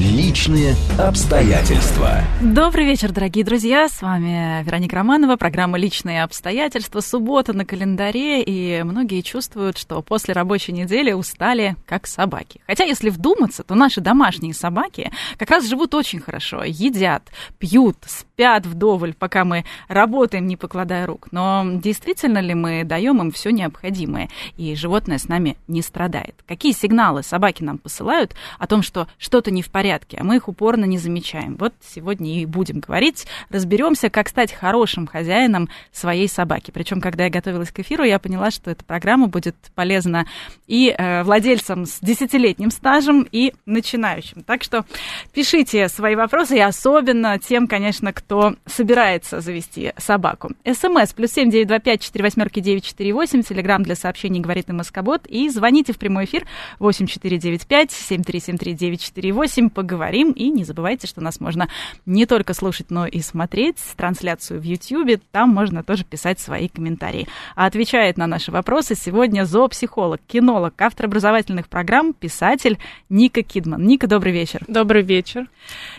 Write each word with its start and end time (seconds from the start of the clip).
Личные 0.00 0.76
обстоятельства. 0.98 2.22
Добрый 2.40 2.86
вечер, 2.86 3.12
дорогие 3.12 3.44
друзья. 3.44 3.86
С 3.86 4.00
вами 4.00 4.64
Вероника 4.64 4.96
Романова. 4.96 5.36
Программа 5.36 5.76
«Личные 5.76 6.22
обстоятельства». 6.22 7.00
Суббота 7.00 7.52
на 7.52 7.66
календаре. 7.66 8.42
И 8.42 8.82
многие 8.82 9.20
чувствуют, 9.20 9.76
что 9.76 10.00
после 10.00 10.32
рабочей 10.32 10.72
недели 10.72 11.12
устали, 11.12 11.76
как 11.84 12.06
собаки. 12.06 12.62
Хотя, 12.66 12.84
если 12.84 13.10
вдуматься, 13.10 13.62
то 13.62 13.74
наши 13.74 14.00
домашние 14.00 14.54
собаки 14.54 15.12
как 15.36 15.50
раз 15.50 15.68
живут 15.68 15.94
очень 15.94 16.20
хорошо. 16.20 16.62
Едят, 16.64 17.30
пьют, 17.58 17.98
спят 18.06 18.64
вдоволь, 18.64 19.12
пока 19.12 19.44
мы 19.44 19.66
работаем, 19.86 20.46
не 20.46 20.56
покладая 20.56 21.04
рук. 21.06 21.28
Но 21.30 21.62
действительно 21.74 22.38
ли 22.38 22.54
мы 22.54 22.84
даем 22.84 23.20
им 23.20 23.30
все 23.32 23.50
необходимое? 23.50 24.30
И 24.56 24.74
животное 24.76 25.18
с 25.18 25.28
нами 25.28 25.58
не 25.68 25.82
страдает. 25.82 26.36
Какие 26.48 26.72
сигналы 26.72 27.22
собаки 27.22 27.62
нам 27.62 27.76
посылают 27.76 28.34
о 28.58 28.66
том, 28.66 28.82
что 28.82 29.06
что-то 29.18 29.50
не 29.50 29.60
в 29.60 29.70
порядке? 29.70 29.89
Порядке, 29.90 30.18
а 30.20 30.24
мы 30.24 30.36
их 30.36 30.48
упорно 30.48 30.84
не 30.84 30.98
замечаем. 30.98 31.56
Вот 31.56 31.74
сегодня 31.82 32.40
и 32.40 32.46
будем 32.46 32.78
говорить, 32.78 33.26
разберемся, 33.48 34.08
как 34.08 34.28
стать 34.28 34.52
хорошим 34.52 35.08
хозяином 35.08 35.68
своей 35.90 36.28
собаки. 36.28 36.70
Причем, 36.70 37.00
когда 37.00 37.24
я 37.24 37.30
готовилась 37.30 37.72
к 37.72 37.80
эфиру, 37.80 38.04
я 38.04 38.20
поняла, 38.20 38.52
что 38.52 38.70
эта 38.70 38.84
программа 38.84 39.26
будет 39.26 39.56
полезна 39.74 40.26
и 40.68 40.94
э, 40.96 41.24
владельцам 41.24 41.86
с 41.86 41.98
десятилетним 42.00 42.70
стажем, 42.70 43.26
и 43.32 43.52
начинающим. 43.66 44.42
Так 44.42 44.62
что 44.62 44.84
пишите 45.32 45.88
свои 45.88 46.14
вопросы, 46.14 46.56
и 46.56 46.60
особенно 46.60 47.38
тем, 47.38 47.66
конечно, 47.66 48.12
кто 48.12 48.54
собирается 48.66 49.40
завести 49.40 49.92
собаку. 49.96 50.52
СМС 50.64 51.12
плюс 51.14 51.32
семь 51.32 51.50
девять 51.50 51.66
два 51.66 51.80
пять 51.80 52.00
четыре 52.02 52.24
восьмерки 52.24 52.60
девять 52.60 52.84
четыре 52.84 53.12
восемь, 53.12 53.42
телеграмм 53.42 53.82
для 53.82 53.96
сообщений 53.96 54.40
говорит 54.40 54.68
и 54.68 54.72
Москобот, 54.72 55.26
и 55.26 55.48
звоните 55.48 55.92
в 55.92 55.98
прямой 55.98 56.26
эфир 56.26 56.46
восемь 56.78 57.06
четыре 57.06 57.38
девять 57.38 57.66
пять 57.66 57.90
семь 57.90 58.22
три 58.22 58.38
семь 58.38 58.56
три 58.56 58.72
девять 58.72 59.02
четыре 59.02 59.32
восемь 59.32 59.68
поговорим. 59.80 60.32
И 60.32 60.50
не 60.50 60.64
забывайте, 60.64 61.06
что 61.06 61.22
нас 61.22 61.40
можно 61.40 61.68
не 62.04 62.26
только 62.26 62.52
слушать, 62.52 62.90
но 62.90 63.06
и 63.06 63.20
смотреть 63.20 63.78
трансляцию 63.96 64.60
в 64.60 64.62
YouTube. 64.62 65.22
Там 65.32 65.48
можно 65.48 65.82
тоже 65.82 66.04
писать 66.04 66.38
свои 66.38 66.68
комментарии. 66.68 67.26
А 67.56 67.64
отвечает 67.64 68.18
на 68.18 68.26
наши 68.26 68.52
вопросы 68.52 68.94
сегодня 68.94 69.46
зоопсихолог, 69.46 70.20
кинолог, 70.26 70.74
автор 70.78 71.06
образовательных 71.06 71.66
программ, 71.66 72.12
писатель 72.12 72.78
Ника 73.08 73.42
Кидман. 73.42 73.82
Ника, 73.86 74.06
добрый 74.06 74.32
вечер. 74.32 74.62
Добрый 74.68 75.02
вечер. 75.02 75.48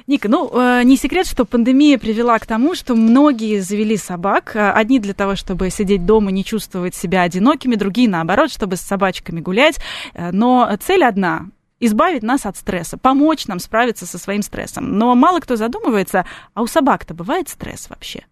Ника, 0.06 0.30
ну, 0.30 0.52
э, 0.54 0.84
не 0.84 0.96
секрет, 0.96 1.26
что 1.26 1.44
пандемия 1.46 1.98
привела 1.98 2.38
к 2.38 2.46
тому, 2.46 2.76
что 2.76 2.94
многие 2.96 3.62
завели 3.62 3.98
собак. 3.98 4.56
Э, 4.56 4.72
одни 4.74 5.00
для 5.00 5.16
того, 5.16 5.36
чтобы 5.36 5.72
сидеть 5.72 6.06
дома, 6.06 6.30
не 6.30 6.46
чувствовать 6.46 6.94
себя 6.94 7.24
одинокими, 7.24 7.74
другие, 7.74 8.08
наоборот, 8.08 8.52
чтобы 8.52 8.76
с 8.76 8.82
собачками 8.82 9.40
гулять. 9.42 9.80
Э, 10.14 10.30
но 10.32 10.70
цель 10.80 11.04
одна 11.04 11.48
избавить 11.82 12.24
нас 12.24 12.46
от 12.46 12.56
стресса, 12.56 12.98
помочь 12.98 13.48
нам 13.48 13.60
справиться 13.60 14.06
со 14.06 14.18
своим 14.18 14.44
стрессом. 14.44 14.98
Но 14.98 15.14
мало 15.16 15.42
кто 15.42 15.58
задумывается, 15.58 16.26
а 16.54 16.62
у 16.62 16.68
собак-то 16.68 17.14
бывает 17.14 17.50
стресс 17.50 17.90
вообще? 17.90 18.24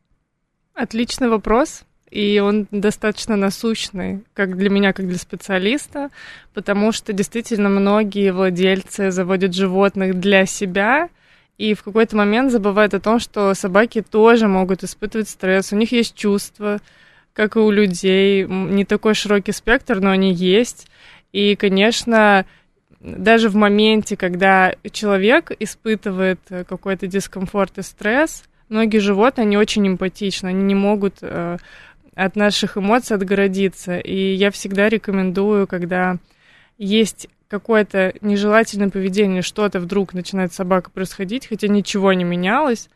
Отличный 0.73 1.27
вопрос. 1.27 1.83
И 2.09 2.39
он 2.39 2.67
достаточно 2.71 3.35
насущный, 3.35 4.23
как 4.33 4.57
для 4.57 4.71
меня, 4.71 4.93
как 4.93 5.07
для 5.07 5.19
специалиста, 5.19 6.09
потому 6.55 6.91
что 6.91 7.13
действительно 7.13 7.69
многие 7.69 8.31
владельцы 8.31 9.11
заводят 9.11 9.53
животных 9.53 10.19
для 10.19 10.47
себя, 10.47 11.09
и 11.59 11.75
в 11.75 11.83
какой-то 11.83 12.15
момент 12.15 12.51
забывают 12.51 12.95
о 12.95 12.99
том, 12.99 13.19
что 13.19 13.53
собаки 13.53 14.01
тоже 14.01 14.47
могут 14.47 14.83
испытывать 14.83 15.29
стресс, 15.29 15.71
у 15.71 15.75
них 15.75 15.91
есть 15.91 16.15
чувства, 16.15 16.79
как 17.33 17.57
и 17.57 17.59
у 17.59 17.69
людей, 17.69 18.45
не 18.47 18.85
такой 18.85 19.13
широкий 19.13 19.51
спектр, 19.51 19.99
но 19.99 20.09
они 20.09 20.33
есть. 20.33 20.87
И, 21.31 21.55
конечно, 21.55 22.45
даже 22.99 23.49
в 23.49 23.55
моменте, 23.55 24.17
когда 24.17 24.75
человек 24.91 25.51
испытывает 25.59 26.39
э, 26.49 26.63
какой-то 26.63 27.07
дискомфорт 27.07 27.77
и 27.77 27.81
стресс, 27.81 28.43
многие 28.67 28.97
животные, 28.97 29.43
они 29.43 29.57
очень 29.57 29.87
эмпатичны, 29.87 30.49
они 30.49 30.63
не 30.63 30.75
могут 30.75 31.15
э, 31.21 31.57
от 32.15 32.35
наших 32.35 32.77
эмоций 32.77 33.15
отгородиться. 33.15 33.97
И 33.97 34.33
я 34.33 34.51
всегда 34.51 34.89
рекомендую, 34.89 35.65
когда 35.67 36.17
есть 36.77 37.29
какое-то 37.47 38.13
нежелательное 38.21 38.89
поведение, 38.89 39.41
что-то 39.41 39.79
вдруг 39.79 40.13
начинает 40.13 40.53
собака 40.53 40.91
происходить, 40.91 41.47
хотя 41.47 41.67
ничего 41.67 42.13
не 42.13 42.23
менялось, 42.23 42.89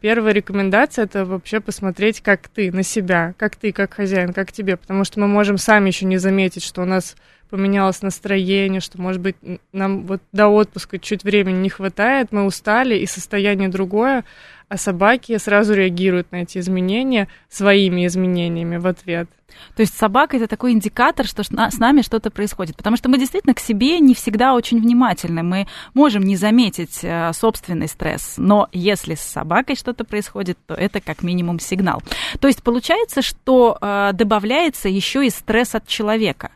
Первая 0.00 0.32
рекомендация 0.32 1.04
это 1.04 1.24
вообще 1.24 1.60
посмотреть, 1.60 2.20
как 2.20 2.48
ты 2.48 2.72
на 2.72 2.82
себя, 2.82 3.34
как 3.36 3.56
ты, 3.56 3.72
как 3.72 3.94
хозяин, 3.94 4.32
как 4.32 4.50
тебе, 4.50 4.76
потому 4.76 5.04
что 5.04 5.20
мы 5.20 5.28
можем 5.28 5.58
сами 5.58 5.88
еще 5.88 6.06
не 6.06 6.16
заметить, 6.16 6.64
что 6.64 6.82
у 6.82 6.86
нас 6.86 7.14
поменялось 7.50 8.02
настроение, 8.02 8.80
что, 8.80 9.00
может 9.00 9.20
быть, 9.20 9.36
нам 9.72 10.06
вот 10.06 10.20
до 10.32 10.48
отпуска 10.48 10.98
чуть 10.98 11.22
времени 11.22 11.58
не 11.58 11.68
хватает, 11.68 12.32
мы 12.32 12.44
устали, 12.44 12.96
и 12.96 13.06
состояние 13.06 13.68
другое, 13.68 14.24
а 14.68 14.76
собаки 14.76 15.36
сразу 15.38 15.74
реагируют 15.74 16.32
на 16.32 16.42
эти 16.42 16.58
изменения 16.58 17.28
своими 17.48 18.06
изменениями 18.06 18.76
в 18.76 18.86
ответ. 18.86 19.28
То 19.74 19.80
есть 19.80 19.96
собака 19.96 20.36
это 20.36 20.48
такой 20.48 20.72
индикатор, 20.72 21.26
что 21.26 21.42
с 21.42 21.78
нами 21.78 22.02
что-то 22.02 22.30
происходит. 22.30 22.76
Потому 22.76 22.96
что 22.96 23.08
мы 23.08 23.18
действительно 23.18 23.54
к 23.54 23.60
себе 23.60 24.00
не 24.00 24.14
всегда 24.14 24.54
очень 24.54 24.80
внимательны. 24.80 25.42
Мы 25.42 25.66
можем 25.94 26.22
не 26.24 26.36
заметить 26.36 27.00
э, 27.02 27.32
собственный 27.32 27.88
стресс. 27.88 28.34
Но 28.36 28.68
если 28.72 29.14
с 29.14 29.20
собакой 29.20 29.76
что-то 29.76 30.04
происходит, 30.04 30.58
то 30.66 30.74
это 30.74 31.00
как 31.00 31.22
минимум 31.22 31.58
сигнал. 31.58 32.02
То 32.40 32.48
есть 32.48 32.62
получается, 32.62 33.22
что 33.22 33.78
э, 33.80 34.10
добавляется 34.12 34.88
еще 34.88 35.26
и 35.26 35.30
стресс 35.30 35.74
от 35.74 35.86
человека 35.86 36.50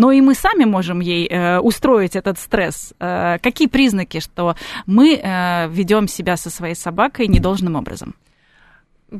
но 0.00 0.12
и 0.12 0.22
мы 0.22 0.34
сами 0.34 0.64
можем 0.64 1.00
ей 1.00 1.28
э, 1.28 1.58
устроить 1.58 2.16
этот 2.16 2.38
стресс. 2.38 2.94
Э, 3.00 3.36
какие 3.42 3.68
признаки, 3.68 4.20
что 4.20 4.56
мы 4.86 5.14
э, 5.14 5.68
ведем 5.68 6.08
себя 6.08 6.38
со 6.38 6.48
своей 6.48 6.74
собакой 6.74 7.28
недолжным 7.28 7.76
образом? 7.76 8.14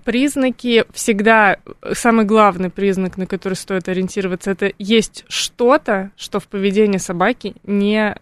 Признаки 0.05 0.87
всегда, 0.95 1.59
самый 1.93 2.25
главный 2.25 2.71
признак, 2.71 3.19
на 3.19 3.27
который 3.27 3.55
стоит 3.55 3.91
ориентироваться, 3.91 4.53
это 4.53 4.73
есть 4.79 5.27
что-то, 5.29 6.13
что 6.17 6.41
в 6.41 6.49
поведении 6.49 6.97
собаки 6.99 7.57
не 7.65 8.17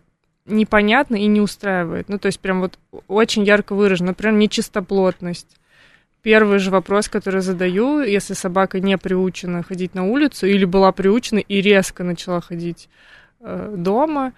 непонятно 0.46 1.14
и 1.14 1.26
не 1.26 1.40
устраивает. 1.40 2.08
Ну, 2.08 2.18
то 2.18 2.26
есть 2.26 2.40
прям 2.40 2.60
вот 2.60 2.76
очень 3.06 3.44
ярко 3.44 3.76
выражено, 3.76 4.08
например, 4.08 4.34
нечистоплотность 4.34 5.58
первый 6.22 6.58
же 6.58 6.70
вопрос, 6.70 7.08
который 7.08 7.40
задаю, 7.40 8.00
если 8.00 8.34
собака 8.34 8.80
не 8.80 8.98
приучена 8.98 9.62
ходить 9.62 9.94
на 9.94 10.04
улицу 10.04 10.46
или 10.46 10.64
была 10.64 10.92
приучена 10.92 11.38
и 11.38 11.60
резко 11.60 12.04
начала 12.04 12.40
ходить 12.40 12.88
э, 13.40 13.74
дома, 13.76 14.32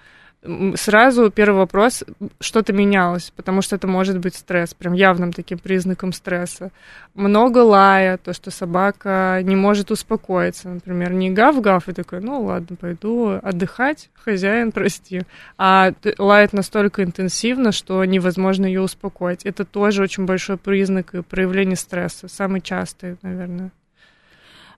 сразу 0.74 1.30
первый 1.30 1.58
вопрос, 1.58 2.02
что-то 2.40 2.72
менялось, 2.72 3.30
потому 3.36 3.60
что 3.60 3.76
это 3.76 3.86
может 3.86 4.18
быть 4.18 4.34
стресс, 4.34 4.72
прям 4.72 4.94
явным 4.94 5.32
таким 5.32 5.58
признаком 5.58 6.12
стресса. 6.12 6.70
Много 7.14 7.58
лая, 7.58 8.16
то, 8.16 8.32
что 8.32 8.50
собака 8.50 9.40
не 9.42 9.54
может 9.54 9.90
успокоиться, 9.90 10.68
например, 10.70 11.12
не 11.12 11.30
гав-гав, 11.30 11.88
и 11.88 11.92
такой, 11.92 12.20
ну 12.20 12.42
ладно, 12.42 12.76
пойду 12.76 13.38
отдыхать, 13.42 14.08
хозяин, 14.14 14.72
прости. 14.72 15.22
А 15.58 15.92
лает 16.18 16.52
настолько 16.52 17.04
интенсивно, 17.04 17.72
что 17.72 18.02
невозможно 18.04 18.64
ее 18.64 18.80
успокоить. 18.80 19.44
Это 19.44 19.64
тоже 19.64 20.02
очень 20.02 20.24
большой 20.24 20.56
признак 20.56 21.12
проявления 21.28 21.76
стресса, 21.76 22.28
самый 22.28 22.62
частый, 22.62 23.16
наверное. 23.22 23.72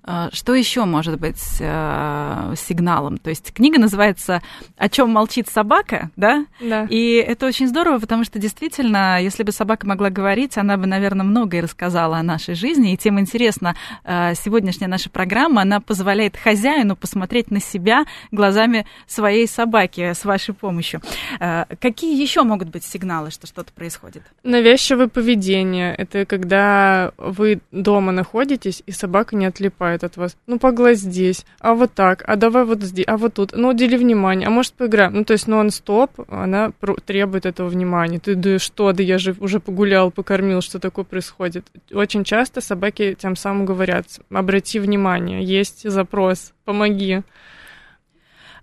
А, 0.04 0.30
что 0.32 0.54
еще 0.54 0.84
может 0.84 1.20
быть 1.20 1.40
э, 1.60 2.54
сигналом? 2.56 3.18
То 3.18 3.30
есть 3.30 3.52
книга 3.52 3.78
называется 3.78 4.42
«О 4.76 4.88
чем 4.88 5.10
молчит 5.10 5.48
собака», 5.48 6.10
да? 6.16 6.44
Да. 6.60 6.86
И 6.90 7.14
это 7.14 7.46
очень 7.46 7.68
здорово, 7.68 8.00
потому 8.00 8.24
что 8.24 8.40
действительно, 8.40 9.22
если 9.22 9.44
бы 9.44 9.52
собака 9.52 9.86
могла 9.86 10.10
говорить, 10.10 10.58
она 10.58 10.76
бы, 10.76 10.86
наверное, 10.86 11.24
многое 11.24 11.62
рассказала 11.62 12.16
о 12.16 12.22
нашей 12.24 12.54
жизни. 12.54 12.92
И 12.92 12.96
тем 12.96 13.20
интересно, 13.20 13.76
э, 14.04 14.34
сегодняшняя 14.34 14.88
наша 14.88 15.08
программа, 15.08 15.62
она 15.62 15.80
позволяет 15.80 16.36
хозяину 16.36 16.96
посмотреть 16.96 17.52
на 17.52 17.60
себя 17.60 18.04
глазами 18.32 18.86
своей 19.06 19.46
собаки 19.46 20.14
с 20.14 20.24
вашей 20.24 20.52
помощью. 20.52 21.00
Э, 21.38 21.64
какие 21.80 22.20
еще 22.20 22.42
могут 22.42 22.70
быть 22.70 22.82
сигналы, 22.82 23.30
что 23.30 23.46
что-то 23.46 23.72
происходит? 23.72 24.24
Навязчивое 24.42 25.06
поведение. 25.06 25.94
Это 25.94 26.26
когда 26.26 27.12
вы 27.18 27.60
дома 27.70 28.10
находитесь, 28.10 28.82
и 28.84 28.90
собака 28.90 29.36
не 29.36 29.46
отлипает 29.46 29.91
отлипает 29.92 30.04
от 30.04 30.16
вас. 30.16 30.36
Ну, 30.46 30.58
погладь 30.58 30.98
здесь, 30.98 31.44
а 31.60 31.74
вот 31.74 31.92
так, 31.94 32.22
а 32.26 32.36
давай 32.36 32.64
вот 32.64 32.82
здесь, 32.82 33.04
а 33.08 33.16
вот 33.16 33.34
тут. 33.34 33.52
Ну, 33.52 33.68
удели 33.68 33.96
внимание, 33.96 34.48
а 34.48 34.50
может 34.50 34.72
поиграем. 34.74 35.14
Ну, 35.14 35.24
то 35.24 35.32
есть 35.32 35.48
нон-стоп, 35.48 36.10
она 36.28 36.72
требует 37.04 37.46
этого 37.46 37.68
внимания. 37.68 38.18
Ты, 38.18 38.34
да 38.34 38.58
что, 38.58 38.92
да 38.92 39.02
я 39.02 39.18
же 39.18 39.34
уже 39.40 39.60
погулял, 39.60 40.10
покормил, 40.10 40.60
что 40.60 40.78
такое 40.78 41.04
происходит. 41.04 41.66
Очень 41.92 42.24
часто 42.24 42.60
собаки 42.60 43.16
тем 43.18 43.36
самым 43.36 43.66
говорят, 43.66 44.06
обрати 44.30 44.78
внимание, 44.78 45.44
есть 45.44 45.88
запрос, 45.88 46.52
помоги. 46.64 47.22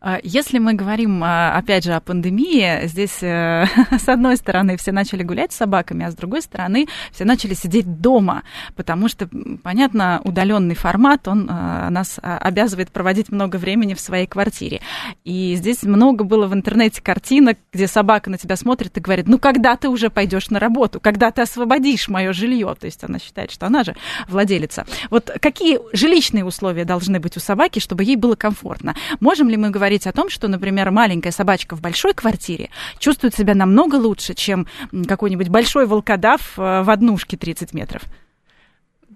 А, 0.01 0.19
если 0.23 0.59
мы 0.59 0.73
говорим, 0.73 1.21
а, 1.23 1.57
опять 1.57 1.83
же, 1.83 1.93
о 1.93 1.99
пандемии, 1.99 2.87
здесь, 2.87 3.21
э, 3.21 3.65
с 3.91 4.07
одной 4.07 4.37
стороны, 4.37 4.77
все 4.77 4.91
начали 4.91 5.23
гулять 5.23 5.51
с 5.51 5.57
собаками, 5.57 6.05
а 6.05 6.11
с 6.11 6.15
другой 6.15 6.41
стороны, 6.41 6.87
все 7.11 7.25
начали 7.25 7.53
сидеть 7.53 7.99
дома, 7.99 8.43
потому 8.75 9.09
что, 9.09 9.29
понятно, 9.61 10.21
удаленный 10.23 10.75
формат, 10.75 11.27
он 11.27 11.47
а, 11.49 11.89
нас 11.89 12.17
обязывает 12.21 12.91
проводить 12.91 13.29
много 13.29 13.57
времени 13.57 13.93
в 13.93 13.99
своей 13.99 14.25
квартире. 14.25 14.81
И 15.25 15.55
здесь 15.55 15.83
много 15.83 16.23
было 16.23 16.47
в 16.47 16.53
интернете 16.53 17.01
картинок, 17.01 17.57
где 17.73 17.87
собака 17.87 18.29
на 18.29 18.37
тебя 18.37 18.55
смотрит 18.55 18.97
и 18.97 19.01
говорит, 19.01 19.27
ну, 19.27 19.37
когда 19.37 19.75
ты 19.75 19.89
уже 19.89 20.09
пойдешь 20.09 20.49
на 20.49 20.59
работу, 20.59 20.99
когда 21.01 21.31
ты 21.31 21.41
освободишь 21.41 22.07
мое 22.07 22.31
жилье, 22.31 22.73
то 22.79 22.85
есть 22.85 23.03
она 23.03 23.19
считает, 23.19 23.51
что 23.51 23.65
она 23.65 23.83
же 23.83 23.95
владелица. 24.27 24.85
Вот 25.09 25.29
какие 25.41 25.79
жилищные 25.93 26.45
условия 26.45 26.85
должны 26.85 27.19
быть 27.19 27.35
у 27.35 27.39
собаки, 27.41 27.79
чтобы 27.79 28.03
ей 28.05 28.15
было 28.15 28.35
комфортно? 28.35 28.95
Можем 29.19 29.49
ли 29.49 29.57
мы 29.57 29.69
говорить 29.69 29.88
говорить 29.89 30.05
о 30.05 30.11
том, 30.11 30.29
что, 30.29 30.47
например, 30.47 30.91
маленькая 30.91 31.31
собачка 31.31 31.75
в 31.75 31.81
большой 31.81 32.13
квартире 32.13 32.69
чувствует 32.99 33.33
себя 33.33 33.55
намного 33.55 33.95
лучше, 33.95 34.35
чем 34.35 34.67
какой-нибудь 35.07 35.49
большой 35.49 35.87
волкодав 35.87 36.59
э, 36.59 36.83
в 36.83 36.89
однушке 36.91 37.37
30 37.37 37.73
метров. 37.73 38.03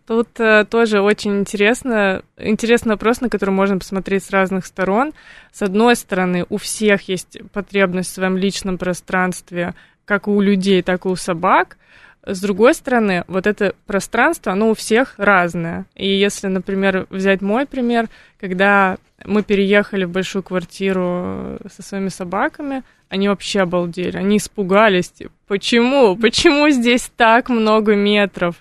Тут 0.07 0.39
э, 0.39 0.65
тоже 0.65 1.01
очень 1.01 1.41
интересно, 1.41 2.23
интересный 2.37 2.93
вопрос, 2.93 3.21
на 3.21 3.29
который 3.29 3.51
можно 3.51 3.77
посмотреть 3.77 4.23
с 4.23 4.31
разных 4.31 4.65
сторон. 4.65 5.13
С 5.51 5.61
одной 5.61 5.95
стороны, 5.95 6.47
у 6.49 6.57
всех 6.57 7.07
есть 7.07 7.37
потребность 7.51 8.09
в 8.09 8.13
своем 8.13 8.35
личном 8.35 8.79
пространстве, 8.79 9.75
как 10.05 10.27
у 10.27 10.41
людей, 10.41 10.81
так 10.81 11.05
и 11.05 11.07
у 11.07 11.15
собак. 11.15 11.77
С 12.25 12.39
другой 12.41 12.73
стороны, 12.73 13.23
вот 13.27 13.47
это 13.47 13.75
пространство, 13.85 14.53
оно 14.53 14.69
у 14.69 14.73
всех 14.75 15.15
разное. 15.17 15.85
И 15.95 16.07
если, 16.07 16.47
например, 16.47 17.05
взять 17.09 17.41
мой 17.41 17.65
пример, 17.65 18.07
когда 18.39 18.97
мы 19.25 19.43
переехали 19.43 20.05
в 20.05 20.11
большую 20.11 20.43
квартиру 20.43 21.59
со 21.73 21.81
своими 21.81 22.09
собаками, 22.09 22.83
они 23.09 23.27
вообще 23.27 23.61
обалдели, 23.61 24.17
они 24.17 24.37
испугались. 24.37 25.09
Типа, 25.09 25.31
почему? 25.47 26.15
Почему 26.15 26.69
здесь 26.69 27.11
так 27.15 27.49
много 27.49 27.95
метров? 27.95 28.55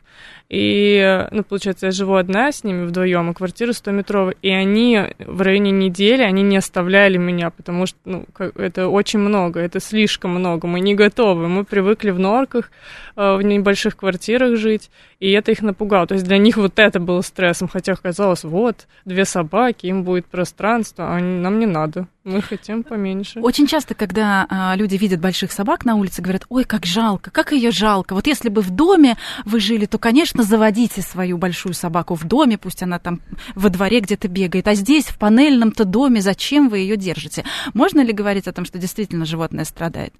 И, 0.52 1.26
ну, 1.30 1.44
получается, 1.44 1.86
я 1.86 1.92
живу 1.92 2.16
одна 2.16 2.52
с 2.52 2.62
ними 2.62 2.84
вдвоем, 2.84 3.30
а 3.30 3.32
квартира 3.32 3.70
100-метровая. 3.70 4.36
И 4.42 4.50
они 4.50 5.00
в 5.18 5.40
районе 5.40 5.70
недели, 5.70 6.20
они 6.20 6.42
не 6.42 6.58
оставляли 6.58 7.16
меня, 7.16 7.48
потому 7.48 7.86
что, 7.86 7.98
ну, 8.04 8.26
это 8.56 8.88
очень 8.88 9.20
много, 9.20 9.60
это 9.60 9.80
слишком 9.80 10.32
много. 10.32 10.68
Мы 10.68 10.80
не 10.80 10.94
готовы. 10.94 11.48
Мы 11.48 11.64
привыкли 11.64 12.10
в 12.10 12.18
норках, 12.18 12.70
э, 13.16 13.36
в 13.36 13.40
небольших 13.40 13.96
квартирах 13.96 14.58
жить, 14.58 14.90
и 15.22 15.30
это 15.30 15.52
их 15.52 15.62
напугало. 15.62 16.08
То 16.08 16.14
есть 16.14 16.26
для 16.26 16.36
них 16.36 16.56
вот 16.56 16.80
это 16.80 16.98
было 16.98 17.20
стрессом, 17.20 17.68
хотя 17.68 17.94
казалось, 17.94 18.42
вот, 18.42 18.88
две 19.04 19.24
собаки, 19.24 19.86
им 19.86 20.02
будет 20.02 20.26
пространство, 20.26 21.14
а 21.14 21.20
нам 21.20 21.60
не 21.60 21.66
надо. 21.66 22.08
Мы 22.24 22.42
хотим 22.42 22.82
поменьше. 22.82 23.38
Очень 23.38 23.68
часто, 23.68 23.94
когда 23.94 24.48
а, 24.50 24.74
люди 24.74 24.96
видят 24.96 25.20
больших 25.20 25.52
собак 25.52 25.84
на 25.84 25.94
улице, 25.94 26.22
говорят, 26.22 26.46
ой, 26.48 26.64
как 26.64 26.86
жалко, 26.86 27.30
как 27.30 27.52
ее 27.52 27.70
жалко. 27.70 28.14
Вот 28.14 28.26
если 28.26 28.48
бы 28.48 28.62
в 28.62 28.70
доме 28.70 29.16
вы 29.44 29.60
жили, 29.60 29.86
то, 29.86 29.96
конечно, 29.96 30.42
заводите 30.42 31.02
свою 31.02 31.38
большую 31.38 31.74
собаку 31.74 32.16
в 32.16 32.24
доме, 32.24 32.58
пусть 32.58 32.82
она 32.82 32.98
там 32.98 33.20
во 33.54 33.68
дворе 33.68 34.00
где-то 34.00 34.26
бегает. 34.26 34.66
А 34.66 34.74
здесь, 34.74 35.04
в 35.04 35.18
панельном-то 35.20 35.84
доме, 35.84 36.20
зачем 36.20 36.68
вы 36.68 36.78
ее 36.78 36.96
держите? 36.96 37.44
Можно 37.74 38.00
ли 38.00 38.12
говорить 38.12 38.48
о 38.48 38.52
том, 38.52 38.64
что 38.64 38.78
действительно 38.78 39.24
животное 39.24 39.66
страдает? 39.66 40.14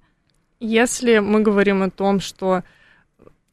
Если 0.61 1.19
мы 1.19 1.41
говорим 1.41 1.83
о 1.83 1.89
том, 1.89 2.21
что 2.21 2.63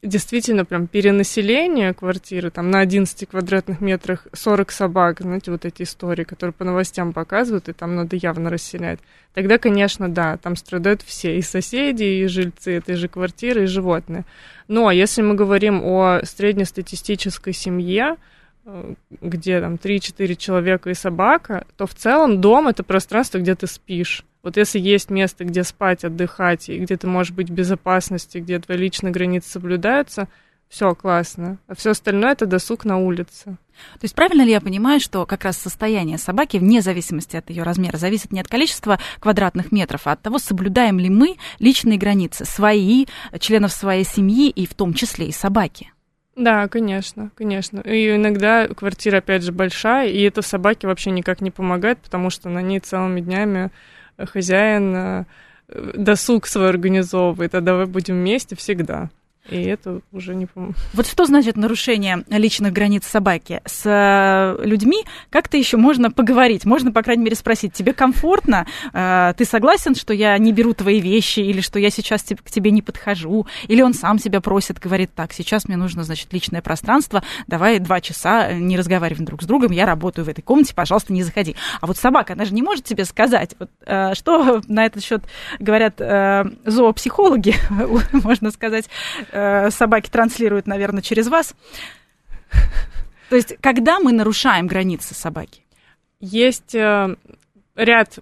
действительно 0.01 0.65
прям 0.65 0.87
перенаселение 0.87 1.93
квартиры, 1.93 2.49
там 2.49 2.71
на 2.71 2.79
11 2.79 3.29
квадратных 3.29 3.81
метрах 3.81 4.27
40 4.33 4.71
собак, 4.71 5.21
знаете, 5.21 5.51
вот 5.51 5.65
эти 5.65 5.83
истории, 5.83 6.23
которые 6.23 6.53
по 6.53 6.63
новостям 6.63 7.13
показывают, 7.13 7.69
и 7.69 7.73
там 7.73 7.95
надо 7.95 8.15
явно 8.15 8.49
расселять, 8.49 8.99
тогда, 9.33 9.57
конечно, 9.57 10.09
да, 10.09 10.37
там 10.37 10.55
страдают 10.55 11.03
все, 11.03 11.37
и 11.37 11.41
соседи, 11.41 12.03
и 12.03 12.25
жильцы 12.25 12.77
этой 12.77 12.95
же 12.95 13.07
квартиры, 13.07 13.63
и 13.63 13.67
животные. 13.67 14.25
Но 14.67 14.89
если 14.89 15.21
мы 15.21 15.35
говорим 15.35 15.81
о 15.83 16.21
среднестатистической 16.23 17.53
семье, 17.53 18.17
где 19.09 19.59
там 19.59 19.75
3-4 19.75 20.35
человека 20.35 20.89
и 20.89 20.93
собака, 20.93 21.65
то 21.77 21.87
в 21.87 21.95
целом 21.95 22.41
дом 22.41 22.67
это 22.67 22.83
пространство, 22.83 23.39
где 23.39 23.55
ты 23.55 23.67
спишь. 23.67 24.23
Вот 24.43 24.57
если 24.57 24.79
есть 24.79 25.09
место, 25.09 25.45
где 25.45 25.63
спать, 25.63 26.03
отдыхать, 26.03 26.69
и 26.69 26.77
где 26.79 26.97
ты 26.97 27.07
можешь 27.07 27.33
быть 27.33 27.49
в 27.49 27.53
безопасности, 27.53 28.39
где 28.39 28.59
твои 28.59 28.77
личные 28.77 29.11
границы 29.11 29.49
соблюдаются, 29.49 30.27
все 30.67 30.95
классно. 30.95 31.57
А 31.67 31.75
все 31.75 31.91
остальное 31.91 32.31
это 32.31 32.45
досуг 32.45 32.85
на 32.85 32.97
улице. 32.97 33.57
То 33.93 34.03
есть 34.03 34.15
правильно 34.15 34.43
ли 34.43 34.51
я 34.51 34.61
понимаю, 34.61 34.99
что 34.99 35.25
как 35.25 35.43
раз 35.43 35.57
состояние 35.57 36.17
собаки, 36.17 36.57
вне 36.57 36.81
зависимости 36.81 37.35
от 37.35 37.49
ее 37.49 37.63
размера, 37.63 37.97
зависит 37.97 38.31
не 38.31 38.39
от 38.39 38.47
количества 38.47 38.99
квадратных 39.19 39.71
метров, 39.71 40.07
а 40.07 40.13
от 40.13 40.21
того, 40.21 40.39
соблюдаем 40.39 40.97
ли 40.97 41.09
мы 41.09 41.35
личные 41.59 41.97
границы, 41.97 42.45
свои, 42.45 43.05
членов 43.39 43.73
своей 43.73 44.05
семьи 44.05 44.49
и 44.49 44.65
в 44.65 44.73
том 44.73 44.93
числе 44.93 45.27
и 45.27 45.31
собаки? 45.31 45.91
Да, 46.41 46.67
конечно, 46.67 47.29
конечно. 47.35 47.81
И 47.81 48.15
иногда 48.15 48.67
квартира, 48.67 49.17
опять 49.17 49.43
же, 49.43 49.51
большая, 49.51 50.09
и 50.09 50.19
это 50.23 50.41
собаке 50.41 50.87
вообще 50.87 51.11
никак 51.11 51.39
не 51.39 51.51
помогает, 51.51 51.99
потому 51.99 52.31
что 52.31 52.49
на 52.49 52.63
ней 52.63 52.79
целыми 52.79 53.21
днями 53.21 53.69
хозяин 54.17 54.95
э, 54.95 55.25
досуг 55.67 56.47
свой 56.47 56.69
организовывает, 56.69 57.53
а 57.53 57.61
давай 57.61 57.85
будем 57.85 58.15
вместе 58.15 58.55
всегда. 58.55 59.11
И 59.49 59.63
это 59.63 60.01
уже 60.11 60.35
не 60.35 60.45
помню. 60.45 60.75
Вот 60.93 61.07
что 61.07 61.25
значит 61.25 61.57
нарушение 61.57 62.23
личных 62.29 62.73
границ 62.73 63.05
собаки? 63.05 63.61
С 63.65 63.83
э, 63.85 64.63
людьми 64.63 65.03
как-то 65.29 65.57
еще 65.57 65.77
можно 65.77 66.11
поговорить, 66.11 66.63
можно, 66.65 66.91
по 66.91 67.01
крайней 67.01 67.23
мере, 67.23 67.35
спросить, 67.35 67.73
тебе 67.73 67.93
комфортно? 67.93 68.67
Э, 68.93 69.33
ты 69.35 69.45
согласен, 69.45 69.95
что 69.95 70.13
я 70.13 70.37
не 70.37 70.53
беру 70.53 70.73
твои 70.73 71.01
вещи, 71.01 71.39
или 71.39 71.61
что 71.61 71.79
я 71.79 71.89
сейчас 71.89 72.23
к 72.23 72.51
тебе 72.51 72.69
не 72.71 72.83
подхожу? 72.83 73.47
Или 73.67 73.81
он 73.81 73.93
сам 73.93 74.19
себя 74.19 74.41
просит, 74.41 74.79
говорит, 74.79 75.11
так, 75.15 75.33
сейчас 75.33 75.67
мне 75.67 75.75
нужно, 75.75 76.03
значит, 76.03 76.31
личное 76.31 76.61
пространство, 76.61 77.23
давай 77.47 77.79
два 77.79 77.99
часа 77.99 78.53
не 78.53 78.77
разговариваем 78.77 79.25
друг 79.25 79.41
с 79.41 79.45
другом, 79.45 79.71
я 79.71 79.87
работаю 79.87 80.23
в 80.23 80.29
этой 80.29 80.43
комнате, 80.43 80.75
пожалуйста, 80.75 81.13
не 81.13 81.23
заходи. 81.23 81.55
А 81.81 81.87
вот 81.87 81.97
собака, 81.97 82.33
она 82.33 82.45
же 82.45 82.53
не 82.53 82.61
может 82.61 82.85
тебе 82.85 83.05
сказать, 83.05 83.55
вот, 83.57 83.71
э, 83.87 84.13
что 84.13 84.61
на 84.67 84.85
этот 84.85 85.03
счет 85.03 85.23
говорят 85.59 85.95
зоопсихологи, 86.65 87.55
можно 88.23 88.51
сказать, 88.51 88.87
Э, 89.31 89.40
собаки 89.69 90.09
транслируют, 90.09 90.67
наверное, 90.67 91.01
через 91.01 91.27
вас. 91.27 91.55
То 93.29 93.35
есть, 93.35 93.55
когда 93.61 93.99
мы 93.99 94.11
нарушаем 94.11 94.67
границы 94.67 95.13
собаки? 95.13 95.61
Есть 96.19 96.75
э, 96.75 97.15
ряд 97.75 98.19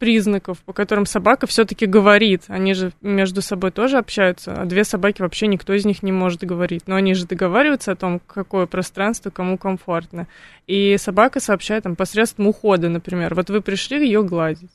признаков, 0.00 0.58
по 0.64 0.72
которым 0.72 1.06
собака 1.06 1.46
все-таки 1.46 1.86
говорит. 1.86 2.44
Они 2.48 2.74
же 2.74 2.92
между 3.00 3.42
собой 3.42 3.70
тоже 3.70 3.98
общаются, 3.98 4.52
а 4.52 4.64
две 4.64 4.84
собаки 4.84 5.22
вообще 5.22 5.46
никто 5.46 5.74
из 5.74 5.84
них 5.84 6.02
не 6.02 6.10
может 6.10 6.42
говорить. 6.42 6.84
Но 6.86 6.96
они 6.96 7.14
же 7.14 7.26
договариваются 7.26 7.92
о 7.92 7.96
том, 7.96 8.20
какое 8.26 8.66
пространство 8.66 9.30
кому 9.30 9.58
комфортно. 9.58 10.26
И 10.66 10.96
собака 10.98 11.38
сообщает 11.38 11.84
там 11.84 11.96
посредством 11.96 12.48
ухода, 12.48 12.88
например. 12.88 13.34
Вот 13.34 13.50
вы 13.50 13.60
пришли 13.60 14.04
ее 14.04 14.22
гладить. 14.22 14.70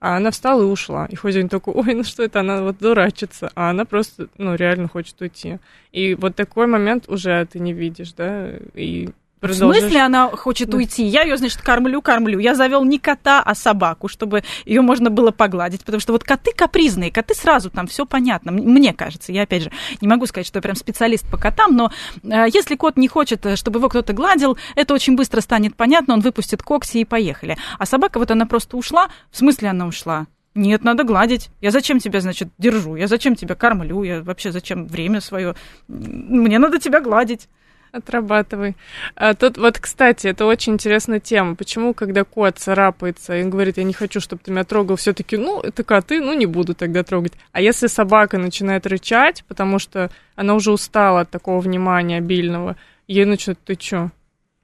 А 0.00 0.16
она 0.16 0.30
встала 0.30 0.62
и 0.62 0.66
ушла. 0.66 1.06
И 1.06 1.16
хозяин 1.16 1.48
такой, 1.48 1.74
ой, 1.74 1.94
ну 1.94 2.04
что 2.04 2.22
это, 2.22 2.40
она 2.40 2.62
вот 2.62 2.78
дурачится. 2.78 3.50
А 3.54 3.70
она 3.70 3.84
просто, 3.84 4.28
ну, 4.38 4.54
реально 4.54 4.88
хочет 4.88 5.20
уйти. 5.20 5.58
И 5.92 6.14
вот 6.14 6.36
такой 6.36 6.66
момент 6.66 7.08
уже 7.08 7.44
ты 7.46 7.58
не 7.58 7.72
видишь, 7.72 8.12
да, 8.12 8.50
и 8.74 9.10
Продолжишь... 9.40 9.78
В 9.78 9.80
смысле 9.80 10.00
она 10.00 10.28
хочет 10.30 10.74
уйти? 10.74 11.04
Я 11.04 11.22
ее, 11.22 11.36
значит, 11.36 11.62
кормлю, 11.62 12.02
кормлю. 12.02 12.38
Я 12.38 12.54
завел 12.54 12.84
не 12.84 12.98
кота, 12.98 13.42
а 13.42 13.54
собаку, 13.54 14.08
чтобы 14.08 14.42
ее 14.64 14.80
можно 14.80 15.10
было 15.10 15.30
погладить. 15.30 15.84
Потому 15.84 16.00
что 16.00 16.12
вот 16.12 16.24
коты 16.24 16.52
капризные, 16.54 17.12
коты 17.12 17.34
сразу 17.34 17.70
там 17.70 17.86
все 17.86 18.06
понятно. 18.06 18.52
Мне 18.52 18.92
кажется, 18.92 19.32
я 19.32 19.42
опять 19.42 19.64
же 19.64 19.72
не 20.00 20.08
могу 20.08 20.26
сказать, 20.26 20.46
что 20.46 20.58
я 20.58 20.62
прям 20.62 20.76
специалист 20.76 21.28
по 21.30 21.36
котам, 21.36 21.76
но 21.76 21.92
э, 22.24 22.46
если 22.52 22.74
кот 22.76 22.96
не 22.96 23.08
хочет, 23.08 23.46
э, 23.46 23.56
чтобы 23.56 23.78
его 23.78 23.88
кто-то 23.88 24.12
гладил, 24.12 24.58
это 24.74 24.94
очень 24.94 25.16
быстро 25.16 25.40
станет 25.40 25.76
понятно, 25.76 26.14
он 26.14 26.20
выпустит 26.20 26.62
когти 26.62 26.98
и 26.98 27.04
поехали. 27.04 27.56
А 27.78 27.86
собака 27.86 28.18
вот 28.18 28.30
она 28.30 28.46
просто 28.46 28.76
ушла. 28.76 29.08
В 29.30 29.36
смысле 29.36 29.68
она 29.68 29.86
ушла? 29.86 30.26
Нет, 30.54 30.82
надо 30.82 31.04
гладить. 31.04 31.50
Я 31.60 31.70
зачем 31.70 32.00
тебя, 32.00 32.20
значит, 32.20 32.48
держу? 32.58 32.96
Я 32.96 33.06
зачем 33.06 33.36
тебя 33.36 33.54
кормлю? 33.54 34.02
Я 34.02 34.22
вообще 34.22 34.50
зачем 34.50 34.88
время 34.88 35.20
свое? 35.20 35.54
Мне 35.86 36.58
надо 36.58 36.80
тебя 36.80 37.00
гладить. 37.00 37.48
Отрабатывай. 37.90 38.76
А, 39.16 39.34
тут 39.34 39.56
вот, 39.56 39.78
кстати, 39.78 40.26
это 40.26 40.44
очень 40.44 40.74
интересная 40.74 41.20
тема. 41.20 41.54
Почему, 41.54 41.94
когда 41.94 42.24
кот 42.24 42.58
царапается 42.58 43.38
и 43.38 43.44
говорит, 43.44 43.78
я 43.78 43.84
не 43.84 43.94
хочу, 43.94 44.20
чтобы 44.20 44.42
ты 44.44 44.50
меня 44.50 44.64
трогал, 44.64 44.96
все-таки, 44.96 45.36
ну, 45.36 45.60
это 45.60 45.84
коты, 45.84 46.20
ну, 46.20 46.34
не 46.34 46.46
буду 46.46 46.74
тогда 46.74 47.02
трогать. 47.02 47.32
А 47.52 47.60
если 47.60 47.86
собака 47.86 48.38
начинает 48.38 48.86
рычать, 48.86 49.44
потому 49.48 49.78
что 49.78 50.10
она 50.36 50.54
уже 50.54 50.70
устала 50.70 51.20
от 51.20 51.30
такого 51.30 51.60
внимания 51.60 52.18
обильного, 52.18 52.76
ей 53.06 53.24
начнет, 53.24 53.58
ты 53.64 53.78
что, 53.80 54.10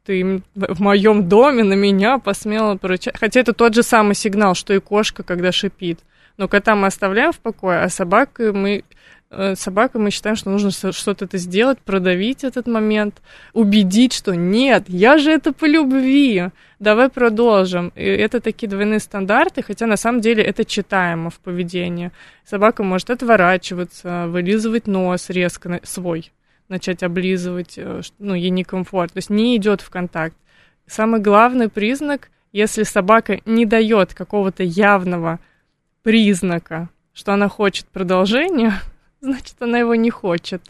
ты 0.05 0.43
в 0.55 0.81
моем 0.81 1.29
доме 1.29 1.65
на 1.65 1.75
меня 1.75 2.19
посмела 2.19 2.77
порычать. 2.77 3.19
Хотя 3.19 3.41
это 3.41 3.55
тот 3.55 3.75
же 3.75 3.83
самый 3.83 4.15
сигнал, 4.15 4.55
что 4.55 4.75
и 4.75 4.81
кошка, 4.81 5.23
когда 5.23 5.51
шипит. 5.51 6.01
Но 6.37 6.49
кота 6.49 6.75
мы 6.75 6.89
оставляем 6.89 7.33
в 7.33 7.39
покое, 7.39 7.81
а 7.81 7.89
собак 7.89 8.39
мы 8.39 8.85
э, 9.31 9.55
собака, 9.57 9.99
мы 9.99 10.11
считаем, 10.11 10.37
что 10.37 10.51
нужно 10.51 10.71
что-то 10.71 11.25
это 11.25 11.39
сделать, 11.39 11.79
продавить 11.79 12.45
этот 12.45 12.67
момент, 12.67 13.23
убедить, 13.53 14.13
что 14.13 14.35
нет, 14.35 14.85
я 14.89 15.19
же 15.19 15.31
это 15.31 15.53
по 15.53 15.65
любви, 15.65 16.51
давай 16.79 17.09
продолжим. 17.09 17.93
И 17.95 18.05
это 18.05 18.41
такие 18.41 18.69
двойные 18.69 19.01
стандарты, 19.01 19.63
хотя 19.63 19.87
на 19.87 19.97
самом 19.97 20.21
деле 20.21 20.43
это 20.43 20.65
читаемо 20.65 21.31
в 21.31 21.41
поведении. 21.41 22.11
Собака 22.45 22.83
может 22.83 23.11
отворачиваться, 23.11 24.27
вылизывать 24.29 24.87
нос 24.87 25.31
резко 25.31 25.81
свой, 25.83 26.33
начать 26.69 27.03
облизывать, 27.03 27.75
э, 27.77 28.03
ну, 28.19 28.35
ей 28.35 28.51
некомфорт, 28.51 29.13
то 29.13 29.19
есть 29.19 29.31
не 29.31 29.57
идет 29.57 29.81
в 29.81 29.91
контакт. 29.91 30.37
Самый 30.87 31.21
главный 31.21 31.69
признак, 31.69 32.31
если 32.53 32.83
собака 32.83 33.41
не 33.47 33.67
дает 33.67 34.15
какого-то 34.15 34.63
явного 34.63 35.41
признака, 36.03 36.91
что 37.15 37.33
она 37.33 37.49
хочет 37.49 37.87
продолжения, 37.87 38.75
значит, 39.25 39.57
она 39.61 39.79
его 39.79 39.95
не 39.95 40.11
хочет. 40.11 40.63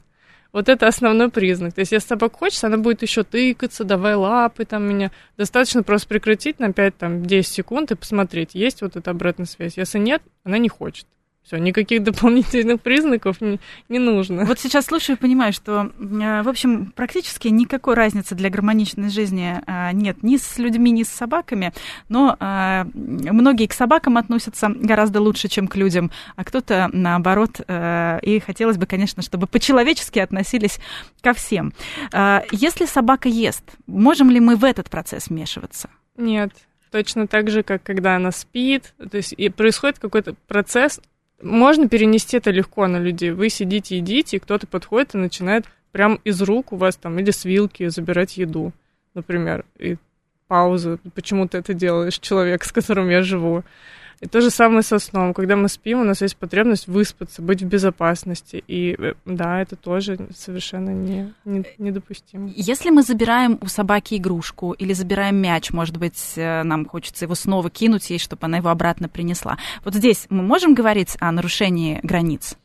Вот 0.52 0.68
это 0.68 0.87
основной 0.87 1.30
признак. 1.30 1.75
То 1.75 1.80
есть, 1.80 1.90
если 1.90 2.06
собака 2.06 2.38
хочет, 2.38 2.62
она 2.62 2.78
будет 2.78 3.02
еще 3.02 3.25
тыкаться, 3.25 3.82
давай 3.82 4.14
лапы 4.14 4.64
там 4.64 4.84
меня. 4.84 5.11
Достаточно 5.37 5.82
просто 5.82 6.06
прекратить 6.06 6.61
на 6.61 6.66
5-10 6.66 7.42
секунд 7.42 7.90
и 7.90 7.96
посмотреть, 7.96 8.54
есть 8.54 8.80
вот 8.80 8.94
эта 8.96 9.11
обратная 9.11 9.46
связь. 9.46 9.76
Если 9.76 9.99
нет, 9.99 10.23
она 10.44 10.58
не 10.58 10.68
хочет. 10.68 11.06
Все, 11.44 11.58
никаких 11.58 12.02
дополнительных 12.02 12.80
признаков 12.80 13.42
не, 13.42 13.60
не 13.90 13.98
нужно. 13.98 14.46
Вот 14.46 14.58
сейчас 14.58 14.86
слушаю 14.86 15.16
и 15.16 15.20
понимаю, 15.20 15.52
что, 15.52 15.90
э, 15.98 16.42
в 16.42 16.48
общем, 16.48 16.90
практически 16.96 17.48
никакой 17.48 17.94
разницы 17.94 18.34
для 18.34 18.48
гармоничной 18.48 19.10
жизни 19.10 19.60
э, 19.66 19.92
нет 19.92 20.22
ни 20.22 20.38
с 20.38 20.56
людьми, 20.56 20.90
ни 20.90 21.02
с 21.02 21.08
собаками, 21.08 21.74
но 22.08 22.34
э, 22.40 22.84
многие 22.94 23.66
к 23.66 23.74
собакам 23.74 24.16
относятся 24.16 24.70
гораздо 24.70 25.20
лучше, 25.20 25.48
чем 25.48 25.68
к 25.68 25.76
людям, 25.76 26.10
а 26.36 26.44
кто-то 26.44 26.88
наоборот. 26.92 27.60
И 27.60 28.42
хотелось 28.44 28.78
бы, 28.78 28.86
конечно, 28.86 29.22
чтобы 29.22 29.46
по-человечески 29.46 30.18
относились 30.18 30.78
ко 31.20 31.34
всем. 31.34 31.72
Если 32.52 32.86
собака 32.86 33.28
ест, 33.28 33.64
можем 33.86 34.30
ли 34.30 34.40
мы 34.40 34.56
в 34.56 34.64
этот 34.64 34.88
процесс 34.88 35.28
вмешиваться? 35.28 35.90
Нет, 36.16 36.52
точно 36.90 37.26
так 37.26 37.50
же, 37.50 37.62
как 37.62 37.82
когда 37.82 38.16
она 38.16 38.30
спит. 38.30 38.94
То 39.10 39.16
есть 39.16 39.34
и 39.36 39.48
происходит 39.48 39.98
какой-то 39.98 40.34
процесс 40.46 41.00
можно 41.43 41.88
перенести 41.88 42.37
это 42.37 42.50
легко 42.50 42.87
на 42.87 42.99
людей. 42.99 43.31
Вы 43.31 43.49
сидите, 43.49 43.97
едите, 43.97 44.37
и 44.37 44.41
кто-то 44.41 44.67
подходит 44.67 45.14
и 45.14 45.19
начинает 45.19 45.67
прям 45.93 46.21
из 46.25 46.43
рук 46.43 46.73
у 46.73 46.76
вас 46.76 46.97
там 46.97 47.19
или 47.19 47.31
с 47.31 47.45
вилки 47.45 47.88
забирать 47.88 48.37
еду, 48.37 48.73
например. 49.14 49.64
И 49.79 49.97
пауза. 50.49 50.99
Почему 51.14 51.49
ты 51.49 51.59
это 51.59 51.75
делаешь, 51.75 52.19
человек, 52.19 52.64
с 52.64 52.73
которым 52.73 53.11
я 53.11 53.23
живу? 53.23 53.64
И 54.21 54.26
то 54.26 54.40
же 54.40 54.50
самое 54.50 54.83
со 54.83 54.99
сном. 54.99 55.35
Когда 55.35 55.56
мы 55.56 55.68
спим, 55.68 56.00
у 56.00 56.04
нас 56.04 56.23
есть 56.23 56.37
потребность 56.37 56.88
выспаться, 56.88 57.42
быть 57.42 57.62
в 57.62 57.66
безопасности. 57.66 58.62
И 58.66 58.94
э, 58.99 59.14
да, 59.25 59.61
это 59.61 59.76
тоже 59.76 60.18
совершенно 60.37 60.90
не, 60.90 61.33
не, 61.44 61.64
недопустимо. 61.78 62.50
Если 62.54 62.90
мы 62.90 63.02
забираем 63.02 63.59
у 63.61 63.66
собаки 63.66 64.14
игрушку 64.14 64.73
или 64.73 64.92
забираем 64.92 65.37
мяч, 65.37 65.73
может 65.73 65.97
быть, 65.97 66.35
э, 66.37 66.62
нам 66.62 66.87
хочется 66.87 67.25
его 67.25 67.35
снова 67.35 67.71
кинуть 67.71 68.11
ей, 68.11 68.18
чтобы 68.18 68.47
она 68.47 68.59
его 68.59 68.71
обратно 68.71 69.09
принесла. 69.09 69.59
Вот 69.85 69.94
здесь 69.94 70.26
мы 70.30 70.42
можем 70.42 70.75
говорить 70.75 71.16
о 71.21 71.33
нарушении 71.33 72.00
границ? 72.02 72.56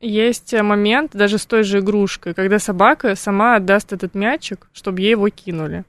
Есть 0.00 0.52
э, 0.52 0.62
момент 0.62 1.12
даже 1.14 1.38
с 1.38 1.46
той 1.46 1.62
же 1.62 1.78
игрушкой, 1.78 2.34
когда 2.34 2.58
собака 2.58 3.16
сама 3.16 3.56
отдаст 3.56 3.92
этот 3.92 4.14
мячик, 4.14 4.68
чтобы 4.72 5.00
ей 5.00 5.12
его 5.12 5.28
кинули. 5.30 5.84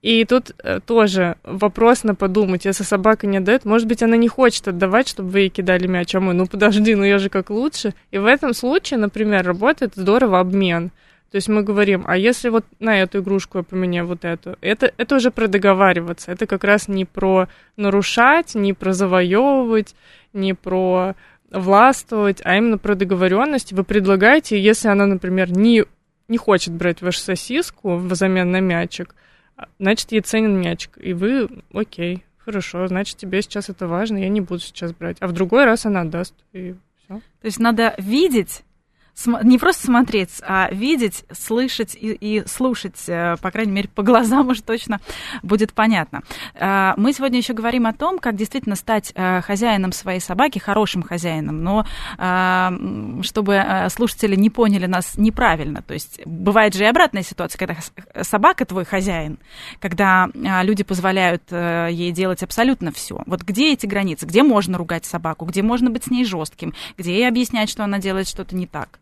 И 0.00 0.24
тут 0.24 0.52
э, 0.62 0.78
тоже 0.86 1.36
вопрос 1.42 2.04
на 2.04 2.14
подумать, 2.14 2.64
если 2.64 2.84
собака 2.84 3.26
не 3.26 3.38
отдает, 3.38 3.64
может 3.64 3.88
быть, 3.88 4.02
она 4.02 4.16
не 4.16 4.28
хочет 4.28 4.68
отдавать, 4.68 5.08
чтобы 5.08 5.30
вы 5.30 5.40
ей 5.40 5.48
кидали 5.48 5.88
мяч, 5.88 6.14
а 6.14 6.20
мы, 6.20 6.34
ну 6.34 6.46
подожди, 6.46 6.94
ну 6.94 7.04
я 7.04 7.18
же 7.18 7.30
как 7.30 7.50
лучше. 7.50 7.94
И 8.12 8.18
в 8.18 8.26
этом 8.26 8.54
случае, 8.54 9.00
например, 9.00 9.44
работает 9.44 9.94
здорово 9.96 10.38
обмен. 10.38 10.90
То 11.30 11.36
есть 11.36 11.48
мы 11.48 11.62
говорим, 11.62 12.04
а 12.06 12.16
если 12.16 12.48
вот 12.48 12.64
на 12.78 13.02
эту 13.02 13.18
игрушку 13.18 13.58
я 13.58 13.64
поменяю 13.64 14.06
вот 14.06 14.24
эту, 14.24 14.56
это, 14.60 14.92
это 14.96 15.16
уже 15.16 15.30
про 15.30 15.46
договариваться, 15.46 16.32
это 16.32 16.46
как 16.46 16.64
раз 16.64 16.88
не 16.88 17.04
про 17.04 17.48
нарушать, 17.76 18.54
не 18.54 18.72
про 18.72 18.92
завоевывать, 18.92 19.94
не 20.32 20.54
про 20.54 21.16
властвовать, 21.50 22.40
а 22.44 22.56
именно 22.56 22.78
про 22.78 22.94
договоренность. 22.94 23.72
Вы 23.72 23.84
предлагаете, 23.84 24.60
если 24.60 24.88
она, 24.88 25.06
например, 25.06 25.50
не, 25.50 25.84
не 26.28 26.38
хочет 26.38 26.72
брать 26.72 27.02
вашу 27.02 27.20
сосиску 27.20 27.96
взамен 27.96 28.50
на 28.50 28.60
мячик, 28.60 29.14
значит, 29.78 30.12
ей 30.12 30.20
ценен 30.20 30.60
мячик. 30.60 30.92
И 30.98 31.12
вы, 31.12 31.48
окей, 31.72 32.24
хорошо, 32.38 32.86
значит, 32.86 33.16
тебе 33.16 33.42
сейчас 33.42 33.68
это 33.68 33.86
важно, 33.86 34.18
я 34.18 34.28
не 34.28 34.40
буду 34.40 34.60
сейчас 34.60 34.92
брать. 34.92 35.16
А 35.20 35.26
в 35.26 35.32
другой 35.32 35.64
раз 35.64 35.86
она 35.86 36.02
отдаст, 36.02 36.34
и 36.52 36.74
все. 37.04 37.20
То 37.40 37.44
есть 37.44 37.58
надо 37.58 37.94
видеть 37.98 38.62
не 39.26 39.58
просто 39.58 39.86
смотреть, 39.86 40.30
а 40.42 40.68
видеть, 40.70 41.24
слышать 41.32 41.94
и, 41.94 42.12
и 42.12 42.46
слушать, 42.46 43.02
э, 43.08 43.36
по 43.40 43.50
крайней 43.50 43.72
мере, 43.72 43.88
по 43.88 44.02
глазам 44.02 44.48
уж 44.48 44.60
точно 44.60 45.00
будет 45.42 45.72
понятно. 45.72 46.22
Э, 46.54 46.94
мы 46.96 47.12
сегодня 47.12 47.38
еще 47.38 47.52
говорим 47.52 47.86
о 47.86 47.92
том, 47.92 48.18
как 48.18 48.36
действительно 48.36 48.76
стать 48.76 49.12
э, 49.14 49.40
хозяином 49.40 49.92
своей 49.92 50.20
собаки, 50.20 50.58
хорошим 50.58 51.02
хозяином, 51.02 51.62
но 51.62 51.84
чтобы 53.22 53.64
слушатели 53.90 54.36
не 54.36 54.50
поняли 54.50 54.86
нас 54.86 55.16
неправильно. 55.16 55.82
То 55.82 55.94
есть 55.94 56.20
бывает 56.24 56.74
же 56.74 56.84
и 56.84 56.86
обратная 56.86 57.22
ситуация, 57.22 57.58
когда 57.58 57.76
собака 58.22 58.64
твой 58.64 58.84
хозяин, 58.84 59.38
когда 59.80 60.28
люди 60.34 60.84
позволяют 60.84 61.42
ей 61.50 62.12
делать 62.12 62.42
абсолютно 62.42 62.92
все. 62.92 63.22
Вот 63.26 63.42
где 63.42 63.72
эти 63.72 63.86
границы? 63.86 64.26
Где 64.26 64.42
можно 64.42 64.78
ругать 64.78 65.04
собаку? 65.04 65.44
Где 65.44 65.62
можно 65.62 65.90
быть 65.90 66.04
с 66.04 66.10
ней 66.10 66.24
жестким? 66.24 66.74
Где 66.96 67.14
ей 67.14 67.28
объяснять, 67.28 67.70
что 67.70 67.84
она 67.84 67.98
делает 67.98 68.28
что-то 68.28 68.54
не 68.54 68.66
так? 68.66 68.98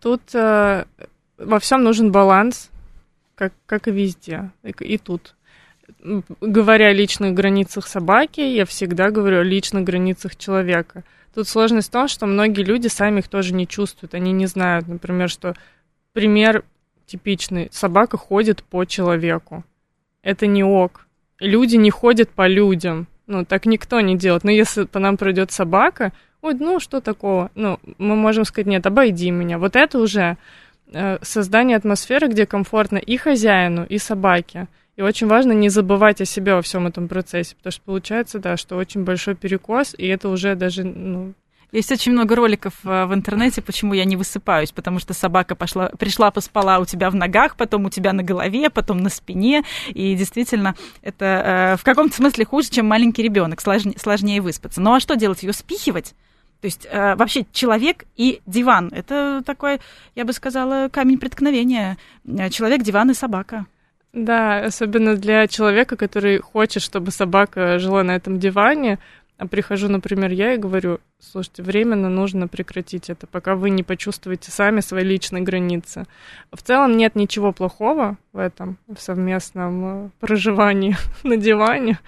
Тут 0.00 0.22
э, 0.34 0.84
во 1.38 1.58
всем 1.58 1.82
нужен 1.82 2.12
баланс, 2.12 2.70
как, 3.34 3.52
как 3.66 3.88
и 3.88 3.90
везде, 3.90 4.50
и, 4.62 4.70
и 4.70 4.98
тут. 4.98 5.34
Говоря 6.40 6.86
о 6.86 6.92
личных 6.92 7.34
границах 7.34 7.86
собаки, 7.86 8.40
я 8.40 8.64
всегда 8.64 9.10
говорю 9.10 9.40
о 9.40 9.44
личных 9.44 9.84
границах 9.84 10.36
человека. 10.36 11.04
Тут 11.34 11.48
сложность 11.48 11.88
в 11.88 11.92
том, 11.92 12.08
что 12.08 12.26
многие 12.26 12.62
люди 12.62 12.88
сами 12.88 13.20
их 13.20 13.28
тоже 13.28 13.54
не 13.54 13.66
чувствуют. 13.66 14.14
Они 14.14 14.32
не 14.32 14.46
знают, 14.46 14.86
например, 14.86 15.28
что 15.28 15.54
пример 16.12 16.64
типичный. 17.06 17.68
Собака 17.72 18.16
ходит 18.16 18.62
по 18.62 18.84
человеку. 18.84 19.64
Это 20.22 20.46
не 20.46 20.62
ок. 20.62 21.06
Люди 21.40 21.76
не 21.76 21.90
ходят 21.90 22.30
по 22.30 22.46
людям. 22.46 23.08
Ну, 23.26 23.44
так 23.44 23.66
никто 23.66 24.00
не 24.00 24.16
делает. 24.16 24.44
Но 24.44 24.50
если 24.50 24.84
по 24.84 24.98
нам 24.98 25.16
пройдет 25.16 25.50
собака, 25.50 26.12
ой, 26.42 26.54
ну 26.58 26.80
что 26.80 27.00
такого? 27.00 27.50
Ну, 27.54 27.78
мы 27.98 28.16
можем 28.16 28.44
сказать, 28.44 28.66
нет, 28.66 28.86
обойди 28.86 29.30
меня. 29.30 29.58
Вот 29.58 29.76
это 29.76 29.98
уже 29.98 30.36
э, 30.92 31.18
создание 31.22 31.76
атмосферы, 31.76 32.28
где 32.28 32.46
комфортно 32.46 32.98
и 32.98 33.16
хозяину, 33.16 33.86
и 33.88 33.98
собаке. 33.98 34.68
И 34.96 35.02
очень 35.02 35.26
важно 35.26 35.52
не 35.52 35.70
забывать 35.70 36.20
о 36.20 36.26
себе 36.26 36.54
во 36.54 36.62
всем 36.62 36.86
этом 36.86 37.08
процессе, 37.08 37.56
потому 37.56 37.72
что 37.72 37.82
получается, 37.82 38.38
да, 38.38 38.56
что 38.58 38.76
очень 38.76 39.04
большой 39.04 39.34
перекос, 39.34 39.94
и 39.96 40.06
это 40.06 40.28
уже 40.28 40.54
даже, 40.54 40.84
ну, 40.84 41.32
есть 41.70 41.90
очень 41.90 42.12
много 42.12 42.36
роликов 42.36 42.74
э, 42.84 43.06
в 43.06 43.14
интернете, 43.14 43.62
почему 43.62 43.94
я 43.94 44.04
не 44.04 44.16
высыпаюсь, 44.16 44.72
потому 44.72 44.98
что 44.98 45.14
собака 45.14 45.54
пошла, 45.54 45.88
пришла, 45.98 46.30
поспала 46.30 46.78
у 46.78 46.84
тебя 46.84 47.08
в 47.08 47.14
ногах, 47.14 47.56
потом 47.56 47.86
у 47.86 47.90
тебя 47.90 48.12
на 48.12 48.22
голове, 48.22 48.68
потом 48.68 48.98
на 48.98 49.08
спине, 49.08 49.62
и 49.88 50.14
действительно 50.14 50.74
это 51.00 51.24
э, 51.24 51.76
в 51.78 51.84
каком-то 51.84 52.16
смысле 52.16 52.44
хуже, 52.44 52.68
чем 52.68 52.86
маленький 52.86 53.22
ребенок, 53.22 53.62
сложнее, 53.62 53.96
сложнее 53.98 54.42
выспаться. 54.42 54.82
Ну 54.82 54.92
а 54.92 55.00
что 55.00 55.14
делать? 55.14 55.42
Ее 55.42 55.54
спихивать? 55.54 56.14
То 56.62 56.66
есть 56.66 56.86
э, 56.88 57.16
вообще 57.16 57.44
человек 57.50 58.04
и 58.14 58.40
диван– 58.46 58.88
это 58.94 59.42
такой, 59.44 59.80
я 60.14 60.24
бы 60.24 60.32
сказала, 60.32 60.88
камень 60.88 61.18
преткновения. 61.18 61.98
Э, 62.24 62.50
человек, 62.50 62.82
диван 62.82 63.10
и 63.10 63.14
собака. 63.14 63.66
Да, 64.12 64.64
особенно 64.64 65.16
для 65.16 65.48
человека, 65.48 65.96
который 65.96 66.38
хочет, 66.38 66.84
чтобы 66.84 67.10
собака 67.10 67.80
жила 67.80 68.04
на 68.04 68.14
этом 68.14 68.38
диване. 68.38 69.00
А 69.38 69.48
прихожу, 69.48 69.88
например, 69.88 70.30
я 70.30 70.54
и 70.54 70.56
говорю, 70.56 71.00
слушайте, 71.18 71.64
временно 71.64 72.08
нужно 72.08 72.46
прекратить 72.46 73.10
это, 73.10 73.26
пока 73.26 73.56
вы 73.56 73.70
не 73.70 73.82
почувствуете 73.82 74.52
сами 74.52 74.78
свои 74.78 75.02
личные 75.02 75.42
границы. 75.42 76.04
В 76.52 76.62
целом 76.62 76.96
нет 76.96 77.16
ничего 77.16 77.50
плохого 77.50 78.18
в 78.32 78.38
этом, 78.38 78.78
в 78.86 79.00
совместном 79.00 79.84
э, 79.84 80.10
проживании 80.20 80.96
на 81.24 81.36
диване, 81.36 81.98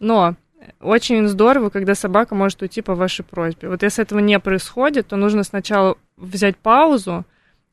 но 0.00 0.34
очень 0.80 1.26
здорово, 1.28 1.70
когда 1.70 1.94
собака 1.94 2.34
может 2.34 2.62
уйти 2.62 2.82
по 2.82 2.94
вашей 2.94 3.24
просьбе. 3.24 3.68
Вот 3.68 3.82
если 3.82 4.02
этого 4.02 4.18
не 4.18 4.38
происходит, 4.38 5.08
то 5.08 5.16
нужно 5.16 5.44
сначала 5.44 5.96
взять 6.16 6.56
паузу 6.56 7.24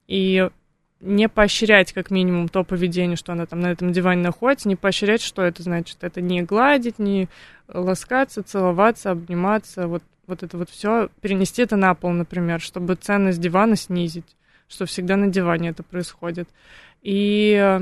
и 0.07 0.49
не 1.01 1.29
поощрять 1.29 1.93
как 1.93 2.11
минимум 2.11 2.49
то 2.49 2.63
поведение, 2.63 3.15
что 3.15 3.31
она 3.31 3.45
там 3.45 3.61
на 3.61 3.71
этом 3.71 3.93
диване 3.93 4.21
находится, 4.21 4.67
не 4.67 4.75
поощрять, 4.75 5.21
что 5.21 5.43
это 5.43 5.63
значит. 5.63 5.97
Это 6.01 6.21
не 6.21 6.41
гладить, 6.41 6.99
не 6.99 7.29
ласкаться, 7.67 8.43
целоваться, 8.43 9.11
обниматься, 9.11 9.87
вот, 9.87 10.03
вот 10.27 10.43
это 10.43 10.57
вот 10.57 10.69
все, 10.69 11.09
перенести 11.21 11.61
это 11.61 11.77
на 11.77 11.93
пол, 11.93 12.11
например, 12.11 12.59
чтобы 12.59 12.95
ценность 12.95 13.39
дивана 13.39 13.75
снизить, 13.75 14.35
что 14.67 14.85
всегда 14.85 15.15
на 15.15 15.27
диване 15.27 15.69
это 15.69 15.83
происходит. 15.83 16.49
И 17.01 17.79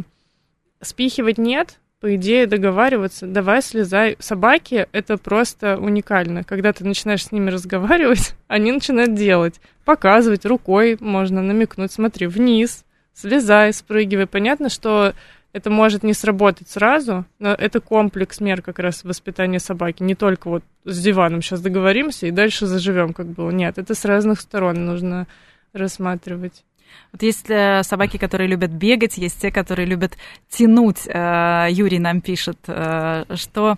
спихивать 0.81 1.37
нет, 1.39 1.79
по 1.99 2.15
идее, 2.15 2.45
договариваться, 2.45 3.25
давай 3.25 3.61
слезай. 3.61 4.17
Собаки— 4.19 4.87
это 4.91 5.17
просто 5.17 5.77
уникально. 5.77 6.43
Когда 6.43 6.71
ты 6.71 6.85
начинаешь 6.85 7.25
с 7.25 7.31
ними 7.31 7.49
разговаривать, 7.49 8.35
они 8.47 8.71
начинают 8.71 9.15
делать. 9.15 9.59
Показывать 9.83 10.45
рукой 10.45 10.97
можно 10.99 11.41
намекнуть, 11.41 11.91
смотри, 11.91 12.27
вниз, 12.27 12.85
слезай, 13.13 13.73
спрыгивай. 13.73 14.27
Понятно, 14.27 14.69
что 14.69 15.13
это 15.53 15.71
может 15.71 16.03
не 16.03 16.13
сработать 16.13 16.69
сразу, 16.69 17.25
но 17.39 17.53
это 17.53 17.79
комплекс 17.79 18.39
мер 18.41 18.61
как 18.61 18.77
раз 18.77 19.03
воспитания 19.03 19.59
собаки. 19.59 20.03
Не 20.03 20.13
только 20.13 20.49
вот 20.49 20.63
с 20.85 21.01
диваном 21.01 21.41
сейчас 21.41 21.61
договоримся 21.61 22.27
и 22.27 22.31
дальше 22.31 22.67
заживем, 22.67 23.13
как 23.13 23.27
было. 23.27 23.49
Нет, 23.49 23.79
это 23.79 23.95
с 23.95 24.05
разных 24.05 24.39
сторон 24.41 24.85
нужно 24.85 25.25
рассматривать. 25.73 26.63
Вот 27.11 27.21
есть 27.23 27.49
э, 27.49 27.83
собаки, 27.83 28.17
которые 28.17 28.47
любят 28.47 28.71
бегать, 28.71 29.17
есть 29.17 29.41
те, 29.41 29.51
которые 29.51 29.85
любят 29.85 30.17
тянуть. 30.49 31.07
Э, 31.07 31.67
Юрий 31.69 31.99
нам 31.99 32.21
пишет, 32.21 32.59
э, 32.67 33.25
что, 33.35 33.77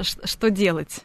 что 0.00 0.50
делать? 0.50 1.00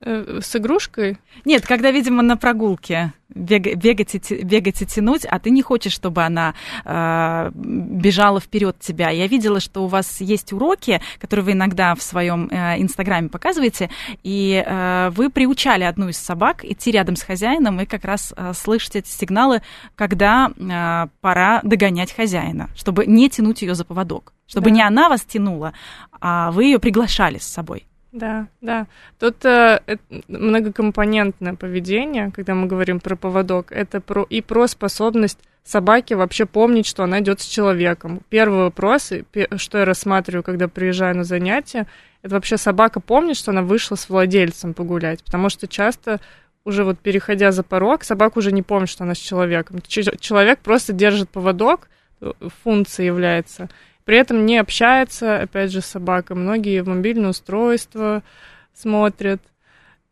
С 0.00 0.54
игрушкой? 0.54 1.18
Нет, 1.44 1.66
когда, 1.66 1.90
видимо, 1.90 2.22
на 2.22 2.36
прогулке 2.36 3.12
бег, 3.38 3.76
бегать, 3.76 4.14
и, 4.14 4.42
бегать 4.42 4.82
и 4.82 4.86
тянуть, 4.86 5.24
а 5.24 5.38
ты 5.38 5.50
не 5.50 5.62
хочешь, 5.62 5.92
чтобы 5.92 6.22
она 6.22 6.54
э, 6.84 7.50
бежала 7.54 8.40
вперед 8.40 8.76
тебя. 8.80 9.10
Я 9.10 9.26
видела, 9.26 9.60
что 9.60 9.84
у 9.84 9.86
вас 9.86 10.20
есть 10.20 10.52
уроки, 10.52 11.00
которые 11.18 11.44
вы 11.44 11.52
иногда 11.52 11.94
в 11.94 12.02
своем 12.02 12.48
э, 12.50 12.80
инстаграме 12.80 13.28
показываете, 13.28 13.90
и 14.22 14.62
э, 14.64 15.10
вы 15.10 15.30
приучали 15.30 15.84
одну 15.84 16.08
из 16.08 16.18
собак 16.18 16.64
идти 16.64 16.90
рядом 16.90 17.16
с 17.16 17.22
хозяином 17.22 17.80
и 17.80 17.86
как 17.86 18.04
раз 18.04 18.34
э, 18.36 18.52
слышать 18.54 18.96
эти 18.96 19.08
сигналы, 19.08 19.62
когда 19.94 20.50
э, 20.56 21.08
пора 21.20 21.60
догонять 21.62 22.12
хозяина, 22.12 22.68
чтобы 22.76 23.06
не 23.06 23.30
тянуть 23.30 23.62
ее 23.62 23.74
за 23.74 23.84
поводок, 23.84 24.32
чтобы 24.46 24.70
да. 24.70 24.76
не 24.76 24.82
она 24.82 25.08
вас 25.08 25.22
тянула, 25.22 25.72
а 26.20 26.50
вы 26.50 26.64
ее 26.64 26.78
приглашали 26.78 27.38
с 27.38 27.46
собой. 27.46 27.88
Да, 28.18 28.48
да. 28.60 28.86
Тут 29.20 29.44
э, 29.44 29.80
многокомпонентное 30.26 31.54
поведение, 31.54 32.32
когда 32.34 32.54
мы 32.54 32.66
говорим 32.66 32.98
про 32.98 33.14
поводок, 33.14 33.70
это 33.70 34.00
про 34.00 34.24
и 34.28 34.40
про 34.40 34.66
способность 34.66 35.38
собаки 35.62 36.14
вообще 36.14 36.46
помнить, 36.46 36.86
что 36.86 37.04
она 37.04 37.20
идет 37.20 37.40
с 37.40 37.44
человеком. 37.44 38.22
Первый 38.28 38.60
вопрос, 38.60 39.12
что 39.56 39.78
я 39.78 39.84
рассматриваю, 39.84 40.42
когда 40.42 40.66
приезжаю 40.66 41.16
на 41.16 41.24
занятия, 41.24 41.86
это 42.22 42.34
вообще 42.34 42.56
собака 42.56 43.00
помнит, 43.00 43.36
что 43.36 43.52
она 43.52 43.62
вышла 43.62 43.94
с 43.94 44.08
владельцем 44.08 44.74
погулять, 44.74 45.22
потому 45.22 45.48
что 45.48 45.68
часто 45.68 46.20
уже 46.64 46.84
вот 46.84 46.98
переходя 46.98 47.52
за 47.52 47.62
порог, 47.62 48.02
собака 48.02 48.38
уже 48.38 48.50
не 48.50 48.62
помнит, 48.62 48.88
что 48.88 49.04
она 49.04 49.14
с 49.14 49.18
человеком. 49.18 49.80
Человек 49.86 50.58
просто 50.58 50.92
держит 50.92 51.28
поводок, 51.28 51.88
э, 52.20 52.32
функция 52.64 53.06
является, 53.06 53.68
при 54.08 54.16
этом 54.16 54.46
не 54.46 54.56
общается, 54.56 55.42
опять 55.42 55.70
же, 55.70 55.82
с 55.82 55.84
собакой. 55.84 56.34
Многие 56.34 56.82
в 56.82 56.88
мобильное 56.88 57.28
устройство 57.28 58.22
смотрят, 58.72 59.42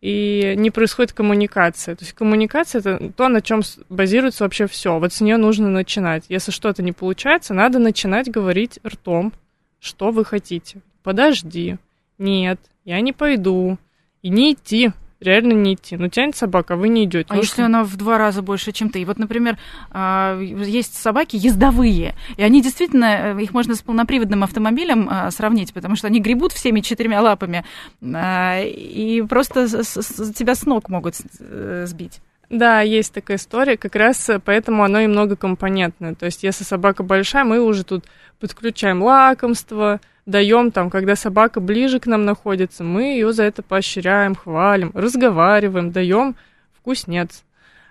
и 0.02 0.52
не 0.58 0.70
происходит 0.70 1.14
коммуникация. 1.14 1.96
То 1.96 2.04
есть 2.04 2.12
коммуникация 2.12 2.80
это 2.80 3.10
то, 3.16 3.28
на 3.28 3.40
чем 3.40 3.62
базируется 3.88 4.44
вообще 4.44 4.66
все. 4.66 4.98
Вот 4.98 5.14
с 5.14 5.22
нее 5.22 5.38
нужно 5.38 5.70
начинать. 5.70 6.26
Если 6.28 6.50
что-то 6.50 6.82
не 6.82 6.92
получается, 6.92 7.54
надо 7.54 7.78
начинать 7.78 8.30
говорить 8.30 8.80
ртом, 8.86 9.32
что 9.80 10.10
вы 10.10 10.26
хотите. 10.26 10.82
Подожди. 11.02 11.78
Нет, 12.18 12.60
я 12.84 13.00
не 13.00 13.14
пойду. 13.14 13.78
И 14.20 14.28
не 14.28 14.52
идти 14.52 14.90
реально 15.20 15.52
не 15.52 15.74
идти. 15.74 15.96
Ну, 15.96 16.08
тянет 16.08 16.36
собака, 16.36 16.74
а 16.74 16.76
вы 16.76 16.88
не 16.88 17.04
идете. 17.04 17.26
А 17.30 17.34
ну, 17.34 17.40
если 17.40 17.54
что... 17.54 17.66
она 17.66 17.84
в 17.84 17.96
два 17.96 18.18
раза 18.18 18.42
больше, 18.42 18.72
чем 18.72 18.90
ты? 18.90 19.00
И 19.00 19.04
вот, 19.04 19.18
например, 19.18 19.58
а, 19.90 20.38
есть 20.40 20.94
собаки 20.94 21.36
ездовые, 21.36 22.14
и 22.36 22.42
они 22.42 22.62
действительно, 22.62 23.36
э, 23.38 23.42
их 23.42 23.52
можно 23.52 23.74
с 23.74 23.82
полноприводным 23.82 24.42
автомобилем 24.44 25.08
а, 25.10 25.30
сравнить, 25.30 25.72
потому 25.72 25.96
что 25.96 26.06
они 26.06 26.20
гребут 26.20 26.52
всеми 26.52 26.80
четырьмя 26.80 27.22
лапами 27.22 27.64
а, 28.02 28.60
и 28.62 29.22
просто 29.22 29.66
тебя 29.66 30.54
с 30.54 30.66
ног 30.66 30.88
могут 30.88 31.14
э, 31.40 31.84
сбить. 31.86 32.20
Да, 32.48 32.80
есть 32.80 33.12
такая 33.12 33.38
история, 33.38 33.76
как 33.76 33.96
раз 33.96 34.30
поэтому 34.44 34.84
оно 34.84 35.00
и 35.00 35.08
многокомпонентное. 35.08 36.14
То 36.14 36.26
есть, 36.26 36.44
если 36.44 36.62
собака 36.62 37.02
большая, 37.02 37.44
мы 37.44 37.60
уже 37.60 37.84
тут 37.84 38.04
подключаем 38.38 39.02
лакомство, 39.02 40.00
даем 40.26 40.70
там, 40.70 40.88
когда 40.88 41.16
собака 41.16 41.60
ближе 41.60 41.98
к 41.98 42.06
нам 42.06 42.24
находится, 42.24 42.84
мы 42.84 43.14
ее 43.14 43.32
за 43.32 43.44
это 43.44 43.62
поощряем, 43.62 44.36
хвалим, 44.36 44.92
разговариваем, 44.94 45.90
даем 45.90 46.36
вкуснец. 46.78 47.42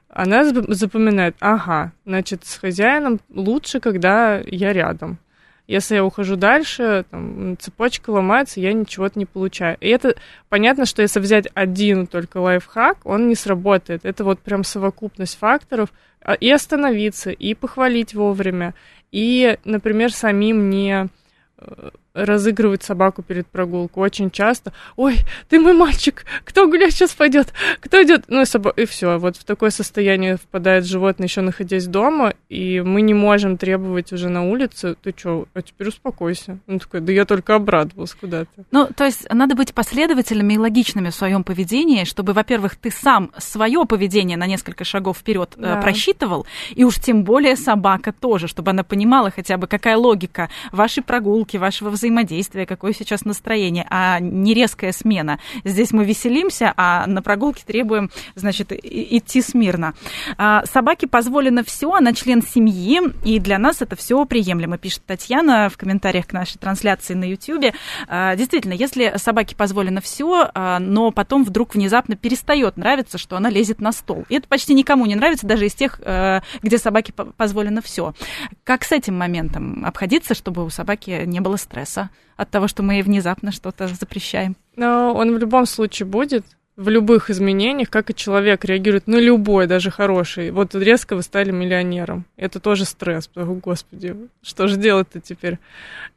Она 0.07 0.45
запоминает, 0.45 1.35
ага, 1.41 1.91
значит, 2.05 2.45
с 2.45 2.57
хозяином 2.57 3.19
лучше, 3.29 3.81
когда 3.81 4.39
я 4.45 4.71
рядом. 4.71 5.17
Если 5.67 5.95
я 5.95 6.05
ухожу 6.05 6.35
дальше, 6.35 7.05
там, 7.09 7.57
цепочка 7.59 8.11
ломается, 8.11 8.59
я 8.59 8.73
ничего 8.73 9.09
не 9.15 9.25
получаю. 9.25 9.77
И 9.79 9.89
это 9.89 10.15
понятно, 10.49 10.85
что 10.85 11.01
если 11.01 11.19
взять 11.19 11.47
один 11.53 12.07
только 12.07 12.37
лайфхак, 12.37 12.99
он 13.03 13.27
не 13.27 13.35
сработает. 13.35 14.05
Это 14.05 14.23
вот 14.23 14.39
прям 14.39 14.63
совокупность 14.63 15.37
факторов. 15.37 15.89
А, 16.21 16.33
и 16.33 16.49
остановиться, 16.49 17.29
и 17.29 17.53
похвалить 17.53 18.15
вовремя, 18.15 18.73
и, 19.11 19.59
например, 19.63 20.11
самим 20.11 20.71
не 20.71 21.07
разыгрывать 22.15 22.83
собаку 22.83 23.21
перед 23.21 23.45
прогулкой 23.45 24.03
очень 24.03 24.31
часто. 24.31 24.73
Ой, 24.95 25.19
ты 25.49 25.59
мой 25.59 25.73
мальчик, 25.73 26.25
кто 26.45 26.67
гулять 26.67 26.93
сейчас 26.93 27.13
пойдет? 27.13 27.53
Кто 27.81 28.01
идет? 28.01 28.23
Ну 28.27 28.41
и, 28.41 28.45
собак... 28.45 28.77
и 28.79 28.85
все. 28.85 29.19
Вот 29.19 29.35
в 29.35 29.43
такое 29.43 29.69
состояние 29.69 30.37
впадает 30.37 30.85
животное, 30.85 31.27
еще 31.27 31.41
находясь 31.41 31.85
дома, 31.85 32.33
и 32.49 32.81
мы 32.81 33.01
не 33.01 33.13
можем 33.13 33.57
требовать 33.57 34.13
уже 34.13 34.29
на 34.29 34.49
улице. 34.49 34.95
Ты 35.03 35.13
что, 35.15 35.47
а 35.53 35.61
теперь 35.61 35.89
успокойся. 35.89 36.57
Он 36.67 36.79
такой, 36.79 37.01
да 37.01 37.11
я 37.11 37.25
только 37.25 37.55
обрадовался 37.55 38.15
куда-то. 38.17 38.63
Ну, 38.71 38.87
то 38.95 39.03
есть 39.03 39.31
надо 39.31 39.55
быть 39.55 39.73
последовательными 39.73 40.53
и 40.53 40.57
логичными 40.57 41.09
в 41.09 41.15
своем 41.15 41.43
поведении, 41.43 42.05
чтобы, 42.05 42.33
во-первых, 42.33 42.77
ты 42.77 42.91
сам 42.91 43.31
свое 43.37 43.85
поведение 43.85 44.37
на 44.37 44.47
несколько 44.47 44.85
шагов 44.85 45.17
вперед 45.17 45.53
э, 45.57 45.61
да. 45.61 45.81
просчитывал, 45.81 46.45
и 46.73 46.83
уж 46.83 46.95
тем 46.95 47.23
более 47.23 47.57
собака 47.57 48.13
тоже, 48.13 48.47
чтобы 48.47 48.71
она 48.71 48.83
понимала 48.83 49.31
хотя 49.31 49.57
бы, 49.57 49.67
какая 49.67 49.97
логика 49.97 50.49
вашей 50.71 51.03
прогулки, 51.03 51.57
вашего 51.57 51.89
взаимодействия 51.89 52.04
взаимодействие, 52.05 52.67
какое 52.67 52.93
сейчас 52.93 53.25
настроение, 53.25 53.87
а 53.89 54.19
не 54.19 54.53
резкая 54.53 54.91
смена. 54.91 55.39
Здесь 55.63 55.91
мы 55.91 56.05
веселимся, 56.05 56.71
а 56.77 57.07
на 57.07 57.23
прогулке 57.23 57.63
требуем, 57.65 58.11
значит, 58.35 58.71
идти 58.71 59.41
смирно. 59.41 59.95
А, 60.37 60.63
собаке 60.65 61.07
позволено 61.07 61.63
все, 61.63 61.91
она 61.91 62.13
член 62.13 62.43
семьи, 62.43 63.01
и 63.23 63.39
для 63.39 63.57
нас 63.57 63.81
это 63.81 63.95
все 63.95 64.23
приемлемо, 64.25 64.77
пишет 64.77 65.03
Татьяна 65.07 65.69
в 65.69 65.77
комментариях 65.77 66.27
к 66.27 66.33
нашей 66.33 66.59
трансляции 66.59 67.15
на 67.15 67.23
YouTube. 67.23 67.73
А, 68.07 68.35
действительно, 68.35 68.73
если 68.73 69.13
собаке 69.17 69.55
позволено 69.55 69.99
все, 69.99 70.51
а, 70.53 70.77
но 70.77 71.09
потом 71.09 71.43
вдруг 71.43 71.73
внезапно 71.73 72.15
перестает 72.15 72.77
нравиться, 72.77 73.17
что 73.17 73.35
она 73.35 73.49
лезет 73.49 73.81
на 73.81 73.91
стол. 73.91 74.25
И 74.29 74.35
это 74.35 74.47
почти 74.47 74.75
никому 74.75 75.07
не 75.07 75.15
нравится, 75.15 75.47
даже 75.47 75.65
из 75.65 75.73
тех, 75.73 75.99
где 76.61 76.77
собаке 76.77 77.13
позволено 77.13 77.81
все. 77.81 78.13
Как 78.63 78.83
с 78.83 78.91
этим 78.91 79.17
моментом 79.17 79.83
обходиться, 79.85 80.35
чтобы 80.35 80.63
у 80.63 80.69
собаки 80.69 81.23
не 81.25 81.39
было 81.39 81.55
стресса? 81.55 81.94
Стресса 81.95 82.09
от 82.37 82.49
того, 82.49 82.67
что 82.67 82.83
мы 82.83 83.01
внезапно 83.01 83.51
что-то 83.51 83.87
запрещаем. 83.87 84.55
Но 84.75 85.13
он 85.13 85.33
в 85.33 85.37
любом 85.37 85.65
случае 85.65 86.05
будет, 86.05 86.43
в 86.75 86.89
любых 86.89 87.29
изменениях, 87.29 87.89
как 87.89 88.09
и 88.09 88.15
человек 88.15 88.65
реагирует 88.65 89.07
на 89.07 89.15
любой, 89.15 89.67
даже 89.67 89.91
хороший. 89.91 90.51
Вот 90.51 90.75
резко 90.75 91.15
вы 91.15 91.21
стали 91.21 91.51
миллионером. 91.51 92.25
Это 92.35 92.59
тоже 92.59 92.83
стресс. 92.83 93.29
О, 93.35 93.45
Господи, 93.45 94.15
что 94.41 94.67
же 94.67 94.75
делать-то 94.75 95.21
теперь? 95.21 95.57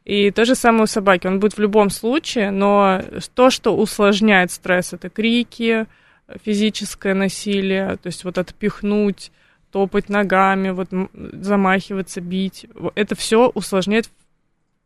И 0.04 0.32
то 0.32 0.44
же 0.44 0.56
самое 0.56 0.82
у 0.82 0.86
собаки. 0.86 1.28
Он 1.28 1.38
будет 1.38 1.56
в 1.56 1.60
любом 1.60 1.90
случае, 1.90 2.50
но 2.50 3.00
то, 3.34 3.50
что 3.50 3.76
усложняет 3.76 4.50
стресс, 4.50 4.92
это 4.92 5.08
крики, 5.08 5.86
физическое 6.44 7.14
насилие, 7.14 7.96
то 7.96 8.08
есть 8.08 8.24
вот 8.24 8.38
отпихнуть, 8.38 9.30
топать 9.70 10.08
ногами, 10.08 10.70
вот 10.70 10.88
замахиваться, 11.44 12.20
бить. 12.20 12.66
Это 12.96 13.14
все 13.14 13.48
усложняет 13.54 14.10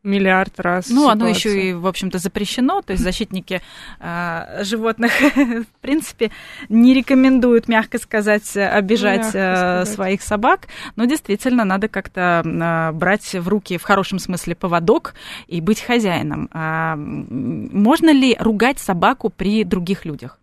миллиард 0.03 0.59
раз. 0.59 0.89
Ну, 0.89 1.07
оно 1.07 1.27
еще 1.27 1.69
и, 1.69 1.73
в 1.73 1.87
общем-то, 1.87 2.17
запрещено, 2.17 2.81
то 2.81 2.91
есть 2.91 3.03
защитники 3.03 3.61
э, 3.99 4.63
животных, 4.63 5.11
в 5.35 5.81
принципе, 5.81 6.31
не 6.69 6.93
рекомендуют, 6.93 7.67
мягко 7.67 7.97
сказать, 7.97 8.55
обижать 8.55 9.31
э, 9.33 9.85
своих 9.85 10.21
собак, 10.21 10.67
но 10.95 11.05
действительно 11.05 11.63
надо 11.63 11.87
как-то 11.87 12.43
э, 12.43 12.91
брать 12.91 13.33
в 13.33 13.47
руки, 13.47 13.77
в 13.77 13.83
хорошем 13.83 14.19
смысле, 14.19 14.55
поводок 14.55 15.13
и 15.47 15.61
быть 15.61 15.81
хозяином. 15.81 16.49
Э, 16.53 16.95
можно 16.95 18.11
ли 18.11 18.35
ругать 18.39 18.79
собаку 18.79 19.29
при 19.29 19.63
других 19.63 20.05
людях? 20.05 20.39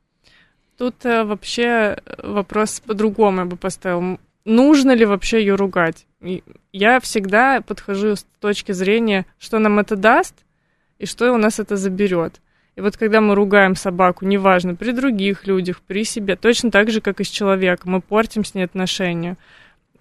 Тут 0.78 1.04
э, 1.04 1.24
вообще 1.24 1.98
вопрос 2.22 2.80
по-другому 2.80 3.40
я 3.40 3.44
бы 3.44 3.56
поставил 3.56 4.18
нужно 4.44 4.92
ли 4.92 5.04
вообще 5.04 5.40
ее 5.40 5.54
ругать. 5.54 6.06
Я 6.72 7.00
всегда 7.00 7.60
подхожу 7.60 8.16
с 8.16 8.26
точки 8.40 8.72
зрения, 8.72 9.26
что 9.38 9.58
нам 9.58 9.78
это 9.78 9.96
даст 9.96 10.34
и 10.98 11.06
что 11.06 11.32
у 11.32 11.38
нас 11.38 11.58
это 11.58 11.76
заберет. 11.76 12.40
И 12.76 12.80
вот 12.80 12.96
когда 12.96 13.20
мы 13.20 13.34
ругаем 13.34 13.74
собаку, 13.74 14.24
неважно, 14.24 14.74
при 14.74 14.92
других 14.92 15.46
людях, 15.46 15.80
при 15.86 16.04
себе, 16.04 16.36
точно 16.36 16.70
так 16.70 16.90
же, 16.90 17.00
как 17.00 17.20
и 17.20 17.24
с 17.24 17.28
человеком, 17.28 17.92
мы 17.92 18.00
портим 18.00 18.44
с 18.44 18.54
ней 18.54 18.64
отношения. 18.64 19.36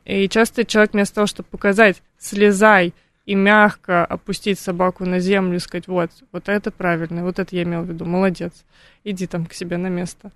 И 0.05 0.27
часто 0.29 0.65
человек 0.65 0.93
вместо 0.93 1.15
того, 1.15 1.27
чтобы 1.27 1.49
показать, 1.49 2.01
слезай, 2.17 2.93
и 3.29 3.35
мягко 3.35 4.03
опустить 4.03 4.57
собаку 4.59 5.05
на 5.05 5.19
землю 5.19 5.57
и 5.57 5.59
сказать, 5.59 5.87
вот, 5.87 6.09
вот 6.31 6.49
это 6.49 6.71
правильно, 6.71 7.23
вот 7.23 7.37
это 7.37 7.55
я 7.55 7.61
имел 7.61 7.83
в 7.83 7.87
виду, 7.87 8.03
молодец, 8.03 8.53
иди 9.03 9.27
там 9.27 9.45
к 9.45 9.53
себе 9.53 9.77
на 9.77 9.85
место. 9.85 10.31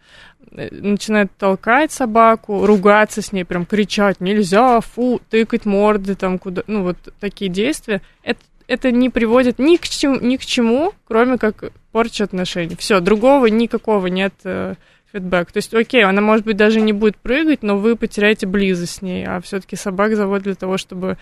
Э, 0.51 0.69
начинает 0.69 1.36
толкать 1.36 1.91
собаку, 1.91 2.67
ругаться 2.67 3.23
с 3.23 3.32
ней, 3.32 3.45
прям 3.45 3.65
кричать, 3.65 4.19
нельзя, 4.19 4.79
фу, 4.79 5.19
тыкать 5.32 5.65
морды 5.65 6.13
там 6.13 6.38
куда, 6.38 6.62
ну 6.67 6.84
вот 6.84 6.97
такие 7.19 7.49
действия. 7.49 8.03
Это, 8.21 8.41
это 8.67 8.91
не 8.91 9.10
приводит 9.10 9.58
ни 9.58 9.77
к, 9.77 9.89
чему, 9.89 10.19
ни 10.19 10.38
к 10.38 10.45
чему, 10.45 10.93
кроме 11.06 11.39
как 11.39 11.71
порчи 11.91 12.21
отношений. 12.21 12.75
Все, 12.77 12.99
другого 12.99 13.47
никакого 13.47 14.06
нет 14.06 14.36
э, 14.43 14.75
фидбэк. 15.12 15.51
То 15.51 15.58
есть, 15.58 15.73
окей, 15.73 16.03
она, 16.03 16.21
может 16.21 16.45
быть, 16.45 16.58
даже 16.58 16.79
не 16.79 16.93
будет 16.93 17.17
прыгать, 17.17 17.63
но 17.63 17.75
вы 17.75 17.95
потеряете 17.95 18.45
близость 18.45 18.97
с 18.97 19.01
ней, 19.01 19.25
а 19.25 19.41
все-таки 19.41 19.75
собак 19.75 20.15
заводят 20.15 20.43
для 20.43 20.53
того, 20.53 20.77
чтобы 20.77 21.17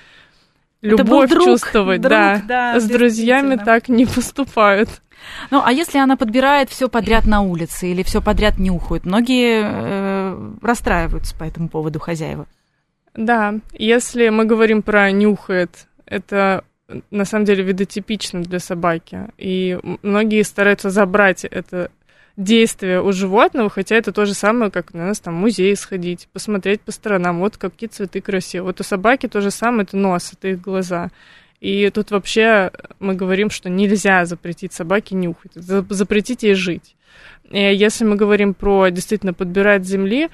любовь 0.81 1.29
друг, 1.29 1.43
чувствовать, 1.43 2.01
друг, 2.01 2.11
да. 2.11 2.41
да. 2.47 2.79
С 2.79 2.85
друзьями 2.85 3.55
так 3.55 3.89
не 3.89 4.05
поступают. 4.05 4.89
Ну, 5.51 5.61
а 5.63 5.71
если 5.71 5.99
она 5.99 6.17
подбирает 6.17 6.69
все 6.69 6.89
подряд 6.89 7.25
на 7.25 7.41
улице 7.41 7.91
или 7.91 8.03
все 8.03 8.21
подряд 8.21 8.57
нюхают, 8.57 9.05
многие 9.05 9.61
э, 9.63 10.51
расстраиваются 10.61 11.35
по 11.35 11.43
этому 11.43 11.69
поводу 11.69 11.99
хозяева. 11.99 12.47
Да, 13.13 13.55
если 13.73 14.29
мы 14.29 14.45
говорим 14.45 14.81
про 14.81 15.11
нюхает, 15.11 15.87
это 16.05 16.63
на 17.09 17.25
самом 17.25 17.45
деле 17.45 17.63
видотипично 17.63 18.41
для 18.41 18.59
собаки. 18.59 19.27
И 19.37 19.79
многие 20.01 20.43
стараются 20.43 20.89
забрать 20.89 21.45
это 21.45 21.91
действие 22.37 23.01
у 23.01 23.11
животного, 23.11 23.69
хотя 23.69 23.95
это 23.95 24.11
то 24.11 24.25
же 24.25 24.33
самое, 24.33 24.71
как 24.71 24.93
на 24.93 25.07
нас 25.07 25.19
там 25.19 25.35
в 25.35 25.39
музей 25.39 25.75
сходить, 25.75 26.27
посмотреть 26.31 26.81
по 26.81 26.91
сторонам, 26.91 27.39
вот 27.39 27.57
какие 27.57 27.89
цветы 27.89 28.21
красивые. 28.21 28.67
Вот 28.67 28.79
у 28.79 28.83
собаки 28.83 29.27
то 29.27 29.41
же 29.41 29.51
самое, 29.51 29.83
это 29.83 29.97
нос, 29.97 30.33
это 30.33 30.49
их 30.49 30.61
глаза. 30.61 31.09
И 31.59 31.89
тут 31.91 32.11
вообще 32.11 32.71
мы 32.99 33.13
говорим, 33.13 33.49
что 33.49 33.69
нельзя 33.69 34.25
запретить 34.25 34.73
собаке 34.73 35.15
нюхать, 35.15 35.53
запретить 35.53 36.43
ей 36.43 36.55
жить. 36.55 36.95
И 37.51 37.59
если 37.59 38.03
мы 38.03 38.15
говорим 38.15 38.53
про 38.53 38.89
действительно 38.89 39.33
подбирать 39.33 39.85
земли, 39.85 40.29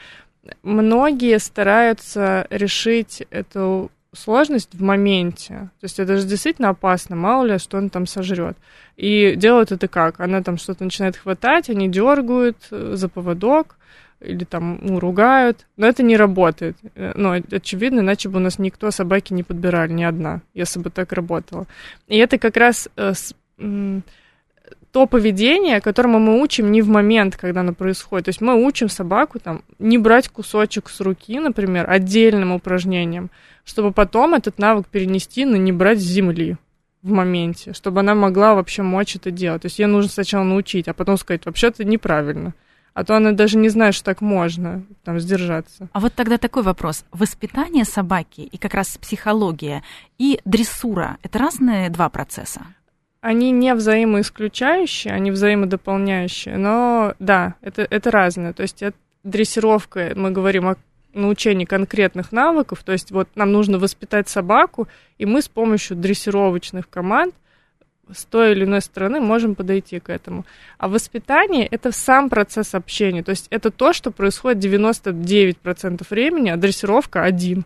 многие 0.64 1.40
стараются 1.40 2.48
решить 2.50 3.24
эту 3.30 3.92
сложность 4.14 4.74
в 4.74 4.82
моменте. 4.82 5.70
То 5.80 5.84
есть 5.84 6.00
это 6.00 6.18
же 6.18 6.28
действительно 6.28 6.70
опасно, 6.70 7.16
мало 7.16 7.46
ли, 7.46 7.58
что 7.58 7.78
он 7.78 7.90
там 7.90 8.06
сожрет. 8.06 8.58
И 8.96 9.36
делают 9.36 9.72
это 9.72 9.88
как? 9.88 10.20
Она 10.20 10.42
там 10.42 10.58
что-то 10.58 10.84
начинает 10.84 11.18
хватать, 11.18 11.70
они 11.70 11.88
дергают 11.88 12.58
э, 12.72 12.94
за 12.96 13.10
поводок 13.10 13.76
или 14.20 14.44
там 14.46 14.80
ну, 14.82 15.00
ругают, 15.00 15.68
но 15.78 15.88
это 15.88 16.04
не 16.04 16.18
работает. 16.18 16.78
Э, 16.96 17.12
ну, 17.16 17.42
очевидно, 17.52 18.00
иначе 18.00 18.30
бы 18.30 18.38
у 18.38 18.42
нас 18.42 18.60
никто 18.60 18.90
собаки 18.92 19.34
не 19.34 19.44
подбирали, 19.44 19.92
ни 19.94 20.04
одна, 20.04 20.42
если 20.54 20.80
бы 20.80 20.90
так 20.90 21.14
работало. 21.14 21.68
И 22.08 22.18
это 22.18 22.38
как 22.38 22.58
раз 22.58 22.90
э, 22.98 23.14
то 24.92 25.06
поведение, 25.06 25.82
которому 25.82 26.18
мы 26.20 26.42
учим 26.42 26.72
не 26.72 26.82
в 26.82 26.88
момент, 26.88 27.36
когда 27.36 27.62
оно 27.62 27.74
происходит. 27.74 28.26
То 28.26 28.30
есть 28.30 28.42
мы 28.42 28.66
учим 28.66 28.90
собаку 28.90 29.40
там 29.40 29.62
не 29.80 29.98
брать 29.98 30.30
кусочек 30.30 30.90
с 30.90 31.02
руки, 31.02 31.40
например, 31.40 31.90
отдельным 31.90 32.52
упражнением, 32.52 33.30
чтобы 33.68 33.92
потом 33.92 34.34
этот 34.34 34.58
навык 34.60 34.88
перенести 34.88 35.46
на 35.46 35.58
не 35.58 35.74
брать 35.74 36.00
с 36.00 36.04
земли 36.04 36.56
в 37.04 37.12
моменте, 37.12 37.74
чтобы 37.74 38.00
она 38.00 38.16
могла 38.16 38.56
вообще 38.56 38.82
мочь 38.82 39.18
это 39.18 39.30
делать. 39.30 39.64
То 39.64 39.66
есть 39.68 39.78
ей 39.78 39.86
нужно 39.86 40.10
сначала 40.10 40.44
научить, 40.44 40.88
а 40.88 40.94
потом 40.94 41.18
сказать, 41.18 41.46
вообще 41.46 41.68
это 41.68 41.84
неправильно. 41.84 42.54
А 42.94 43.04
то 43.04 43.16
она 43.16 43.34
даже 43.34 43.58
не 43.58 43.70
знает, 43.70 43.94
что 43.94 44.06
так 44.06 44.22
можно, 44.22 44.84
там, 45.04 45.20
сдержаться. 45.20 45.90
А 45.92 46.00
вот 46.00 46.14
тогда 46.16 46.38
такой 46.38 46.64
вопрос. 46.64 47.06
Воспитание 47.12 47.84
собаки 47.84 48.42
и 48.42 48.58
как 48.58 48.74
раз 48.74 48.98
психология 48.98 49.84
и 50.18 50.40
дрессура– 50.46 51.18
это 51.22 51.38
разные 51.38 51.90
два 51.90 52.10
процесса? 52.10 52.62
Они 53.20 53.52
не 53.52 53.76
взаимоисключающие, 53.76 55.14
они 55.14 55.30
взаимодополняющие, 55.30 56.58
но 56.58 57.14
да, 57.20 57.56
это, 57.62 57.86
это 57.88 58.10
разное. 58.10 58.54
То 58.54 58.64
есть 58.64 58.82
это 58.82 58.98
дрессировка, 59.24 60.14
мы 60.16 60.32
говорим 60.32 60.70
о 60.70 60.78
научении 61.18 61.66
конкретных 61.66 62.32
навыков, 62.32 62.84
то 62.84 62.92
есть 62.92 63.12
вот 63.12 63.30
нам 63.36 63.52
нужно 63.52 63.80
воспитать 63.80 64.30
собаку, 64.30 64.88
и 65.18 65.26
мы 65.26 65.42
с 65.42 65.48
помощью 65.48 65.98
дрессировочных 65.98 66.90
команд 66.90 67.34
с 68.14 68.26
той 68.26 68.54
или 68.54 68.64
иной 68.64 68.82
стороны 68.82 69.20
можем 69.20 69.56
подойти 69.56 70.00
к 70.00 70.10
этому. 70.10 70.46
А 70.78 70.88
воспитание– 70.88 71.68
это 71.72 71.92
сам 71.92 72.30
процесс 72.30 72.74
общения, 72.74 73.24
то 73.24 73.32
есть 73.32 73.48
это 73.50 73.72
то, 73.72 73.94
что 73.94 74.12
происходит 74.12 74.64
99% 74.64 76.06
времени, 76.10 76.50
а 76.50 76.58
дрессировка– 76.58 77.22
один. 77.24 77.66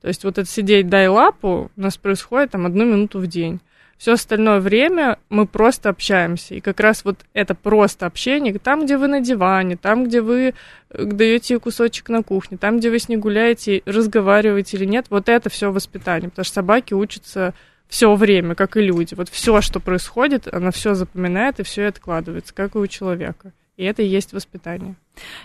То 0.00 0.08
есть 0.08 0.24
вот 0.24 0.38
это 0.38 0.48
сидеть, 0.48 0.88
дай 0.88 1.08
лапу, 1.08 1.70
у 1.76 1.80
нас 1.80 1.96
происходит 1.96 2.52
там 2.52 2.66
одну 2.66 2.84
минуту 2.84 3.18
в 3.18 3.26
день. 3.26 3.60
Все 3.98 4.12
остальное 4.12 4.60
время 4.60 5.18
мы 5.30 5.46
просто 5.46 5.88
общаемся. 5.88 6.54
И 6.54 6.60
как 6.60 6.80
раз 6.80 7.04
вот 7.04 7.24
это 7.32 7.54
просто 7.54 8.06
общение, 8.06 8.58
там, 8.58 8.84
где 8.84 8.98
вы 8.98 9.08
на 9.08 9.20
диване, 9.20 9.76
там, 9.76 10.04
где 10.04 10.20
вы 10.20 10.54
э, 10.90 11.04
даете 11.04 11.58
кусочек 11.58 12.10
на 12.10 12.22
кухне, 12.22 12.58
там, 12.58 12.78
где 12.78 12.90
вы 12.90 12.98
с 12.98 13.08
ней 13.08 13.16
гуляете, 13.16 13.82
разговариваете 13.86 14.76
или 14.76 14.84
нет, 14.84 15.06
вот 15.08 15.28
это 15.28 15.48
все 15.48 15.72
воспитание. 15.72 16.28
Потому 16.28 16.44
что 16.44 16.54
собаки 16.54 16.92
учатся 16.92 17.54
все 17.88 18.14
время, 18.14 18.54
как 18.54 18.76
и 18.76 18.82
люди. 18.82 19.14
Вот 19.14 19.30
все, 19.30 19.60
что 19.62 19.80
происходит, 19.80 20.52
она 20.52 20.70
все 20.72 20.94
запоминает 20.94 21.60
и 21.60 21.62
все 21.62 21.86
откладывается, 21.86 22.52
как 22.54 22.74
и 22.74 22.78
у 22.78 22.86
человека. 22.86 23.52
И 23.76 23.84
это 23.84 24.02
и 24.02 24.06
есть 24.06 24.32
воспитание. 24.32 24.96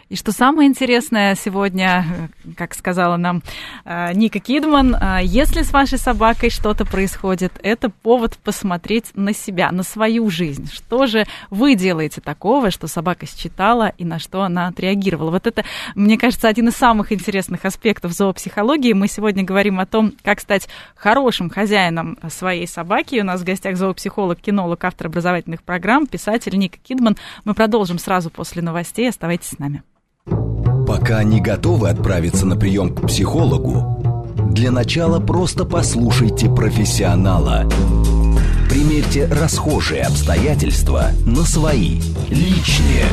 И 0.09 0.15
что 0.15 0.31
самое 0.31 0.69
интересное 0.69 1.35
сегодня, 1.35 2.29
как 2.57 2.73
сказала 2.73 3.17
нам 3.17 3.41
э, 3.85 4.13
Ника 4.13 4.39
Кидман, 4.39 4.95
э, 4.95 5.19
если 5.23 5.61
с 5.61 5.71
вашей 5.71 5.97
собакой 5.97 6.49
что-то 6.49 6.85
происходит, 6.85 7.53
это 7.63 7.89
повод 7.89 8.37
посмотреть 8.37 9.11
на 9.15 9.33
себя, 9.33 9.71
на 9.71 9.83
свою 9.83 10.29
жизнь. 10.29 10.69
Что 10.71 11.05
же 11.07 11.25
вы 11.49 11.75
делаете 11.75 12.21
такого, 12.21 12.71
что 12.71 12.87
собака 12.87 13.25
считала 13.25 13.93
и 13.97 14.03
на 14.03 14.19
что 14.19 14.41
она 14.41 14.67
отреагировала? 14.67 15.31
Вот 15.31 15.47
это, 15.47 15.63
мне 15.95 16.17
кажется, 16.17 16.47
один 16.47 16.67
из 16.67 16.75
самых 16.75 17.11
интересных 17.11 17.63
аспектов 17.65 18.11
зоопсихологии. 18.11 18.93
Мы 18.93 19.07
сегодня 19.07 19.43
говорим 19.43 19.79
о 19.79 19.85
том, 19.85 20.13
как 20.23 20.39
стать 20.41 20.67
хорошим 20.95 21.49
хозяином 21.49 22.17
своей 22.29 22.67
собаки. 22.67 23.21
У 23.21 23.23
нас 23.23 23.41
в 23.41 23.45
гостях 23.45 23.77
зоопсихолог, 23.77 24.39
кинолог, 24.39 24.83
автор 24.83 25.07
образовательных 25.07 25.63
программ, 25.63 26.07
писатель 26.07 26.57
Ника 26.57 26.77
Кидман. 26.83 27.17
Мы 27.45 27.53
продолжим 27.53 27.99
сразу 27.99 28.29
после 28.29 28.61
новостей. 28.61 29.07
Оставайтесь 29.07 29.59
нами. 29.61 29.83
Пока 30.87 31.23
не 31.23 31.39
готовы 31.39 31.89
отправиться 31.89 32.45
на 32.45 32.55
прием 32.55 32.93
к 32.93 33.07
психологу, 33.07 34.33
для 34.51 34.71
начала 34.71 35.19
просто 35.19 35.65
послушайте 35.65 36.49
профессионала. 36.49 37.69
Примерьте 38.69 39.25
расхожие 39.27 40.03
обстоятельства 40.03 41.11
на 41.25 41.43
свои, 41.43 42.01
личные. 42.29 43.05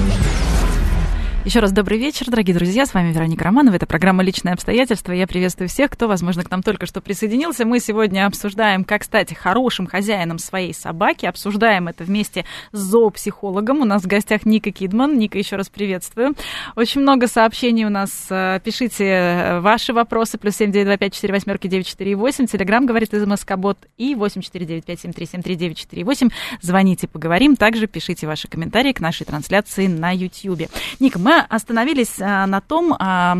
Еще 1.49 1.61
раз 1.61 1.73
добрый 1.73 1.99
вечер, 1.99 2.27
дорогие 2.29 2.55
друзья. 2.55 2.85
С 2.85 2.93
вами 2.93 3.11
Вероника 3.11 3.43
Романова. 3.43 3.75
Это 3.75 3.87
программа 3.87 4.23
«Личные 4.23 4.53
обстоятельства». 4.53 5.13
Я 5.13 5.27
приветствую 5.27 5.71
всех, 5.71 5.91
кто, 5.91 6.07
возможно, 6.07 6.45
к 6.45 6.51
нам 6.51 6.63
только 6.63 6.85
что 6.85 7.01
присоединился. 7.01 7.65
Мы 7.65 7.81
сегодня 7.81 8.27
обсуждаем, 8.27 8.85
как 8.85 9.03
стать 9.03 9.35
хорошим 9.35 9.87
хозяином 9.87 10.39
своей 10.39 10.75
собаки. 10.75 11.25
Обсуждаем 11.25 11.89
это 11.89 12.05
вместе 12.05 12.45
с 12.73 12.79
зоопсихологом. 12.79 13.81
У 13.81 13.87
нас 13.87 14.03
в 14.03 14.07
гостях 14.07 14.45
Ника 14.45 14.73
Кидман. 14.73 15.17
Ника, 15.17 15.39
еще 15.39 15.57
раз 15.57 15.71
приветствую. 15.71 16.35
Очень 16.77 17.01
много 17.01 17.27
сообщений 17.27 17.87
у 17.87 17.89
нас. 17.89 18.27
Э, 18.29 18.61
пишите 18.63 19.07
э, 19.07 19.61
ваши 19.61 19.95
вопросы. 19.95 20.37
Плюс 20.37 20.55
семь 20.55 20.71
девять 20.71 20.89
два 20.89 20.99
пять 20.99 21.15
четыре 21.15 21.33
восьмерки 21.33 21.67
девять 21.67 21.87
четыре 21.87 22.15
восемь. 22.15 22.45
Телеграмм 22.45 22.85
говорит 22.85 23.15
из 23.15 23.25
Москобот 23.27 23.79
и 23.97 24.15
восемь 24.15 24.43
четыре 24.43 24.67
девять 24.67 24.85
пять 24.85 25.01
семь 25.01 25.15
три 25.15 25.25
семь 25.25 25.41
три 25.41 25.55
девять 25.55 25.79
четыре 25.79 26.05
восемь. 26.05 26.29
Звоните, 26.61 27.09
поговорим. 27.09 27.57
Также 27.57 27.87
пишите 27.87 28.27
ваши 28.27 28.49
комментарии 28.49 28.93
к 28.93 29.01
нашей 29.01 29.25
трансляции 29.25 29.87
на 29.87 30.11
YouTube. 30.11 30.69
Ника, 31.01 31.19
мы 31.19 31.38
остановились 31.41 32.21
а, 32.21 32.47
на 32.47 32.61
том, 32.61 32.95
а, 32.99 33.39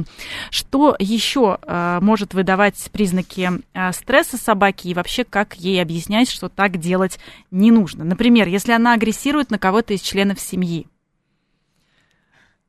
что 0.51 0.97
еще 0.99 1.59
а, 1.63 2.01
может 2.01 2.35
выдавать 2.35 2.89
признаки 2.93 3.51
стресса 3.93 4.37
собаки 4.37 4.89
и 4.89 4.95
вообще 4.95 5.25
как 5.25 5.55
ей 5.55 5.81
объяснять, 5.81 6.31
что 6.31 6.49
так 6.49 6.79
делать 6.79 7.19
не 7.51 7.71
нужно. 7.71 8.05
Например, 8.05 8.49
если 8.49 8.73
она 8.73 8.95
агрессирует 8.95 9.51
на 9.51 9.59
кого-то 9.59 9.95
из 9.95 10.01
членов 10.01 10.41
семьи. 10.41 10.87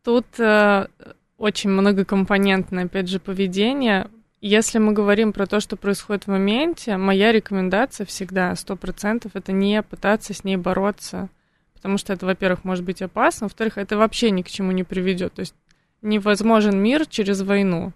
Тут 0.04 0.26
э, 0.39 0.88
очень 1.38 1.70
многокомпонентное, 1.70 2.86
опять 2.86 3.10
же, 3.10 3.20
поведение. 3.20 4.10
Если 4.42 4.80
мы 4.80 4.94
говорим 4.94 5.34
про 5.34 5.46
то, 5.46 5.60
что 5.60 5.76
происходит 5.76 6.24
в 6.26 6.30
моменте, 6.30 6.98
моя 6.98 7.32
рекомендация 7.32 8.06
всегда, 8.06 8.56
сто 8.56 8.76
процентов, 8.76 9.36
это 9.36 9.52
не 9.52 9.82
пытаться 9.82 10.34
с 10.34 10.44
ней 10.44 10.58
бороться 10.58 11.30
потому 11.80 11.98
что 11.98 12.12
это, 12.12 12.26
во-первых, 12.26 12.65
может 12.65 12.84
быть 12.84 13.02
опасно, 13.02 13.46
во-вторых, 13.46 13.78
это 13.78 13.98
вообще 13.98 14.32
ни 14.32 14.42
к 14.42 14.50
чему 14.50 14.74
не 14.74 14.84
приведет. 14.84 15.34
То 15.34 15.39
есть 15.39 15.56
невозможен 16.02 16.78
мир 16.78 17.06
через 17.06 17.42
войну. 17.42 17.94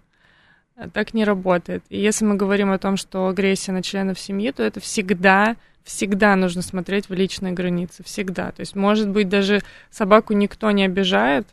Так 0.94 1.12
не 1.12 1.24
работает. 1.24 1.84
И 1.90 2.00
если 2.00 2.24
мы 2.24 2.34
говорим 2.36 2.72
о 2.72 2.78
том, 2.78 2.96
что 2.96 3.28
агрессия 3.28 3.72
на 3.72 3.82
членов 3.82 4.18
семьи, 4.18 4.50
то 4.50 4.62
это 4.62 4.80
всегда, 4.80 5.56
всегда 5.84 6.34
нужно 6.34 6.62
смотреть 6.62 7.10
в 7.10 7.12
личные 7.12 7.52
границы. 7.52 8.02
Всегда. 8.02 8.50
То 8.52 8.60
есть, 8.60 8.74
может 8.74 9.08
быть, 9.10 9.28
даже 9.28 9.60
собаку 9.90 10.32
никто 10.32 10.70
не 10.70 10.84
обижает, 10.84 11.46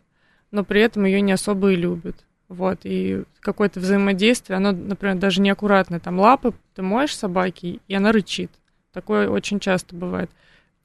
но 0.51 0.63
при 0.63 0.81
этом 0.81 1.03
ее 1.03 1.19
не 1.19 1.33
особо 1.33 1.73
и 1.73 1.75
любят. 1.75 2.15
Вот, 2.47 2.79
и 2.83 3.23
какое-то 3.39 3.79
взаимодействие, 3.79 4.57
оно, 4.57 4.71
например, 4.71 5.15
даже 5.17 5.41
неаккуратное. 5.41 5.99
Там 5.99 6.19
лапы 6.19 6.53
ты 6.75 6.81
моешь 6.81 7.15
собаки, 7.15 7.79
и 7.87 7.93
она 7.93 8.11
рычит. 8.11 8.51
Такое 8.91 9.29
очень 9.29 9.59
часто 9.59 9.95
бывает. 9.95 10.29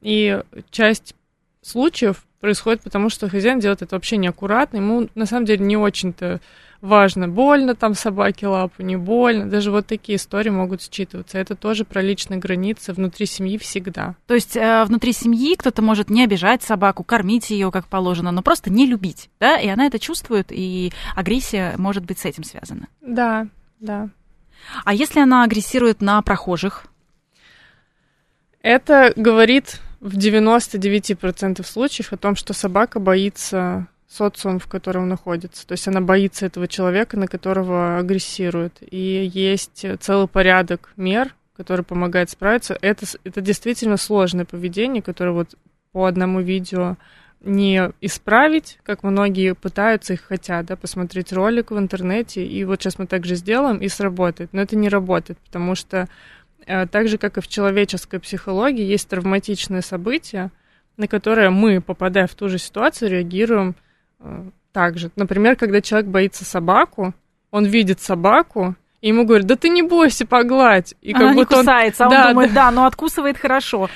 И 0.01 0.41
часть 0.71 1.17
случаев 1.66 2.26
происходит 2.40 2.83
потому, 2.83 3.09
что 3.09 3.29
хозяин 3.29 3.61
делает 3.61 3.83
это 3.83 3.96
вообще 3.96 4.16
неаккуратно. 4.16 4.76
Ему 4.76 5.09
на 5.14 5.26
самом 5.26 5.46
деле 5.46 5.64
не 5.64 5.76
очень-то 5.76 6.40
важно, 6.81 7.29
больно 7.29 7.74
там 7.74 7.94
собаке 7.94 8.46
лапу, 8.46 8.83
не 8.83 8.96
больно. 8.96 9.48
Даже 9.48 9.70
вот 9.70 9.87
такие 9.87 10.16
истории 10.16 10.50
могут 10.50 10.81
считываться. 10.81 11.38
Это 11.38 11.57
тоже 11.57 11.85
про 11.85 12.02
личные 12.02 12.38
границы 12.38 12.92
внутри 12.92 13.26
семьи 13.26 13.59
всегда. 13.59 14.14
То 14.26 14.35
есть 14.35 14.57
э, 14.57 14.85
внутри 14.85 15.12
семьи 15.12 15.57
кто-то 15.57 15.83
может 15.83 16.11
не 16.11 16.24
обижать 16.24 16.62
собаку, 16.62 17.02
кормить 17.02 17.50
ее 17.50 17.70
как 17.70 17.87
положено, 17.87 18.31
но 18.31 18.42
просто 18.42 18.70
не 18.70 18.87
любить, 18.87 19.31
да, 19.40 19.59
и 19.59 19.68
она 19.68 19.87
это 19.87 19.98
чувствует, 19.98 20.48
и 20.50 20.92
агрессия 21.14 21.74
может 21.79 22.05
быть 22.05 22.18
с 22.18 22.24
этим 22.24 22.44
связана. 22.44 22.88
Да, 23.00 23.48
да. 23.81 24.09
А 24.85 24.94
если 24.94 25.20
она 25.20 25.44
агрессирует 25.44 26.00
на 26.00 26.20
прохожих? 26.22 26.87
Это 28.62 29.12
говорит 29.16 29.81
в 30.01 30.17
99% 30.17 31.65
случаев 31.65 32.13
о 32.13 32.17
том, 32.17 32.37
что 32.37 32.53
собака 32.53 33.01
боится 33.01 33.89
социум, 34.09 34.59
в 34.59 34.67
котором 34.67 35.09
находится. 35.09 35.67
То 35.67 35.73
есть 35.73 35.89
она 35.89 36.01
боится 36.01 36.47
этого 36.47 36.69
человека, 36.69 37.17
на 37.17 37.27
которого 37.27 37.99
агрессирует. 37.99 38.79
И 38.81 39.31
есть 39.33 39.85
целый 40.01 40.29
порядок 40.29 40.93
мер, 40.97 41.35
который 41.57 41.85
помогает 41.85 42.31
справиться. 42.31 42.79
Это, 42.81 43.07
это 43.25 43.41
действительно 43.41 43.97
сложное 43.97 44.45
поведение, 44.45 45.03
которое 45.03 45.33
вот 45.33 45.55
по 45.93 46.07
одному 46.07 46.41
видео 46.41 46.97
не 47.41 47.93
исправить, 48.01 48.79
как 48.83 49.03
многие 49.03 49.55
пытаются 49.55 50.15
и 50.15 50.17
хотят, 50.17 50.67
да, 50.67 50.77
посмотреть 50.77 51.33
ролик 51.33 51.71
в 51.71 51.79
интернете, 51.79 52.45
и 52.45 52.65
вот 52.65 52.83
сейчас 52.83 52.99
мы 52.99 53.07
так 53.07 53.25
же 53.25 53.37
сделаем, 53.37 53.79
и 53.79 53.89
сработает. 53.89 54.53
Но 54.53 54.63
это 54.63 54.75
не 54.77 54.89
работает, 54.89 55.39
потому 55.39 55.75
что 55.75 56.09
так 56.66 57.09
же, 57.09 57.18
как 57.18 57.38
и 57.38 57.40
в 57.40 57.48
человеческой 57.48 58.20
психологии, 58.20 58.85
есть 58.85 59.09
травматичные 59.09 59.83
события, 59.83 60.50
на 60.96 61.09
которые 61.09 61.50
мы, 61.50 61.81
попадая 61.81 62.26
в 62.26 62.35
ту 62.35 62.48
же 62.48 62.59
ситуацию, 62.59 63.11
реагируем 63.11 63.76
Э, 64.20 64.42
также. 64.72 65.11
Например, 65.16 65.57
когда 65.57 65.81
человек 65.81 66.11
боится 66.11 66.44
собаку, 66.44 67.14
он 67.50 67.64
видит 67.64 68.00
собаку, 68.00 68.74
и 69.00 69.09
ему 69.09 69.24
говорят, 69.24 69.46
да 69.46 69.57
ты 69.57 69.70
не 69.70 69.83
бойся, 69.83 70.26
погладь. 70.26 70.94
И 71.00 71.12
как 71.12 71.22
Она 71.22 71.33
будто 71.33 71.55
не 71.57 71.61
кусается, 71.61 72.07
он, 72.07 72.12
а 72.12 72.16
он 72.16 72.22
да, 72.22 72.29
думает, 72.29 72.52
да, 72.52 72.64
да, 72.66 72.70
но 72.72 72.85
откусывает 72.85 73.38
хорошо. 73.38 73.88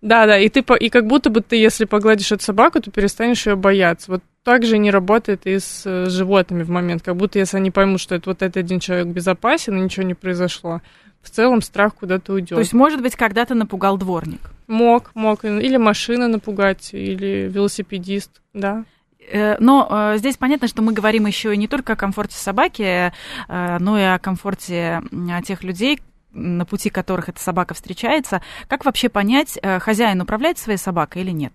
Да, 0.00 0.26
да, 0.26 0.38
и 0.38 0.48
ты 0.48 0.64
и 0.80 0.88
как 0.88 1.06
будто 1.06 1.28
бы 1.28 1.42
ты, 1.42 1.56
если 1.56 1.84
погладишь 1.84 2.32
эту 2.32 2.42
собаку, 2.42 2.80
то 2.80 2.90
перестанешь 2.90 3.46
ее 3.46 3.56
бояться. 3.56 4.12
Вот 4.12 4.22
так 4.42 4.64
же 4.64 4.78
не 4.78 4.90
работает 4.90 5.46
и 5.46 5.58
с 5.58 5.82
э, 5.84 6.08
животными 6.08 6.62
в 6.62 6.70
момент. 6.70 7.02
Как 7.02 7.16
будто 7.16 7.38
если 7.38 7.58
они 7.58 7.70
поймут, 7.70 8.00
что 8.00 8.14
это 8.14 8.30
вот 8.30 8.40
этот 8.40 8.56
один 8.56 8.80
человек 8.80 9.08
безопасен, 9.08 9.76
и 9.76 9.80
ничего 9.80 10.06
не 10.06 10.14
произошло, 10.14 10.80
в 11.26 11.30
целом 11.30 11.60
страх 11.60 11.96
куда-то 11.96 12.34
уйдет. 12.34 12.50
То 12.50 12.60
есть, 12.60 12.72
может 12.72 13.02
быть, 13.02 13.16
когда-то 13.16 13.54
напугал 13.54 13.98
дворник? 13.98 14.40
Мог, 14.68 15.10
мог. 15.14 15.44
Или 15.44 15.76
машина 15.76 16.28
напугать, 16.28 16.90
или 16.92 17.50
велосипедист, 17.52 18.40
да. 18.54 18.84
Э, 19.28 19.56
но 19.58 19.88
э, 19.90 20.18
здесь 20.18 20.36
понятно, 20.36 20.68
что 20.68 20.82
мы 20.82 20.92
говорим 20.92 21.26
еще 21.26 21.52
и 21.52 21.56
не 21.56 21.66
только 21.66 21.94
о 21.94 21.96
комфорте 21.96 22.36
собаки, 22.36 23.12
э, 23.48 23.78
но 23.80 23.98
и 23.98 24.02
о 24.02 24.18
комфорте 24.20 25.02
тех 25.44 25.64
людей, 25.64 26.00
на 26.32 26.64
пути 26.64 26.90
которых 26.90 27.28
эта 27.28 27.40
собака 27.40 27.74
встречается. 27.74 28.40
Как 28.68 28.84
вообще 28.84 29.08
понять, 29.08 29.58
хозяин 29.80 30.20
управляет 30.20 30.58
своей 30.58 30.78
собакой 30.78 31.22
или 31.22 31.32
нет? 31.32 31.54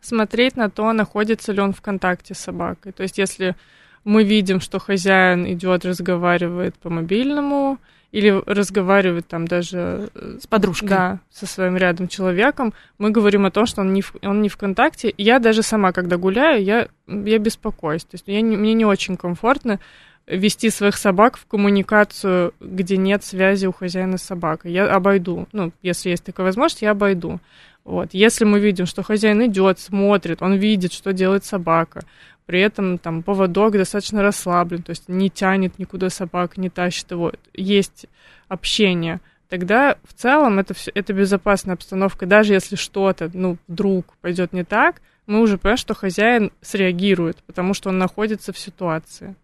Смотреть 0.00 0.56
на 0.56 0.70
то, 0.70 0.92
находится 0.92 1.50
ли 1.52 1.60
он 1.60 1.72
в 1.72 1.80
контакте 1.80 2.34
с 2.34 2.38
собакой. 2.38 2.92
То 2.92 3.02
есть, 3.02 3.18
если 3.18 3.56
мы 4.04 4.22
видим, 4.22 4.60
что 4.60 4.78
хозяин 4.78 5.50
идет, 5.50 5.84
разговаривает 5.84 6.76
по 6.76 6.88
мобильному, 6.88 7.78
или 8.10 8.42
разговаривает 8.46 9.26
там 9.26 9.46
даже 9.46 10.08
с 10.14 10.46
подружкой, 10.46 10.88
да, 10.88 11.18
со 11.30 11.46
своим 11.46 11.76
рядом 11.76 12.08
человеком, 12.08 12.72
мы 12.96 13.10
говорим 13.10 13.44
о 13.44 13.50
том, 13.50 13.66
что 13.66 13.82
он 13.82 13.92
не 13.92 14.02
в, 14.02 14.14
он 14.22 14.40
не 14.40 14.48
в 14.48 14.56
контакте. 14.56 15.12
Я 15.18 15.38
даже 15.38 15.62
сама, 15.62 15.92
когда 15.92 16.16
гуляю, 16.16 16.62
я, 16.62 16.88
я 17.06 17.38
беспокоюсь. 17.38 18.04
То 18.04 18.14
есть 18.14 18.24
я 18.26 18.40
не, 18.40 18.56
мне 18.56 18.74
не 18.74 18.86
очень 18.86 19.16
комфортно 19.16 19.78
вести 20.26 20.70
своих 20.70 20.96
собак 20.96 21.38
в 21.38 21.46
коммуникацию, 21.46 22.52
где 22.60 22.96
нет 22.96 23.24
связи 23.24 23.66
у 23.66 23.72
хозяина 23.72 24.18
с 24.18 24.22
собакой. 24.22 24.72
Я 24.72 24.94
обойду. 24.94 25.46
Ну, 25.52 25.72
если 25.82 26.10
есть 26.10 26.24
такая 26.24 26.44
возможность, 26.44 26.82
я 26.82 26.90
обойду. 26.90 27.40
Вот. 27.88 28.10
Если 28.12 28.44
мы 28.44 28.60
видим, 28.60 28.84
что 28.84 29.02
хозяин 29.02 29.46
идет, 29.46 29.78
смотрит, 29.78 30.42
он 30.42 30.56
видит, 30.56 30.92
что 30.92 31.14
делает 31.14 31.46
собака, 31.46 32.02
при 32.44 32.60
этом 32.60 32.98
там 32.98 33.22
поводок 33.22 33.72
достаточно 33.72 34.22
расслаблен, 34.22 34.82
то 34.82 34.90
есть 34.90 35.08
не 35.08 35.30
тянет 35.30 35.78
никуда 35.78 36.10
собак, 36.10 36.58
не 36.58 36.68
тащит 36.68 37.10
его, 37.10 37.32
есть 37.54 38.04
общение, 38.46 39.20
тогда 39.48 39.96
в 40.04 40.12
целом 40.12 40.58
это, 40.58 40.74
все, 40.74 40.90
это 40.94 41.14
безопасная 41.14 41.76
обстановка. 41.76 42.26
Даже 42.26 42.52
если 42.52 42.76
что-то, 42.76 43.30
ну, 43.32 43.56
вдруг 43.68 44.04
пойдет 44.20 44.52
не 44.52 44.64
так, 44.64 45.00
мы 45.26 45.40
уже 45.40 45.56
понимаем, 45.56 45.78
что 45.78 45.94
хозяин 45.94 46.52
среагирует, 46.60 47.38
потому 47.46 47.72
что 47.72 47.88
он 47.88 47.96
находится 47.96 48.52
в 48.52 48.58
ситуации. 48.58 49.34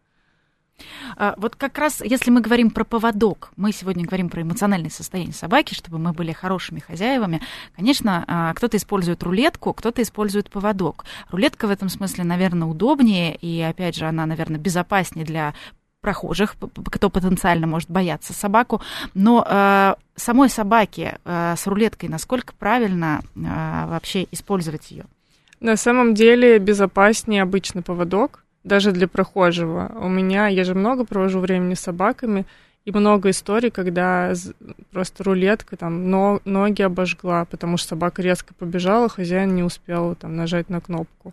А, 1.17 1.35
вот 1.37 1.57
как 1.57 1.79
раз, 1.79 2.01
если 2.01 2.31
мы 2.31 2.41
говорим 2.41 2.71
про 2.71 2.85
поводок, 2.85 3.53
мы 3.57 3.73
сегодня 3.73 4.05
говорим 4.05 4.29
про 4.29 4.43
эмоциональное 4.43 4.91
состояние 4.91 5.35
собаки, 5.35 5.75
чтобы 5.75 5.99
мы 5.99 6.13
были 6.13 6.33
хорошими 6.33 6.81
хозяевами. 6.81 7.41
Конечно, 7.77 8.25
а, 8.27 8.55
кто-то 8.55 8.77
использует 8.77 9.23
рулетку, 9.23 9.73
кто-то 9.73 10.03
использует 10.03 10.51
поводок. 10.51 11.05
Рулетка 11.31 11.67
в 11.67 11.71
этом 11.71 11.89
смысле, 11.89 12.25
наверное, 12.25 12.69
удобнее, 12.69 13.37
и, 13.37 13.61
опять 13.61 13.97
же, 13.97 14.07
она, 14.07 14.27
наверное, 14.27 14.59
безопаснее 14.59 15.25
для 15.25 15.55
прохожих, 16.01 16.57
кто 16.91 17.09
потенциально 17.09 17.67
может 17.67 17.91
бояться 17.91 18.35
собаку. 18.35 18.83
Но 19.15 19.45
э, 19.49 19.95
самой 20.17 20.51
собаке 20.51 21.19
э, 21.25 21.55
с 21.57 21.67
рулеткой 21.67 22.11
насколько 22.11 22.53
правильно 22.59 23.23
э, 23.35 23.41
вообще 23.41 24.27
использовать 24.31 24.91
ее? 24.91 25.07
На 25.61 25.77
самом 25.77 26.13
деле 26.13 26.59
безопаснее 26.59 27.43
обычный 27.43 27.81
поводок, 27.81 28.44
даже 28.65 28.93
для 28.93 29.07
прохожего. 29.07 29.93
У 30.01 30.09
меня, 30.09 30.49
я 30.49 30.65
же 30.65 30.75
много 30.75 31.05
провожу 31.05 31.41
времени 31.41 31.75
с 31.75 31.81
собаками, 31.81 32.47
и 32.85 32.91
много 32.91 33.31
историй, 33.31 33.71
когда 33.71 34.35
просто 34.93 35.25
рулетка 35.25 35.77
там 35.77 36.11
но, 36.11 36.41
ноги 36.45 36.83
обожгла, 36.83 37.47
потому 37.47 37.79
что 37.79 37.91
собака 37.91 38.21
резко 38.21 38.53
побежала, 38.53 39.09
хозяин 39.09 39.55
не 39.55 39.63
успел 39.63 40.15
там 40.15 40.37
нажать 40.37 40.69
на 40.69 40.81
кнопку. 40.81 41.33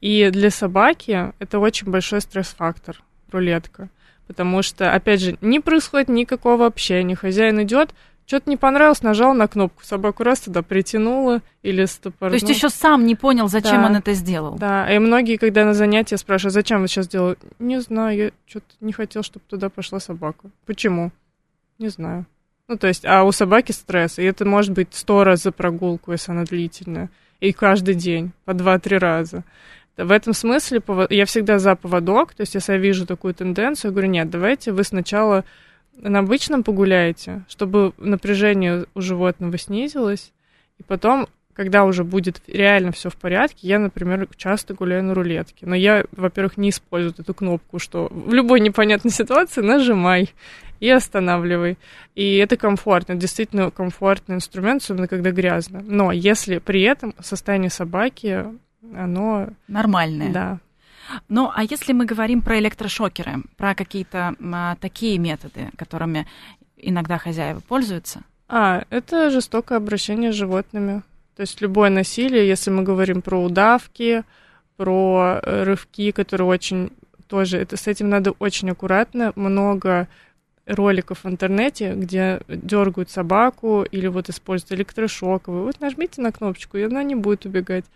И 0.00 0.30
для 0.30 0.50
собаки 0.50 1.32
это 1.38 1.60
очень 1.60 1.90
большой 1.90 2.20
стресс-фактор, 2.20 3.00
рулетка. 3.30 3.88
Потому 4.26 4.62
что, 4.62 4.92
опять 4.92 5.20
же, 5.20 5.38
не 5.40 5.58
происходит 5.58 6.08
никакого 6.08 6.66
общения. 6.66 7.16
Хозяин 7.16 7.62
идет, 7.62 7.94
что-то 8.28 8.50
не 8.50 8.58
понравилось, 8.58 9.02
нажал 9.02 9.32
на 9.32 9.48
кнопку, 9.48 9.82
собаку 9.82 10.22
раз 10.22 10.40
туда 10.40 10.60
притянула 10.62 11.40
или 11.62 11.86
стопорнула. 11.86 12.38
То 12.38 12.46
есть 12.46 12.56
еще 12.56 12.68
сам 12.68 13.06
не 13.06 13.14
понял, 13.14 13.48
зачем 13.48 13.80
да. 13.80 13.86
он 13.86 13.96
это 13.96 14.12
сделал? 14.12 14.56
Да, 14.56 14.94
и 14.94 14.98
многие, 14.98 15.38
когда 15.38 15.64
на 15.64 15.72
занятия 15.72 16.18
спрашивают, 16.18 16.52
зачем 16.52 16.82
вы 16.82 16.88
сейчас 16.88 17.06
сделали? 17.06 17.38
Не 17.58 17.80
знаю, 17.80 18.16
я 18.18 18.30
что-то 18.44 18.66
не 18.80 18.92
хотел, 18.92 19.22
чтобы 19.22 19.46
туда 19.48 19.70
пошла 19.70 19.98
собака. 19.98 20.50
Почему? 20.66 21.10
Не 21.78 21.88
знаю. 21.88 22.26
Ну, 22.68 22.76
то 22.76 22.86
есть, 22.86 23.06
а 23.06 23.24
у 23.24 23.32
собаки 23.32 23.72
стресс, 23.72 24.18
и 24.18 24.24
это 24.24 24.44
может 24.44 24.72
быть 24.72 24.88
сто 24.90 25.24
раз 25.24 25.44
за 25.44 25.50
прогулку, 25.50 26.12
если 26.12 26.30
она 26.32 26.44
длительная, 26.44 27.08
и 27.40 27.54
каждый 27.54 27.94
день, 27.94 28.32
по 28.44 28.52
два-три 28.52 28.98
раза. 28.98 29.42
В 29.96 30.10
этом 30.10 30.34
смысле 30.34 30.82
я 31.08 31.24
всегда 31.24 31.58
за 31.58 31.74
поводок, 31.76 32.34
то 32.34 32.42
есть 32.42 32.54
если 32.54 32.72
я 32.72 32.78
вижу 32.78 33.06
такую 33.06 33.32
тенденцию, 33.32 33.88
я 33.88 33.92
говорю, 33.92 34.10
нет, 34.10 34.28
давайте 34.28 34.70
вы 34.70 34.84
сначала 34.84 35.46
на 36.00 36.20
обычном 36.20 36.62
погуляете, 36.62 37.42
чтобы 37.48 37.92
напряжение 37.98 38.86
у 38.94 39.00
животного 39.00 39.58
снизилось, 39.58 40.32
и 40.78 40.82
потом, 40.82 41.28
когда 41.54 41.84
уже 41.84 42.04
будет 42.04 42.40
реально 42.46 42.92
все 42.92 43.10
в 43.10 43.16
порядке, 43.16 43.66
я, 43.66 43.78
например, 43.78 44.28
часто 44.36 44.74
гуляю 44.74 45.04
на 45.04 45.14
рулетке. 45.14 45.66
Но 45.66 45.74
я, 45.74 46.04
во-первых, 46.12 46.56
не 46.56 46.70
использую 46.70 47.14
эту 47.18 47.34
кнопку, 47.34 47.78
что 47.78 48.08
в 48.10 48.32
любой 48.32 48.60
непонятной 48.60 49.10
ситуации 49.12 49.60
нажимай 49.60 50.30
и 50.80 50.88
останавливай. 50.88 51.76
И 52.14 52.36
это 52.36 52.56
комфортно, 52.56 53.16
действительно 53.16 53.70
комфортный 53.70 54.36
инструмент, 54.36 54.82
особенно 54.82 55.08
когда 55.08 55.32
грязно. 55.32 55.82
Но 55.84 56.12
если 56.12 56.58
при 56.58 56.82
этом 56.82 57.14
состояние 57.20 57.70
собаки, 57.70 58.44
оно... 58.94 59.48
Нормальное. 59.66 60.32
Да, 60.32 60.58
ну, 61.28 61.50
а 61.54 61.62
если 61.62 61.92
мы 61.92 62.04
говорим 62.04 62.42
про 62.42 62.58
электрошокеры, 62.58 63.42
про 63.56 63.74
какие-то 63.74 64.34
а, 64.40 64.76
такие 64.76 65.18
методы, 65.18 65.70
которыми 65.76 66.26
иногда 66.76 67.18
хозяева 67.18 67.60
пользуются? 67.60 68.22
А, 68.48 68.84
это 68.90 69.30
жестокое 69.30 69.78
обращение 69.78 70.32
с 70.32 70.36
животными. 70.36 71.02
То 71.36 71.42
есть 71.42 71.60
любое 71.60 71.90
насилие, 71.90 72.48
если 72.48 72.70
мы 72.70 72.82
говорим 72.82 73.22
про 73.22 73.40
удавки, 73.40 74.24
про 74.76 75.40
э, 75.42 75.62
рывки, 75.64 76.10
которые 76.10 76.48
очень 76.48 76.90
тоже, 77.28 77.58
это 77.58 77.76
с 77.76 77.86
этим 77.86 78.08
надо 78.08 78.32
очень 78.32 78.70
аккуратно, 78.70 79.32
много 79.36 80.08
роликов 80.68 81.24
в 81.24 81.28
интернете, 81.28 81.94
где 81.94 82.40
дергают 82.48 83.10
собаку 83.10 83.82
или 83.82 84.06
вот 84.06 84.28
используют 84.28 84.72
электрошоковую. 84.72 85.64
Вот 85.64 85.80
нажмите 85.80 86.20
на 86.20 86.30
кнопочку, 86.30 86.76
и 86.76 86.82
она 86.82 87.02
не 87.02 87.14
будет 87.14 87.46
убегать. 87.46 87.86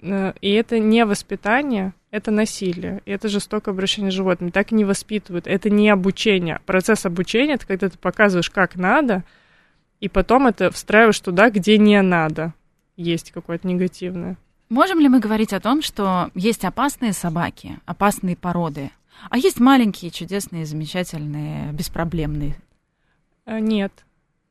Э, 0.00 0.32
и 0.40 0.52
это 0.52 0.78
не 0.78 1.04
воспитание, 1.04 1.92
это 2.10 2.30
насилие, 2.30 3.02
и 3.04 3.10
это 3.12 3.28
жестокое 3.28 3.72
обращение 3.74 4.10
с 4.10 4.14
животными. 4.14 4.50
Так 4.50 4.72
не 4.72 4.84
воспитывают, 4.84 5.46
это 5.46 5.70
не 5.70 5.90
обучение. 5.90 6.60
Процесс 6.66 7.06
обучения— 7.06 7.54
это 7.54 7.66
когда 7.66 7.88
ты 7.88 7.98
показываешь, 7.98 8.50
как 8.50 8.76
надо, 8.76 9.24
и 10.00 10.08
потом 10.08 10.46
это 10.46 10.70
встраиваешь 10.70 11.20
туда, 11.20 11.50
где 11.50 11.78
не 11.78 12.00
надо. 12.02 12.54
Есть 12.96 13.30
какое-то 13.30 13.68
негативное. 13.68 14.36
Можем 14.68 15.00
ли 15.00 15.08
мы 15.08 15.20
говорить 15.20 15.52
о 15.52 15.60
том, 15.60 15.82
что 15.82 16.30
есть 16.34 16.64
опасные 16.64 17.12
собаки, 17.12 17.78
опасные 17.84 18.36
породы, 18.36 18.90
а 19.30 19.38
есть 19.38 19.60
маленькие, 19.60 20.10
чудесные, 20.10 20.66
замечательные, 20.66 21.72
беспроблемные? 21.72 22.56
Э, 23.46 23.58
нет. 23.58 23.92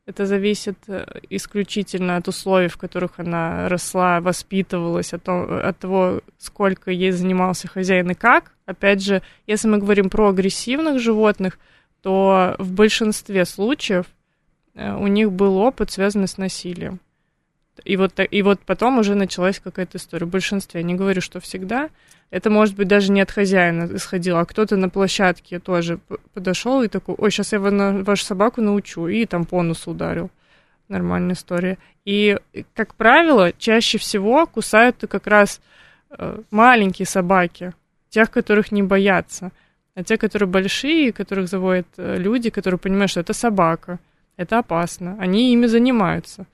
Это 0.06 0.26
зависит 0.26 0.78
э, 0.88 1.06
исключительно 1.30 2.18
от 2.18 2.28
условий, 2.28 2.68
в 2.68 2.78
которых 2.78 3.20
она 3.20 3.70
росла, 3.70 4.20
воспитывалась, 4.20 5.14
от 5.14 5.24
того, 5.24 5.58
от 5.58 5.78
того, 5.78 6.22
сколько 6.38 6.92
ей 6.92 7.12
занимался 7.12 7.68
хозяин 7.68 8.12
и 8.12 8.16
как. 8.16 8.52
Опять 8.66 9.02
же, 9.04 9.22
если 9.48 9.68
мы 9.68 9.78
говорим 9.78 10.10
про 10.10 10.30
агрессивных 10.30 11.00
животных, 11.00 11.60
то 12.02 12.56
в 12.58 12.72
большинстве 12.72 13.46
случаев 13.46 14.06
э, 14.74 14.94
у 14.96 15.08
них 15.08 15.32
был 15.32 15.58
опыт, 15.58 15.92
связанный 15.92 16.28
с 16.28 16.38
насилием. 16.38 17.00
И 17.86 17.96
вот, 17.96 18.20
и 18.20 18.42
вот 18.42 18.60
потом 18.62 19.00
уже 19.00 19.16
началась 19.16 19.60
какая-то 19.60 19.98
история. 19.98 20.26
В 20.26 20.30
большинстве, 20.30 20.82
я 20.82 20.88
не 20.88 20.96
говорю, 20.96 21.22
что 21.22 21.40
всегда. 21.40 21.90
Это, 22.32 22.50
может 22.50 22.76
быть, 22.76 22.88
даже 22.88 23.12
не 23.12 23.20
от 23.20 23.30
хозяина 23.30 23.90
исходило, 23.94 24.40
а 24.40 24.46
кто-то 24.46 24.78
на 24.78 24.90
площадке 24.90 25.60
тоже 25.60 26.00
подошел 26.34 26.82
и 26.82 26.88
такой, 26.88 27.16
ой, 27.18 27.30
сейчас 27.30 27.52
я 27.52 27.60
вашу 27.60 28.24
собаку 28.24 28.62
научу, 28.62 29.08
и 29.08 29.26
там 29.26 29.46
по 29.46 29.62
носу 29.62 29.92
ударил. 29.92 30.32
Нормальная 30.88 31.36
история. 31.36 31.78
И, 32.06 32.38
как 32.74 32.96
правило, 32.96 33.52
чаще 33.58 33.98
всего 33.98 34.46
кусают 34.46 35.04
как 35.10 35.28
раз 35.28 35.62
э, 36.10 36.42
маленькие 36.52 37.06
собаки, 37.06 37.74
тех, 38.10 38.32
которых 38.32 38.72
не 38.72 38.84
боятся. 38.84 39.52
А 39.94 40.04
те, 40.04 40.18
которые 40.18 40.48
большие, 40.48 41.12
которых 41.12 41.50
заводят 41.50 41.88
э, 41.98 42.18
люди, 42.18 42.50
которые 42.50 42.80
понимают, 42.80 43.12
что 43.12 43.20
это 43.20 43.34
собака, 43.34 44.00
это 44.38 44.60
опасно, 44.60 45.18
они 45.20 45.52
ими 45.52 45.66
занимаются. 45.66 46.46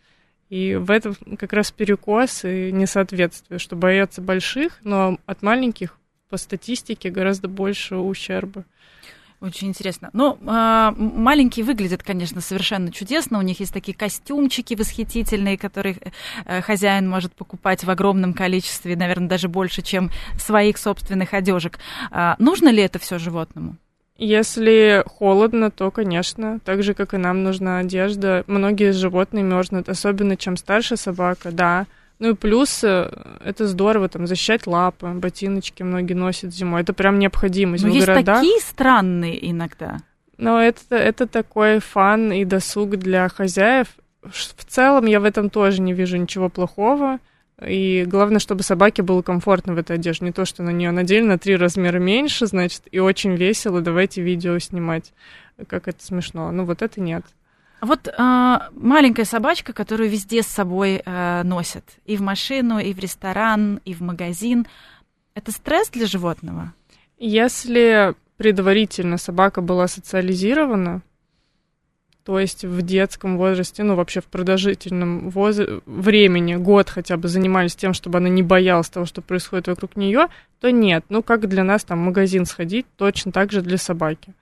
И 0.49 0.75
в 0.75 0.91
этом 0.91 1.15
как 1.37 1.53
раз 1.53 1.71
перекос 1.71 2.45
и 2.45 2.71
несоответствие, 2.71 3.59
что 3.59 3.75
боятся 3.75 4.21
больших, 4.21 4.79
но 4.83 5.19
от 5.25 5.41
маленьких 5.41 5.97
по 6.29 6.37
статистике 6.37 7.09
гораздо 7.09 7.47
больше 7.47 7.95
ущерба. 7.97 8.65
Очень 9.39 9.67
интересно. 9.67 10.09
Ну, 10.13 10.35
э, 10.41 10.91
маленькие 10.97 11.63
выглядят, 11.63 12.01
конечно, 12.01 12.41
совершенно 12.41 12.91
чудесно. 12.91 13.37
У 13.37 13.43
них 13.43 13.59
есть 13.59 13.71
такие 13.71 13.95
костюмчики 13.95 14.73
восхитительные, 14.73 15.59
которые 15.59 15.97
э, 16.45 16.61
хозяин 16.61 17.07
может 17.07 17.33
покупать 17.33 17.83
в 17.83 17.89
огромном 17.89 18.33
количестве, 18.33 18.95
наверное, 18.95 19.27
даже 19.27 19.47
больше, 19.47 19.83
чем 19.83 20.09
своих 20.39 20.79
собственных 20.79 21.35
одежек. 21.35 21.77
Э, 22.09 22.33
нужно 22.39 22.69
ли 22.69 22.81
это 22.81 22.97
все 22.97 23.19
животному? 23.19 23.77
Если 24.17 25.03
холодно, 25.05 25.69
то, 25.69 25.91
конечно, 25.91 26.59
так 26.65 26.81
же, 26.81 26.93
как 26.93 27.13
и 27.13 27.17
нам 27.17 27.43
нужна 27.43 27.79
одежда. 27.79 28.43
Многие 28.47 28.91
животные 28.91 29.43
мерзнут, 29.43 29.89
особенно 29.89 30.35
чем 30.35 30.57
старше 30.57 30.97
собака, 30.97 31.51
да. 31.51 31.85
Ну 32.19 32.31
и 32.31 32.33
плюс 32.33 32.83
э, 32.83 33.11
это 33.45 33.67
здорово, 33.67 34.09
там, 34.09 34.25
защищать 34.25 34.65
лапы, 34.65 35.09
ботиночки 35.09 35.83
многие 35.83 36.13
носят 36.13 36.51
зимой. 36.51 36.81
Это 36.81 36.93
прям 36.93 37.19
необходимость 37.19 37.83
Но 37.83 37.91
в 37.91 37.93
есть 37.93 38.07
городах. 38.07 38.39
такие 38.39 38.59
странные 38.59 39.51
иногда. 39.51 39.99
Но 40.37 40.59
это, 40.59 40.95
это 40.95 41.27
такой 41.27 41.79
фан 41.79 42.31
и 42.31 42.43
досуг 42.43 42.97
для 42.97 43.29
хозяев. 43.29 43.87
В 44.23 44.65
целом 44.65 45.05
я 45.05 45.19
в 45.19 45.25
этом 45.25 45.51
тоже 45.51 45.81
не 45.81 45.93
вижу 45.93 46.17
ничего 46.17 46.49
плохого. 46.49 47.19
И 47.65 48.05
главное, 48.05 48.39
чтобы 48.39 48.61
собаке 48.63 49.01
было 49.01 49.21
комфортно 49.21 49.73
в 49.73 49.77
этой 49.77 49.95
одежде. 49.95 50.25
Не 50.25 50.31
то, 50.31 50.45
что 50.45 50.61
на 50.61 50.69
нее 50.69 50.91
надели 50.91 51.23
на 51.23 51.39
три 51.39 51.55
размера 51.55 51.97
меньше, 51.97 52.45
значит, 52.45 52.83
и 52.91 52.99
очень 52.99 53.35
весело, 53.35 53.81
давайте 53.81 54.21
видео 54.21 54.59
снимать. 54.59 55.13
Как 55.67 55.87
это 55.87 56.03
смешно. 56.03 56.51
Ну 56.51 56.65
вот 56.65 56.83
это 56.83 57.01
нет. 57.01 57.23
Вот 57.81 58.07
э, 58.07 58.59
маленькая 58.73 59.25
собачка, 59.25 59.73
которую 59.73 60.09
везде 60.09 60.43
с 60.43 60.47
собой 60.47 61.01
э, 61.03 61.43
носят. 61.43 61.83
И 62.05 62.15
в 62.17 62.21
машину, 62.21 62.79
и 62.79 62.93
в 62.93 62.99
ресторан, 62.99 63.81
и 63.85 63.93
в 63.93 64.01
магазин. 64.01 64.67
Это 65.33 65.51
стресс 65.51 65.89
для 65.89 66.07
животного? 66.07 66.73
Если 67.19 68.15
предварительно 68.37 69.17
собака 69.17 69.61
была 69.61 69.87
социализирована, 69.87 71.01
то 72.27 72.41
есть 72.41 72.65
в 72.65 72.81
детском 72.81 73.37
возрасте, 73.37 73.83
ну 73.83 73.95
вообще 73.95 74.19
в 74.19 74.25
продолжительном 74.25 75.29
воз... 75.29 75.61
времени, 75.85 76.55
год 76.55 76.89
хотя 76.89 77.15
бы 77.15 77.29
занимались 77.29 77.73
тем, 77.77 77.93
чтобы 77.93 78.17
она 78.17 78.27
не 78.27 78.43
боялась 78.43 78.89
того, 78.89 79.05
что 79.05 79.21
происходит 79.21 79.67
вокруг 79.67 79.95
нее, 79.95 80.27
то 80.59 80.69
нет. 80.69 81.05
Ну 81.07 81.23
как 81.23 81.47
для 81.47 81.63
нас 81.63 81.85
там 81.85 81.99
в 81.99 82.05
магазин 82.07 82.45
сходить, 82.45 82.85
точно 82.97 83.31
так 83.31 83.53
же 83.53 83.61
для 83.61 83.77
собаки. 83.77 84.33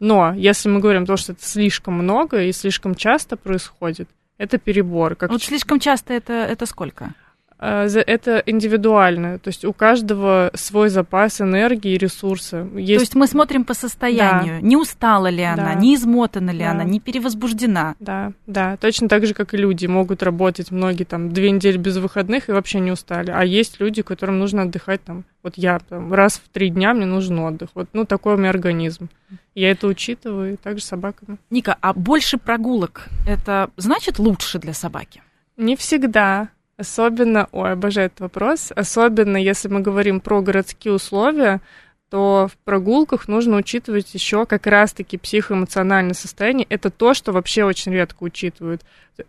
Но 0.00 0.34
если 0.34 0.68
мы 0.68 0.80
говорим 0.80 1.06
то, 1.06 1.16
что 1.16 1.30
это 1.30 1.44
слишком 1.44 1.94
много 1.94 2.42
и 2.42 2.50
слишком 2.50 2.96
часто 2.96 3.36
происходит, 3.36 4.08
это 4.36 4.58
перебор. 4.58 5.14
Как... 5.14 5.30
Вот 5.30 5.40
слишком 5.40 5.78
часто 5.78 6.14
это, 6.14 6.32
это 6.32 6.66
сколько? 6.66 7.14
Э, 7.60 7.88
это 8.06 8.42
индивидуально, 8.46 9.38
то 9.38 9.48
есть 9.48 9.64
у 9.64 9.72
каждого 9.72 10.50
свой 10.54 10.90
запас 10.90 11.40
энергии 11.40 11.92
и 11.92 11.98
ресурса. 11.98 12.68
Есть... 12.74 12.94
То 12.94 13.02
есть 13.02 13.14
мы 13.16 13.26
смотрим 13.26 13.64
по 13.64 13.74
состоянию, 13.74 14.60
да. 14.60 14.66
не 14.66 14.76
устала 14.76 15.28
ли 15.28 15.42
она, 15.42 15.74
да. 15.74 15.74
не 15.74 15.96
измотана 15.96 16.50
ли 16.50 16.60
да. 16.60 16.70
она, 16.70 16.84
не 16.84 17.00
перевозбуждена. 17.00 17.96
Да, 17.98 18.32
да, 18.46 18.76
точно 18.76 19.08
так 19.08 19.26
же, 19.26 19.34
как 19.34 19.54
и 19.54 19.56
люди 19.56 19.86
могут 19.86 20.22
работать 20.22 20.70
многие 20.70 21.04
там 21.04 21.32
две 21.32 21.50
недели 21.50 21.76
без 21.78 21.96
выходных 21.96 22.48
и 22.48 22.52
вообще 22.52 22.78
не 22.78 22.92
устали, 22.92 23.32
а 23.32 23.44
есть 23.44 23.80
люди, 23.80 24.02
которым 24.02 24.38
нужно 24.38 24.62
отдыхать 24.62 25.02
там, 25.02 25.24
вот 25.42 25.54
я 25.56 25.80
там, 25.80 26.12
раз 26.14 26.40
в 26.44 26.48
три 26.50 26.70
дня 26.70 26.94
мне 26.94 27.06
нужен 27.06 27.38
отдых, 27.40 27.70
вот, 27.74 27.88
ну 27.92 28.04
такой 28.04 28.34
у 28.34 28.36
меня 28.36 28.50
организм. 28.50 29.08
Я 29.54 29.72
это 29.72 29.88
учитываю, 29.88 30.54
и 30.54 30.56
также 30.56 30.84
собаками. 30.84 31.38
Ника, 31.50 31.76
а 31.80 31.92
больше 31.92 32.38
прогулок, 32.38 33.08
это 33.26 33.70
значит 33.76 34.20
лучше 34.20 34.60
для 34.60 34.72
собаки? 34.72 35.22
Не 35.56 35.74
всегда. 35.74 36.50
Особенно, 36.78 37.48
ой, 37.50 37.72
обожаю 37.72 38.06
этот 38.06 38.20
вопрос, 38.20 38.70
особенно 38.74 39.36
если 39.36 39.66
мы 39.66 39.80
говорим 39.80 40.20
про 40.20 40.40
городские 40.40 40.94
условия, 40.94 41.60
то 42.08 42.48
в 42.48 42.56
прогулках 42.58 43.26
нужно 43.26 43.56
учитывать 43.56 44.14
еще 44.14 44.46
как 44.46 44.68
раз-таки 44.68 45.18
психоэмоциональное 45.18 46.14
состояние. 46.14 46.68
Это 46.70 46.90
то, 46.90 47.14
что 47.14 47.32
вообще 47.32 47.64
очень 47.64 47.92
редко 47.92 48.22
учитывают. 48.22 48.82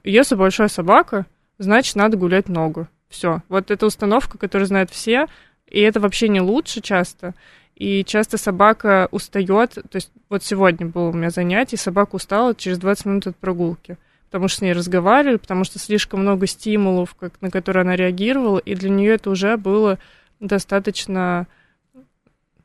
Если 0.04 0.36
большая 0.36 0.68
собака, 0.68 1.26
значит, 1.58 1.96
надо 1.96 2.18
гулять 2.18 2.48
много. 2.50 2.88
Все. 3.10 3.42
Вот 3.50 3.72
это 3.72 3.88
установка, 3.88 4.38
которую 4.38 4.68
знают 4.68 4.92
все, 4.92 5.26
и 5.68 5.80
это 5.80 6.00
вообще 6.00 6.30
не 6.30 6.42
лучше 6.42 6.82
часто. 6.82 7.34
И 7.76 8.04
часто 8.06 8.38
собака 8.38 9.08
устает. 9.10 9.72
То 9.72 9.96
есть 9.96 10.12
вот 10.30 10.44
сегодня 10.44 10.86
было 10.86 11.10
у 11.10 11.14
меня 11.14 11.32
занятие, 11.32 11.78
собака 11.78 12.18
устала 12.18 12.54
через 12.54 12.78
20 12.78 13.06
минут 13.06 13.28
от 13.28 13.38
прогулки 13.38 13.98
потому 14.30 14.48
что 14.48 14.60
с 14.60 14.62
ней 14.62 14.74
разговаривали, 14.74 15.38
потому 15.38 15.64
что 15.64 15.80
слишком 15.80 16.22
много 16.22 16.46
стимулов, 16.46 17.16
как, 17.16 17.34
на 17.42 17.50
которые 17.50 17.82
она 17.82 17.96
реагировала, 17.96 18.60
и 18.60 18.76
для 18.76 18.92
нее 18.92 19.16
это 19.16 19.32
уже 19.32 19.58
было 19.58 19.98
достаточно 20.40 21.48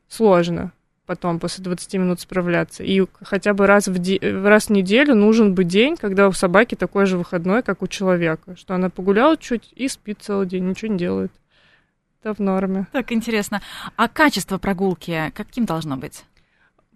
сложно 0.07 0.71
потом, 1.07 1.39
после 1.39 1.63
20 1.63 1.93
минут 1.95 2.19
справляться. 2.19 2.83
И 2.83 3.03
хотя 3.21 3.53
бы 3.53 3.67
раз 3.67 3.87
в, 3.87 3.97
де- 3.97 4.19
раз 4.19 4.67
в 4.67 4.69
неделю 4.71 5.15
нужен 5.15 5.53
бы 5.53 5.63
день, 5.63 5.97
когда 5.97 6.27
у 6.27 6.31
собаки 6.31 6.75
такой 6.75 7.05
же 7.05 7.17
выходной, 7.17 7.63
как 7.63 7.81
у 7.81 7.87
человека, 7.87 8.55
что 8.55 8.75
она 8.75 8.89
погуляла 8.89 9.37
чуть 9.37 9.71
и 9.75 9.87
спит 9.87 10.19
целый 10.21 10.47
день, 10.47 10.67
ничего 10.67 10.91
не 10.91 10.97
делает. 10.97 11.31
Это 12.21 12.33
в 12.33 12.39
норме. 12.39 12.87
Так 12.91 13.11
интересно. 13.11 13.61
А 13.95 14.07
качество 14.07 14.57
прогулки 14.57 15.31
каким 15.35 15.65
должно 15.65 15.97
быть? 15.97 16.25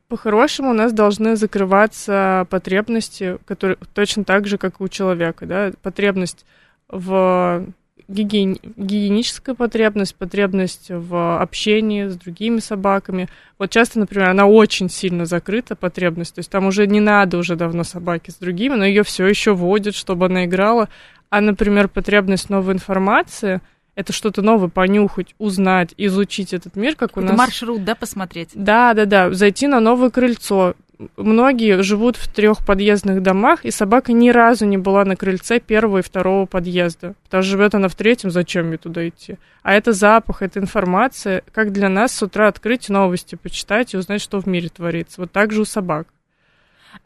По-хорошему 0.09 0.71
у 0.71 0.73
нас 0.73 0.91
должны 0.91 1.35
закрываться 1.35 2.47
потребности, 2.49 3.37
которые 3.45 3.77
точно 3.93 4.23
так 4.23 4.47
же, 4.47 4.57
как 4.57 4.81
и 4.81 4.83
у 4.83 4.87
человека, 4.87 5.45
да, 5.45 5.71
потребность 5.83 6.47
в 6.87 7.67
гигиени... 8.07 8.59
гигиеническая 8.75 9.53
потребность, 9.53 10.15
потребность 10.15 10.87
в 10.89 11.39
общении 11.39 12.07
с 12.07 12.15
другими 12.15 12.57
собаками. 12.57 13.29
Вот 13.59 13.69
часто, 13.69 13.99
например, 13.99 14.29
она 14.29 14.47
очень 14.47 14.89
сильно 14.89 15.25
закрыта, 15.25 15.75
потребность, 15.75 16.33
то 16.33 16.39
есть 16.39 16.49
там 16.49 16.65
уже 16.65 16.87
не 16.87 16.99
надо 16.99 17.37
уже 17.37 17.55
давно 17.55 17.83
собаки 17.83 18.31
с 18.31 18.35
другими, 18.37 18.73
но 18.73 18.85
ее 18.85 19.03
все 19.03 19.27
еще 19.27 19.53
водят, 19.53 19.93
чтобы 19.93 20.25
она 20.25 20.45
играла. 20.45 20.89
А, 21.29 21.39
например, 21.39 21.87
потребность 21.87 22.49
новой 22.49 22.73
информации— 22.73 23.61
это 23.99 24.13
что-то 24.13 24.41
новое 24.41 24.69
понюхать, 24.69 25.35
узнать, 25.39 25.93
изучить 25.97 26.53
этот 26.53 26.77
мир, 26.77 26.95
как 26.95 27.17
у 27.17 27.21
нас. 27.21 27.37
Маршрут, 27.37 27.83
да, 27.83 27.95
посмотреть. 27.95 28.51
Да, 28.53 28.93
да, 28.93 29.03
да, 29.03 29.33
зайти 29.33 29.67
на 29.67 29.81
новое 29.81 30.09
крыльцо. 30.09 30.75
Многие 31.17 31.83
живут 31.83 32.15
в 32.15 32.33
трех 32.33 32.65
подъездных 32.65 33.21
домах, 33.21 33.65
и 33.65 33.71
собака 33.71 34.13
ни 34.13 34.29
разу 34.29 34.65
не 34.65 34.77
была 34.77 35.03
на 35.03 35.17
крыльце 35.17 35.59
первого 35.59 35.97
и 35.97 36.01
второго 36.01 36.45
подъезда. 36.45 37.15
Потому 37.25 37.43
что 37.43 37.51
живет 37.51 37.75
она 37.75 37.89
в 37.89 37.95
третьем, 37.95 38.31
зачем 38.31 38.67
мне 38.67 38.77
туда 38.77 39.05
идти? 39.05 39.37
А 39.63 39.73
это 39.73 39.91
запах, 39.91 40.41
это 40.41 40.59
информация, 40.59 41.43
как 41.51 41.73
для 41.73 41.89
нас 41.89 42.13
с 42.13 42.23
утра 42.23 42.47
открыть 42.47 42.87
новости, 42.87 43.35
почитать 43.35 43.93
и 43.93 43.97
узнать, 43.97 44.21
что 44.21 44.39
в 44.39 44.45
мире 44.45 44.69
творится. 44.69 45.19
Вот 45.19 45.31
так 45.33 45.51
же 45.51 45.61
у 45.61 45.65
собак. 45.65 46.07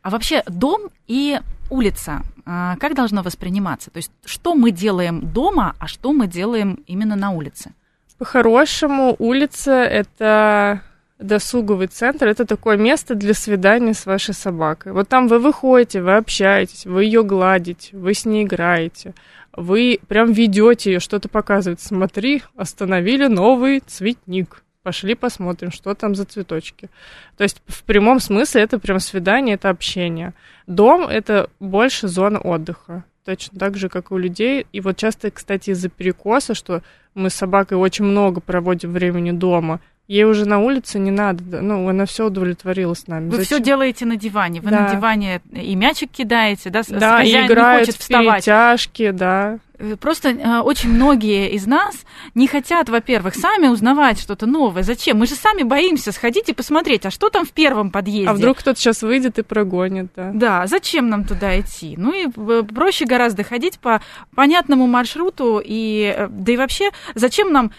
А 0.02 0.10
вообще 0.10 0.44
дом 0.48 0.90
и 1.08 1.40
улица, 1.70 2.24
а, 2.46 2.76
как 2.78 2.96
должно 2.96 3.24
восприниматься? 3.24 3.90
То 3.90 3.98
есть 3.98 4.12
что 4.26 4.56
мы 4.56 4.72
делаем 4.72 5.22
дома, 5.22 5.76
а 5.80 5.88
что 5.88 6.14
мы 6.14 6.28
делаем 6.28 6.84
именно 6.88 7.16
на 7.16 7.32
улице? 7.32 7.72
По-хорошему, 8.18 9.16
улица— 9.20 9.72
это 9.72 10.82
досуговый 11.20 11.88
центр 11.88 12.28
это 12.28 12.46
такое 12.46 12.78
место 12.78 13.16
для 13.16 13.34
свидания 13.34 13.94
с 13.94 14.06
вашей 14.06 14.34
собакой. 14.34 14.92
Вот 14.92 15.08
там 15.08 15.28
вы 15.28 15.40
выходите, 15.40 16.02
вы 16.02 16.16
общаетесь, 16.16 16.86
вы 16.86 17.06
ее 17.06 17.24
гладите, 17.24 17.96
вы 17.96 18.14
с 18.14 18.26
ней 18.26 18.44
играете, 18.44 19.14
вы 19.56 20.00
прям 20.08 20.32
ведете 20.32 20.94
ее, 20.94 21.00
что-то 21.00 21.30
показывает. 21.30 21.80
Смотри, 21.80 22.44
остановили 22.56 23.28
новый 23.28 23.80
цветник. 23.80 24.63
Пошли 24.84 25.16
посмотрим, 25.16 25.72
что 25.72 25.94
там 25.96 26.14
за 26.14 26.26
цветочки. 26.26 26.90
То 27.38 27.44
есть 27.44 27.62
в 27.68 27.84
прямом 27.84 28.20
смысле 28.20 28.62
это 28.62 28.80
прям 28.80 29.00
свидание, 29.00 29.56
это 29.56 29.70
общение. 29.70 30.34
Дом 30.68 31.04
это 31.08 31.50
больше 31.60 32.08
зона 32.08 32.40
отдыха 32.40 33.04
точно 33.26 33.58
так 33.58 33.78
же, 33.78 33.90
как 33.90 34.12
и 34.12 34.14
у 34.14 34.18
людей. 34.18 34.68
И 34.74 34.82
вот 34.82 34.98
часто, 34.98 35.32
кстати, 35.32 35.70
из-за 35.70 35.90
перекоса, 35.90 36.54
что 36.54 36.82
мы 37.16 37.30
с 37.30 37.36
собакой 37.36 37.78
очень 37.78 38.06
много 38.06 38.42
проводим 38.42 38.92
времени 38.92 39.32
дома, 39.32 39.80
Ей 40.06 40.26
уже 40.26 40.46
на 40.46 40.60
улице 40.60 41.00
не 41.00 41.12
надо, 41.12 41.62
ну, 41.62 41.88
она 41.88 42.06
все 42.06 42.26
удовлетворила 42.26 42.94
с 42.94 43.08
нами. 43.08 43.30
Вы 43.30 43.44
все 43.44 43.62
делаете 43.62 44.06
на 44.06 44.18
диване. 44.18 44.60
Вы 44.60 44.70
да. 44.70 44.82
на 44.82 44.92
диване 44.94 45.42
и 45.54 45.74
мячик 45.76 46.12
кидаете, 46.12 46.70
да? 46.70 46.82
Да, 46.90 47.24
и 47.24 47.32
играет 47.32 47.88
в 47.88 48.08
перетяжки, 48.10 49.12
да. 49.12 49.60
Э, 49.84 49.96
просто 49.98 50.30
э, 50.30 50.60
очень 50.62 50.90
многие 50.90 51.52
из 51.52 51.68
нас 51.68 52.06
не 52.36 52.48
хотят, 52.48 52.90
во-первых, 52.90 53.36
сами 53.36 53.68
узнавать 53.68 54.20
что-то 54.20 54.46
новое. 54.46 54.84
Зачем? 54.84 55.18
Мы 55.18 55.28
же 55.28 55.36
сами 55.36 55.64
боимся 55.64 56.12
сходить 56.12 56.50
и 56.50 56.54
посмотреть, 56.54 57.06
а 57.06 57.12
что 57.12 57.30
там 57.30 57.46
в 57.46 57.52
первом 57.52 57.92
подъезде. 57.92 58.30
А 58.30 58.34
вдруг 58.34 58.60
кто-то 58.60 58.80
сейчас 58.80 59.02
выйдет 59.02 59.40
и 59.40 59.42
прогонит, 59.44 60.08
да. 60.16 60.32
Да, 60.34 60.68
зачем 60.68 61.10
нам 61.10 61.26
туда 61.26 61.60
идти? 61.60 61.96
Ну 61.98 62.14
и 62.14 62.28
э, 62.28 62.64
проще 62.64 63.06
гораздо 63.06 63.44
ходить 63.44 63.80
по 63.80 64.02
понятному 64.36 64.88
маршруту, 64.88 65.62
и 65.64 66.28
да 66.30 66.54
и 66.54 66.58
вообще, 66.58 66.92
зачем 67.16 67.52
нам 67.52 67.72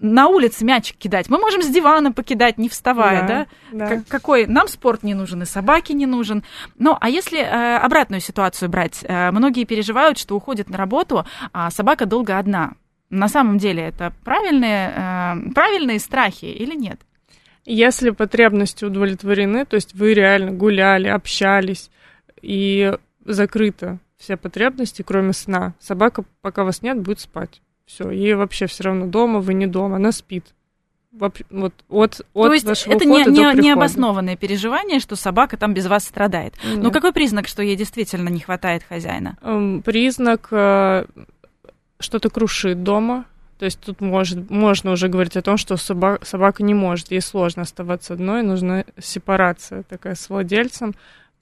на 0.00 0.28
улице 0.28 0.64
мячик 0.64 0.96
кидать? 0.96 1.28
Мы 1.28 1.38
можем 1.38 1.62
с 1.62 1.68
дивана 1.68 2.12
покидать, 2.12 2.58
не 2.58 2.68
вставая, 2.68 3.26
да? 3.26 3.46
да? 3.72 3.88
да. 3.88 4.02
Какой? 4.08 4.46
Нам 4.46 4.68
спорт 4.68 5.02
не 5.02 5.14
нужен, 5.14 5.42
и 5.42 5.46
собаке 5.46 5.92
не 5.94 6.06
нужен. 6.06 6.42
Ну, 6.78 6.96
а 6.98 7.08
если 7.10 7.40
э, 7.40 7.76
обратную 7.76 8.20
ситуацию 8.20 8.68
брать? 8.68 9.00
Э, 9.02 9.30
многие 9.30 9.64
переживают, 9.64 10.18
что 10.18 10.36
уходят 10.36 10.70
на 10.70 10.78
работу, 10.78 11.26
а 11.52 11.70
собака 11.70 12.06
долго 12.06 12.38
одна. 12.38 12.74
На 13.08 13.28
самом 13.28 13.58
деле 13.58 13.82
это 13.82 14.12
правильные, 14.24 14.92
э, 14.94 15.52
правильные 15.52 15.98
страхи 15.98 16.44
или 16.44 16.74
нет? 16.74 17.00
Если 17.64 18.10
потребности 18.10 18.84
удовлетворены, 18.84 19.64
то 19.64 19.76
есть 19.76 19.94
вы 19.94 20.14
реально 20.14 20.52
гуляли, 20.52 21.08
общались, 21.08 21.90
и 22.40 22.96
закрыто 23.24 23.98
все 24.16 24.36
потребности, 24.36 25.02
кроме 25.02 25.32
сна, 25.32 25.74
собака, 25.80 26.24
пока 26.40 26.64
вас 26.64 26.82
нет, 26.82 27.00
будет 27.00 27.20
спать. 27.20 27.62
Все, 27.86 28.10
ей 28.10 28.34
вообще 28.34 28.66
все 28.66 28.84
равно 28.84 29.06
дома, 29.06 29.40
вы 29.40 29.54
не 29.54 29.66
дома, 29.66 29.96
она 29.96 30.12
спит. 30.12 30.46
Вот 31.12 31.42
от, 31.50 31.74
от 31.88 32.20
То 32.32 32.52
есть 32.52 32.86
это 32.86 33.04
не, 33.04 33.24
не, 33.24 33.60
не 33.60 33.70
обоснованное 33.72 34.36
переживание, 34.36 35.00
что 35.00 35.16
собака 35.16 35.56
там 35.56 35.74
без 35.74 35.86
вас 35.86 36.04
страдает. 36.04 36.54
Нет. 36.64 36.80
Но 36.80 36.92
какой 36.92 37.12
признак, 37.12 37.48
что 37.48 37.62
ей 37.64 37.74
действительно 37.74 38.28
не 38.28 38.38
хватает 38.38 38.84
хозяина? 38.84 39.36
Эм, 39.42 39.82
признак 39.82 40.48
э, 40.52 41.06
что-то 42.00 42.30
крушит 42.30 42.82
дома. 42.82 43.26
То 43.58 43.66
есть 43.66 43.78
тут 43.80 44.00
может, 44.00 44.50
можно 44.50 44.92
уже 44.92 45.08
говорить 45.08 45.36
о 45.36 45.42
том, 45.42 45.58
что 45.58 45.76
собака, 45.76 46.24
собака 46.24 46.62
не 46.62 46.72
может, 46.72 47.10
ей 47.10 47.20
сложно 47.20 47.62
оставаться 47.62 48.14
одной, 48.14 48.42
нужна 48.42 48.84
сепарация 48.98 49.82
такая 49.82 50.14
с 50.14 50.30
владельцем. 50.30 50.94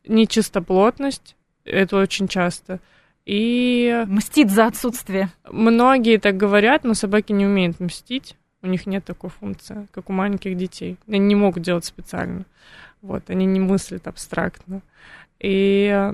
Нечистоплотность, 0.06 1.36
это 1.64 1.96
очень 1.96 2.26
часто. 2.26 2.80
И... 3.24 4.04
Мстит 4.08 4.50
за 4.50 4.66
отсутствие. 4.66 5.30
Многие 5.48 6.18
так 6.18 6.36
говорят, 6.36 6.82
но 6.84 6.94
собаки 6.94 7.32
не 7.32 7.46
умеют 7.46 7.78
мстить. 7.78 8.36
У 8.62 8.66
них 8.66 8.86
нет 8.86 9.04
такой 9.04 9.30
функции, 9.30 9.86
как 9.92 10.10
у 10.10 10.12
маленьких 10.12 10.56
детей. 10.56 10.96
Они 11.06 11.20
не 11.20 11.34
могут 11.36 11.62
делать 11.62 11.84
специально. 11.84 12.44
Вот, 13.02 13.30
они 13.30 13.46
не 13.46 13.60
мыслят 13.60 14.08
абстрактно. 14.08 14.80
И, 15.38 16.10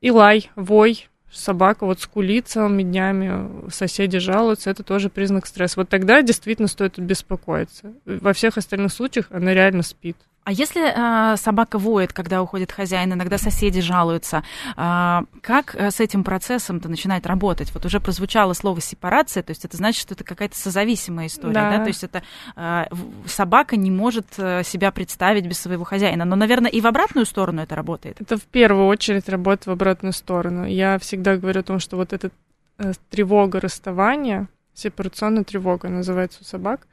и 0.00 0.10
лай, 0.10 0.50
вой, 0.54 1.08
собака 1.32 1.86
вот 1.86 2.00
скулит 2.00 2.48
целыми 2.48 2.82
днями, 2.82 3.70
соседи 3.70 4.18
жалуются, 4.18 4.70
это 4.70 4.82
тоже 4.82 5.08
признак 5.08 5.46
стресса. 5.46 5.80
Вот 5.80 5.88
тогда 5.88 6.22
действительно 6.22 6.68
стоит 6.68 6.98
беспокоиться. 6.98 7.94
Во 8.04 8.32
всех 8.32 8.58
остальных 8.58 8.92
случаях 8.92 9.26
она 9.30 9.54
реально 9.54 9.82
спит. 9.82 10.16
А 10.44 10.52
если 10.52 10.82
э, 10.82 11.36
собака 11.36 11.78
воет, 11.78 12.12
когда 12.12 12.42
уходит 12.42 12.72
хозяин, 12.72 13.12
иногда 13.12 13.38
соседи 13.38 13.80
жалуются, 13.80 14.42
э, 14.76 15.20
как 15.42 15.74
с 15.74 16.00
этим 16.00 16.24
процессом-то 16.24 16.88
начинает 16.88 17.26
работать? 17.26 17.72
Вот 17.74 17.84
уже 17.84 18.00
прозвучало 18.00 18.52
слово 18.54 18.80
сепарация, 18.80 19.42
то 19.42 19.50
есть 19.50 19.64
это 19.64 19.76
значит, 19.76 20.00
что 20.00 20.14
это 20.14 20.24
какая-то 20.24 20.56
созависимая 20.56 21.26
история, 21.26 21.54
да? 21.54 21.70
да? 21.76 21.82
То 21.82 21.88
есть 21.88 22.04
это 22.04 22.22
э, 22.56 22.84
собака 23.26 23.76
не 23.76 23.90
может 23.90 24.26
э, 24.38 24.62
себя 24.64 24.90
представить 24.90 25.46
без 25.46 25.58
своего 25.58 25.84
хозяина. 25.84 26.24
Но, 26.24 26.36
наверное, 26.36 26.70
и 26.70 26.80
в 26.80 26.86
обратную 26.86 27.26
сторону 27.26 27.62
это 27.62 27.74
работает. 27.74 28.20
Это 28.20 28.36
в 28.36 28.44
первую 28.44 28.86
очередь 28.86 29.28
работает 29.28 29.66
в 29.66 29.70
обратную 29.70 30.12
сторону. 30.12 30.64
Я 30.66 30.98
всегда 30.98 31.36
говорю 31.36 31.60
о 31.60 31.64
том, 31.64 31.78
что 31.78 31.96
вот 31.96 32.12
эта 32.12 32.30
э, 32.78 32.92
тревога 33.10 33.60
расставания, 33.60 34.48
сепарационная 34.74 35.44
тревога 35.44 35.88
называется 35.88 36.38
у 36.42 36.44
собак, 36.44 36.86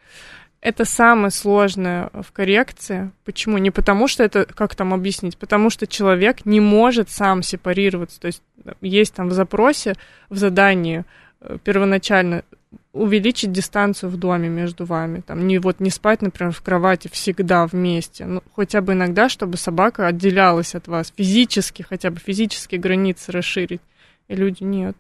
это 0.62 0.86
самое 0.86 1.32
сложное 1.32 2.10
в 2.14 2.32
коррекции. 2.32 3.12
Почему? 3.26 3.58
Не 3.58 3.72
потому, 3.72 4.08
что 4.08 4.24
это, 4.24 4.45
как 4.45 4.76
там 4.76 4.93
объяснить, 4.93 5.38
потому 5.38 5.70
что 5.70 5.88
человек 5.88 6.45
не 6.45 6.60
может 6.60 7.10
сам 7.10 7.43
сепарироваться. 7.43 8.20
То 8.20 8.28
есть 8.28 8.41
есть 8.82 9.14
там 9.14 9.30
в 9.30 9.34
запросе, 9.34 9.95
в 10.30 10.38
задании 10.38 11.05
э, 11.41 11.58
первоначально 11.64 12.43
увеличить 12.91 13.51
дистанцию 13.51 14.10
в 14.10 14.18
доме 14.18 14.49
между 14.49 14.86
вами. 14.86 15.22
Там 15.22 15.47
не 15.47 15.60
вот 15.60 15.80
не 15.80 15.91
спать, 15.91 16.22
например, 16.22 16.51
в 16.51 16.62
кровати 16.62 17.08
всегда 17.12 17.68
вместе. 17.68 18.26
Ну, 18.26 18.41
хотя 18.55 18.82
бы 18.82 18.93
иногда, 18.93 19.30
чтобы 19.30 19.58
собака 19.58 20.08
отделялась 20.08 20.76
от 20.76 20.88
вас 20.88 21.14
физически, 21.16 21.84
хотя 21.84 22.10
бы 22.10 22.20
физические 22.20 22.82
границы 22.82 23.32
расширить. 23.32 23.82
И 24.28 24.36
люди 24.36 24.64
нет. 24.64 24.97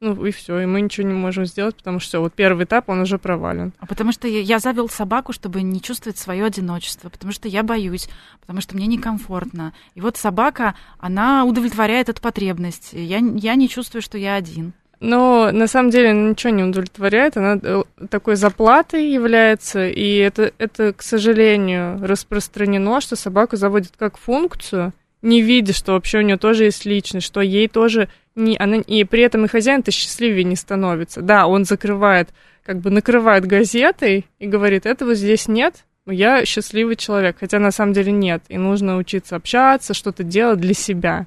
Ну 0.00 0.24
и 0.24 0.30
все, 0.30 0.60
и 0.60 0.66
мы 0.66 0.80
ничего 0.80 1.08
не 1.08 1.14
можем 1.14 1.44
сделать, 1.44 1.74
потому 1.74 1.98
что 1.98 2.08
все, 2.08 2.20
вот 2.20 2.32
первый 2.32 2.66
этап, 2.66 2.88
он 2.88 3.00
уже 3.00 3.18
провален. 3.18 3.72
А 3.80 3.86
потому 3.86 4.12
что 4.12 4.28
я, 4.28 4.40
я 4.40 4.58
завел 4.60 4.88
собаку, 4.88 5.32
чтобы 5.32 5.62
не 5.62 5.82
чувствовать 5.82 6.18
свое 6.18 6.44
одиночество, 6.44 7.08
потому 7.08 7.32
что 7.32 7.48
я 7.48 7.64
боюсь, 7.64 8.08
потому 8.40 8.60
что 8.60 8.76
мне 8.76 8.86
некомфортно. 8.86 9.72
И 9.96 10.00
вот 10.00 10.16
собака, 10.16 10.76
она 10.98 11.44
удовлетворяет 11.44 12.08
эту 12.08 12.22
потребность. 12.22 12.90
Я, 12.92 13.18
я 13.18 13.56
не 13.56 13.68
чувствую, 13.68 14.00
что 14.00 14.18
я 14.18 14.36
один. 14.36 14.72
Но 15.00 15.50
на 15.52 15.66
самом 15.66 15.90
деле 15.90 16.10
она 16.10 16.30
ничего 16.30 16.52
не 16.52 16.62
удовлетворяет, 16.62 17.36
она 17.36 17.58
э, 17.60 17.82
такой 18.08 18.36
заплатой 18.36 19.10
является, 19.10 19.88
и 19.88 20.16
это, 20.16 20.52
это, 20.58 20.92
к 20.92 21.02
сожалению, 21.02 22.04
распространено, 22.04 23.00
что 23.00 23.16
собаку 23.16 23.56
заводит 23.56 23.92
как 23.96 24.16
функцию, 24.16 24.92
не 25.22 25.42
видя, 25.42 25.72
что 25.72 25.92
вообще 25.92 26.18
у 26.18 26.22
нее 26.22 26.36
тоже 26.36 26.64
есть 26.64 26.84
личность, 26.84 27.26
что 27.26 27.40
ей 27.40 27.68
тоже 27.68 28.08
не, 28.34 28.56
она, 28.56 28.76
и 28.76 29.04
при 29.04 29.22
этом 29.22 29.44
и 29.44 29.48
хозяин-то 29.48 29.90
счастливее 29.90 30.44
не 30.44 30.56
становится. 30.56 31.22
Да, 31.22 31.46
он 31.46 31.64
закрывает, 31.64 32.30
как 32.64 32.78
бы 32.80 32.90
накрывает 32.90 33.46
газетой 33.46 34.26
и 34.38 34.46
говорит, 34.46 34.86
этого 34.86 35.14
здесь 35.14 35.48
нет, 35.48 35.84
я 36.06 36.44
счастливый 36.44 36.96
человек, 36.96 37.36
хотя 37.40 37.58
на 37.58 37.70
самом 37.70 37.92
деле 37.92 38.12
нет, 38.12 38.42
и 38.48 38.56
нужно 38.56 38.96
учиться 38.96 39.36
общаться, 39.36 39.94
что-то 39.94 40.22
делать 40.22 40.60
для 40.60 40.74
себя. 40.74 41.26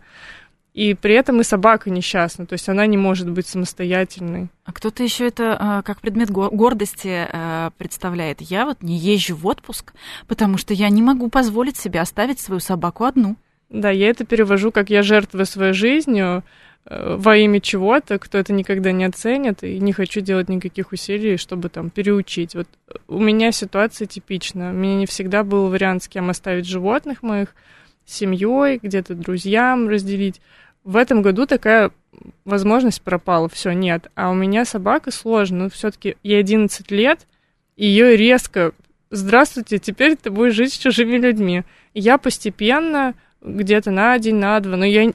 И 0.73 0.93
при 0.93 1.15
этом 1.15 1.41
и 1.41 1.43
собака 1.43 1.89
несчастна, 1.89 2.45
то 2.45 2.53
есть 2.53 2.69
она 2.69 2.85
не 2.85 2.95
может 2.95 3.29
быть 3.29 3.45
самостоятельной. 3.45 4.47
А 4.63 4.71
кто-то 4.71 5.03
еще 5.03 5.27
это 5.27 5.57
а, 5.59 5.81
как 5.81 5.99
предмет 5.99 6.31
гордости 6.31 7.27
а, 7.29 7.71
представляет. 7.77 8.39
Я 8.39 8.65
вот 8.65 8.81
не 8.81 8.97
езжу 8.97 9.35
в 9.35 9.45
отпуск, 9.47 9.93
потому 10.27 10.57
что 10.57 10.73
я 10.73 10.87
не 10.87 11.01
могу 11.01 11.29
позволить 11.29 11.75
себе 11.75 11.99
оставить 11.99 12.39
свою 12.39 12.61
собаку 12.61 13.03
одну. 13.03 13.35
Да, 13.71 13.89
я 13.89 14.09
это 14.09 14.25
перевожу, 14.25 14.71
как 14.71 14.89
я 14.89 15.01
жертвую 15.01 15.45
своей 15.45 15.71
жизнью 15.71 16.43
э, 16.85 17.15
во 17.17 17.37
имя 17.37 17.61
чего-то, 17.61 18.19
кто 18.19 18.37
это 18.37 18.51
никогда 18.51 18.91
не 18.91 19.05
оценит, 19.05 19.63
и 19.63 19.79
не 19.79 19.93
хочу 19.93 20.19
делать 20.19 20.49
никаких 20.49 20.91
усилий, 20.91 21.37
чтобы 21.37 21.69
там 21.69 21.89
переучить. 21.89 22.53
Вот 22.53 22.67
у 23.07 23.17
меня 23.17 23.53
ситуация 23.53 24.07
типичная. 24.07 24.71
У 24.71 24.75
меня 24.75 24.95
не 24.95 25.05
всегда 25.05 25.45
был 25.45 25.69
вариант, 25.69 26.03
с 26.03 26.09
кем 26.09 26.29
оставить 26.29 26.67
животных 26.67 27.23
моих, 27.23 27.55
семьей, 28.05 28.79
где-то 28.81 29.15
друзьям 29.15 29.87
разделить. 29.87 30.41
В 30.83 30.97
этом 30.97 31.21
году 31.21 31.45
такая 31.45 31.91
возможность 32.43 33.01
пропала, 33.01 33.47
все, 33.47 33.71
нет. 33.71 34.11
А 34.15 34.31
у 34.31 34.33
меня 34.33 34.65
собака 34.65 35.11
сложно, 35.11 35.63
ну, 35.63 35.69
все-таки 35.69 36.17
ей 36.23 36.39
11 36.39 36.91
лет, 36.91 37.25
ее 37.77 38.17
резко 38.17 38.73
«Здравствуйте, 39.11 39.77
теперь 39.77 40.15
ты 40.15 40.29
будешь 40.29 40.55
жить 40.55 40.73
с 40.73 40.77
чужими 40.77 41.17
людьми». 41.17 41.63
Я 41.93 42.17
постепенно 42.17 43.13
где-то 43.41 43.91
на 43.91 44.17
день, 44.19 44.35
на 44.35 44.59
два, 44.59 44.77
но 44.77 44.85
я, 44.85 45.11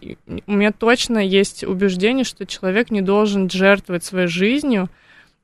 у 0.47 0.53
меня 0.53 0.73
точно 0.73 1.19
есть 1.19 1.65
убеждение, 1.65 2.25
что 2.25 2.47
человек 2.47 2.91
не 2.91 3.01
должен 3.01 3.49
жертвовать 3.49 4.05
своей 4.05 4.27
жизнью 4.27 4.89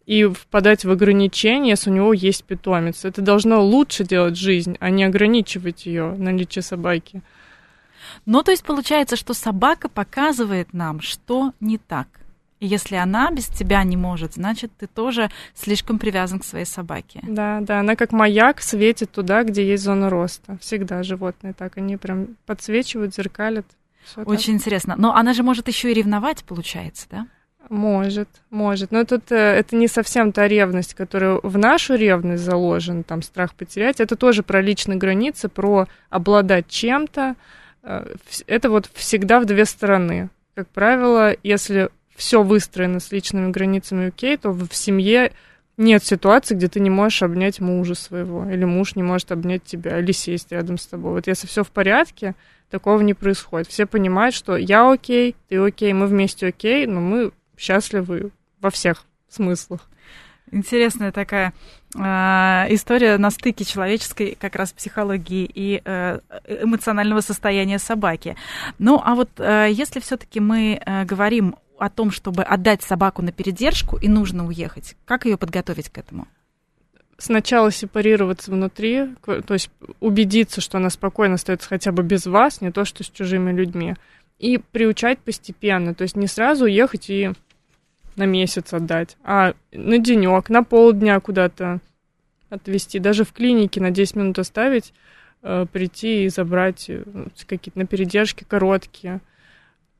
и 0.04 0.24
впадать 0.24 0.84
в 0.84 0.90
ограничения, 0.90 1.70
если 1.70 1.90
у 1.90 1.94
него 1.94 2.12
есть 2.12 2.44
питомец. 2.44 3.04
Это 3.04 3.22
должно 3.22 3.62
лучше 3.64 4.04
делать 4.04 4.36
жизнь, 4.36 4.76
а 4.80 4.90
не 4.90 5.04
ограничивать 5.04 5.86
ее 5.86 6.14
наличие 6.16 6.62
собаки. 6.62 7.22
Ну, 8.26 8.42
то 8.42 8.50
есть 8.50 8.64
получается, 8.64 9.16
что 9.16 9.32
собака 9.32 9.88
показывает 9.88 10.72
нам, 10.72 11.00
что 11.00 11.52
не 11.60 11.78
так. 11.78 12.08
И 12.62 12.66
если 12.66 12.94
она 12.94 13.32
без 13.32 13.46
тебя 13.46 13.82
не 13.82 13.96
может, 13.96 14.34
значит, 14.34 14.70
ты 14.78 14.86
тоже 14.86 15.32
слишком 15.52 15.98
привязан 15.98 16.38
к 16.38 16.44
своей 16.44 16.64
собаке. 16.64 17.18
Да, 17.24 17.58
да, 17.60 17.80
она 17.80 17.96
как 17.96 18.12
маяк 18.12 18.62
светит 18.62 19.10
туда, 19.10 19.42
где 19.42 19.66
есть 19.66 19.82
зона 19.82 20.08
роста. 20.08 20.58
Всегда 20.60 21.02
животные 21.02 21.54
так, 21.54 21.76
они 21.76 21.96
прям 21.96 22.36
подсвечивают, 22.46 23.16
зеркалят. 23.16 23.66
Очень 24.14 24.52
так. 24.52 24.60
интересно. 24.60 24.94
Но 24.96 25.12
она 25.12 25.32
же 25.32 25.42
может 25.42 25.66
еще 25.66 25.90
и 25.90 25.94
ревновать, 25.94 26.44
получается, 26.44 27.08
да? 27.10 27.26
Может, 27.68 28.28
может. 28.50 28.92
Но 28.92 29.04
тут 29.04 29.32
э, 29.32 29.34
это 29.34 29.74
не 29.74 29.88
совсем 29.88 30.30
та 30.30 30.46
ревность, 30.46 30.94
которая 30.94 31.40
в 31.42 31.58
нашу 31.58 31.96
ревность 31.96 32.44
заложена, 32.44 33.02
там 33.02 33.22
страх 33.22 33.56
потерять. 33.56 33.98
Это 33.98 34.14
тоже 34.14 34.44
про 34.44 34.60
личные 34.60 34.98
границы, 34.98 35.48
про 35.48 35.88
обладать 36.10 36.68
чем-то. 36.68 37.34
Э, 37.82 38.14
это 38.46 38.70
вот 38.70 38.88
всегда 38.94 39.40
в 39.40 39.46
две 39.46 39.64
стороны. 39.64 40.30
Как 40.54 40.68
правило, 40.68 41.34
если 41.42 41.90
все 42.22 42.44
выстроено 42.44 43.00
с 43.00 43.10
личными 43.10 43.50
границами 43.50 44.06
окей, 44.06 44.36
то 44.36 44.52
в 44.52 44.72
семье 44.72 45.32
нет 45.76 46.04
ситуации, 46.04 46.54
где 46.54 46.68
ты 46.68 46.78
не 46.78 46.88
можешь 46.88 47.24
обнять 47.24 47.58
мужа 47.58 47.96
своего, 47.96 48.48
или 48.48 48.64
муж 48.64 48.94
не 48.94 49.02
может 49.02 49.32
обнять 49.32 49.64
тебя, 49.64 49.98
или 49.98 50.12
сесть 50.12 50.52
рядом 50.52 50.78
с 50.78 50.86
тобой. 50.86 51.14
Вот 51.14 51.26
если 51.26 51.48
все 51.48 51.64
в 51.64 51.72
порядке, 51.72 52.36
такого 52.70 53.00
не 53.00 53.14
происходит. 53.14 53.66
Все 53.66 53.86
понимают, 53.86 54.36
что 54.36 54.56
я 54.56 54.88
окей, 54.88 55.34
ты 55.48 55.58
окей, 55.58 55.92
мы 55.92 56.06
вместе 56.06 56.46
окей, 56.46 56.86
но 56.86 57.00
мы 57.00 57.32
счастливы 57.58 58.30
во 58.60 58.70
всех 58.70 59.04
смыслах. 59.28 59.80
Интересная 60.52 61.10
такая 61.10 61.52
э, 61.96 61.98
история 62.68 63.18
на 63.18 63.30
стыке 63.30 63.64
человеческой 63.64 64.36
как 64.38 64.54
раз 64.54 64.72
психологии 64.72 65.50
и 65.52 65.82
э, 65.84 66.20
эмоционального 66.46 67.20
состояния 67.20 67.80
собаки. 67.80 68.36
Ну, 68.78 69.02
а 69.04 69.16
вот 69.16 69.30
э, 69.38 69.70
если 69.72 69.98
все-таки 69.98 70.38
мы 70.38 70.80
э, 70.86 71.04
говорим 71.04 71.56
о 71.82 71.90
том, 71.90 72.12
чтобы 72.12 72.44
отдать 72.44 72.82
собаку 72.82 73.22
на 73.22 73.32
передержку 73.32 73.96
и 73.96 74.08
нужно 74.08 74.46
уехать, 74.46 74.96
как 75.04 75.24
ее 75.24 75.36
подготовить 75.36 75.88
к 75.88 75.98
этому? 75.98 76.28
Сначала 77.18 77.72
сепарироваться 77.72 78.50
внутри, 78.52 79.08
то 79.24 79.54
есть 79.54 79.70
убедиться, 80.00 80.60
что 80.60 80.78
она 80.78 80.90
спокойно 80.90 81.34
остается 81.34 81.68
хотя 81.68 81.90
бы 81.92 82.02
без 82.02 82.26
вас, 82.26 82.60
не 82.60 82.70
то 82.70 82.84
что 82.84 83.02
с 83.02 83.10
чужими 83.10 83.52
людьми. 83.52 83.94
И 84.38 84.58
приучать 84.58 85.18
постепенно, 85.18 85.94
то 85.94 86.02
есть 86.02 86.16
не 86.16 86.26
сразу 86.26 86.64
уехать 86.64 87.10
и 87.10 87.32
на 88.16 88.26
месяц 88.26 88.72
отдать, 88.72 89.16
а 89.24 89.54
на 89.72 89.98
денек, 89.98 90.50
на 90.50 90.62
полдня 90.62 91.18
куда-то 91.20 91.80
отвезти, 92.48 92.98
даже 92.98 93.24
в 93.24 93.32
клинике 93.32 93.80
на 93.80 93.90
10 93.90 94.16
минут 94.16 94.38
оставить, 94.38 94.92
э, 95.42 95.66
прийти 95.72 96.24
и 96.24 96.28
забрать 96.28 96.86
э, 96.88 97.02
какие-то 97.46 97.78
на 97.78 97.86
передержке 97.86 98.44
короткие. 98.44 99.20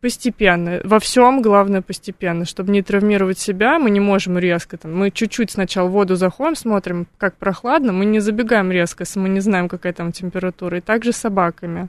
Постепенно. 0.02 0.80
Во 0.82 0.98
всем 0.98 1.42
главное 1.42 1.80
постепенно. 1.80 2.44
Чтобы 2.44 2.72
не 2.72 2.82
травмировать 2.82 3.38
себя, 3.38 3.78
мы 3.78 3.88
не 3.88 4.00
можем 4.00 4.36
резко. 4.36 4.76
Там, 4.76 4.98
мы 4.98 5.12
чуть-чуть 5.12 5.52
сначала 5.52 5.88
воду 5.88 6.16
заходим, 6.16 6.56
смотрим, 6.56 7.06
как 7.18 7.36
прохладно, 7.36 7.92
мы 7.92 8.04
не 8.04 8.18
забегаем 8.18 8.72
резко, 8.72 9.02
если 9.02 9.20
мы 9.20 9.28
не 9.28 9.38
знаем, 9.38 9.68
какая 9.68 9.92
там 9.92 10.10
температура. 10.10 10.78
И 10.78 10.80
также 10.80 11.12
с 11.12 11.18
собаками. 11.18 11.88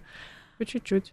По 0.59 0.65
чуть-чуть. 0.65 1.11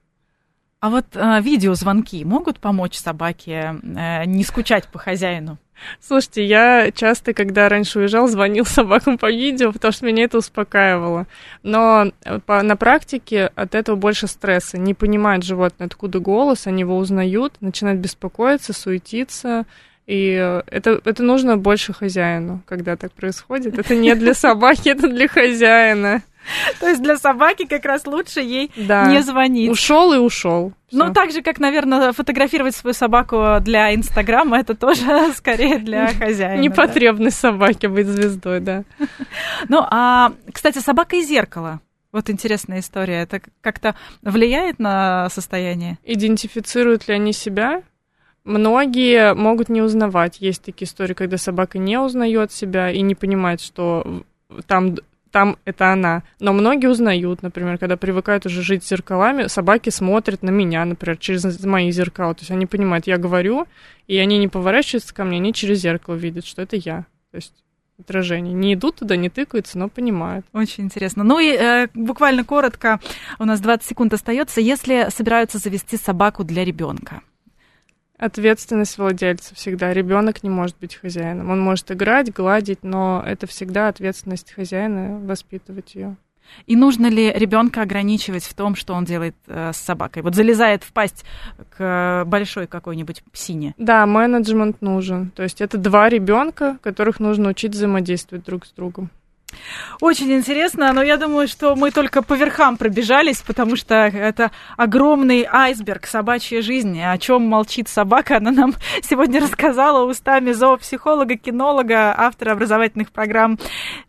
А 0.81 0.89
вот 0.89 1.05
э, 1.15 1.41
видеозвонки 1.43 2.25
могут 2.25 2.59
помочь 2.59 2.97
собаке 2.97 3.77
э, 3.83 4.25
не 4.25 4.45
скучать 4.45 4.89
по 4.89 4.99
хозяину? 4.99 5.59
Слушайте, 6.01 6.45
я 6.45 6.91
часто, 6.91 7.35
когда 7.35 7.69
раньше 7.69 7.99
уезжал, 7.99 8.29
звонил 8.29 8.65
собакам 8.67 9.19
по 9.19 9.31
видео, 9.31 9.73
потому 9.73 9.93
что 9.93 10.07
меня 10.07 10.25
это 10.25 10.39
успокаивало. 10.39 11.27
Но 11.63 12.13
э, 12.25 12.39
по, 12.41 12.63
на 12.63 12.77
практике 12.77 13.51
от 13.55 13.75
этого 13.75 13.97
больше 13.97 14.27
стресса. 14.27 14.79
Не 14.79 14.95
понимает 14.95 15.45
животное, 15.45 15.87
откуда 15.87 16.19
голос, 16.19 16.67
они 16.67 16.81
его 16.81 16.97
узнают, 16.97 17.55
начинают 17.61 18.01
беспокоиться, 18.01 18.73
суетиться. 18.73 19.67
И 20.07 20.35
э, 20.41 20.63
это, 20.67 21.01
это 21.05 21.23
нужно 21.23 21.59
больше 21.59 21.93
хозяину, 21.93 22.63
когда 22.65 22.97
так 22.97 23.13
происходит. 23.13 23.79
Это 23.79 23.95
не 23.95 24.15
для 24.15 24.33
собаки, 24.33 24.89
это 24.91 25.09
для 25.09 25.29
хозяина. 25.29 26.23
То 26.81 26.89
есть 26.89 27.03
для 27.03 27.17
собаки 27.17 27.67
как 27.67 27.85
раз 27.85 28.07
лучше 28.07 28.41
ей 28.41 28.71
да. 28.77 29.07
не 29.07 29.23
звонить. 29.23 29.71
Ушел 29.71 30.13
и 30.13 30.19
ушел. 30.19 30.73
Ну, 30.93 31.13
так 31.13 31.31
же, 31.31 31.43
как, 31.43 31.61
наверное, 31.61 32.13
фотографировать 32.13 32.75
свою 32.75 32.95
собаку 32.95 33.59
для 33.61 33.95
Инстаграма, 33.95 34.59
это 34.59 34.75
тоже 34.75 35.33
скорее 35.37 35.79
для 35.79 36.13
хозяина. 36.13 36.61
Непотребность 36.61 37.41
да? 37.43 37.51
собаки 37.51 37.87
быть 37.87 38.07
звездой, 38.07 38.61
да. 38.61 38.85
Ну, 39.69 39.85
а, 39.89 40.33
кстати, 40.53 40.79
собака 40.79 41.17
и 41.17 41.23
зеркало. 41.23 41.81
Вот 42.13 42.29
интересная 42.29 42.81
история. 42.81 43.23
Это 43.23 43.41
как-то 43.61 43.95
влияет 44.23 44.81
на 44.81 45.29
состояние? 45.31 45.99
Идентифицируют 46.03 47.07
ли 47.07 47.15
они 47.15 47.33
себя? 47.33 47.83
Многие 48.43 49.35
могут 49.35 49.69
не 49.69 49.81
узнавать. 49.81 50.41
Есть 50.41 50.65
такие 50.65 50.89
истории, 50.89 51.15
когда 51.15 51.37
собака 51.37 51.79
не 51.79 51.99
узнает 52.01 52.51
себя 52.51 52.91
и 52.91 53.01
не 53.03 53.15
понимает, 53.15 53.61
что 53.61 54.25
там 54.67 54.97
там 55.31 55.57
это 55.65 55.93
она. 55.93 56.23
Но 56.39 56.53
многие 56.53 56.87
узнают, 56.89 57.43
например, 57.43 57.79
когда 57.79 57.97
привыкают 57.97 58.47
уже 58.47 58.63
жить 58.63 58.85
с 58.85 58.89
зеркалами, 58.89 59.47
собаки 59.47 59.91
смотрят 59.91 60.43
на 60.43 60.51
меня, 60.51 60.85
например, 60.85 61.17
через 61.17 61.65
мои 61.65 61.91
зеркала. 61.91 62.35
То 62.35 62.41
есть 62.41 62.51
они 62.51 62.67
понимают, 62.67 63.07
я 63.07 63.17
говорю, 63.17 63.67
и 64.07 64.17
они 64.19 64.39
не 64.39 64.49
поворачиваются 64.49 65.15
ко 65.15 65.25
мне, 65.25 65.39
они 65.39 65.53
через 65.53 65.79
зеркало 65.79 66.15
видят, 66.15 66.47
что 66.47 66.63
это 66.63 66.77
я. 66.77 67.07
То 67.31 67.37
есть 67.37 67.55
отражение. 68.01 68.55
Не 68.55 68.75
идут 68.75 68.97
туда, 68.97 69.17
не 69.17 69.29
тыкаются, 69.29 69.79
но 69.79 69.89
понимают. 69.89 70.47
Очень 70.53 70.85
интересно. 70.85 71.23
Ну 71.23 71.39
и 71.39 71.53
э, 71.53 71.89
буквально 71.95 72.45
коротко, 72.45 72.99
у 73.39 73.45
нас 73.45 73.61
20 73.61 73.87
секунд 73.87 74.13
остается, 74.15 74.61
если 74.61 75.09
собираются 75.11 75.59
завести 75.59 75.97
собаку 75.97 76.43
для 76.43 76.65
ребенка. 76.65 77.21
Ответственность 78.21 78.99
владельца 78.99 79.55
всегда. 79.55 79.95
Ребенок 79.95 80.43
не 80.43 80.51
может 80.51 80.77
быть 80.79 80.95
хозяином. 80.95 81.49
Он 81.49 81.59
может 81.59 81.91
играть, 81.91 82.31
гладить, 82.31 82.81
но 82.83 83.25
это 83.27 83.47
всегда 83.47 83.89
ответственность 83.89 84.53
хозяина 84.53 85.19
воспитывать 85.21 85.95
ее. 85.95 86.17
И 86.67 86.77
нужно 86.77 87.07
ли 87.07 87.33
ребенка 87.33 87.81
ограничивать 87.81 88.45
в 88.45 88.53
том, 88.53 88.75
что 88.75 88.93
он 88.93 89.07
делает 89.07 89.37
э, 89.47 89.73
с 89.73 89.79
собакой? 89.79 90.21
Вот 90.21 90.35
залезает 90.35 90.85
в 90.85 90.93
пасть 90.93 91.25
к 91.75 92.25
большой 92.27 92.67
какой-нибудь 92.67 93.23
псине. 93.33 93.75
Да, 93.79 94.05
менеджмент 94.05 94.83
нужен. 94.83 95.31
То 95.31 95.43
есть 95.43 95.63
это 95.63 95.79
два 95.79 96.11
ребенка, 96.11 96.77
которых 96.83 97.21
нужно 97.21 97.49
учить 97.49 97.73
взаимодействовать 97.73 98.45
друг 98.45 98.67
с 98.67 98.73
другом. 98.73 99.09
Очень 100.01 100.33
интересно, 100.33 100.93
но 100.93 101.03
я 101.03 101.17
думаю, 101.17 101.49
что 101.49 101.77
мы 101.77 101.91
только 101.91 102.23
по 102.23 102.35
верхам 102.35 102.77
пробежались, 102.77 103.43
потому 103.43 103.77
что 103.77 103.95
это 103.95 104.51
огромный 104.77 105.47
айсберг 105.51 106.07
собачьей 106.07 106.63
жизни. 106.63 107.01
О 107.01 107.17
чем 107.19 107.47
молчит 107.47 107.89
собака, 107.89 108.39
она 108.39 108.51
нам 108.51 108.75
сегодня 109.03 109.41
рассказала 109.41 110.09
устами 110.09 110.53
зоопсихолога, 110.53 111.37
кинолога, 111.37 112.15
автора 112.17 112.53
образовательных 112.53 113.13
программ. 113.13 113.59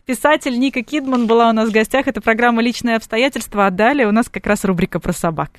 Писатель 0.06 0.58
Ника 0.58 0.82
Кидман 0.82 1.26
была 1.26 1.50
у 1.50 1.52
нас 1.52 1.68
в 1.68 1.72
гостях. 1.72 2.08
Это 2.08 2.20
программа 2.20 2.62
«Личные 2.62 2.96
обстоятельства», 2.96 3.66
а 3.66 3.70
далее 3.70 4.06
у 4.06 4.12
нас 4.12 4.28
как 4.28 4.46
раз 4.46 4.64
рубрика 4.64 5.00
про 5.00 5.12
собак. 5.12 5.50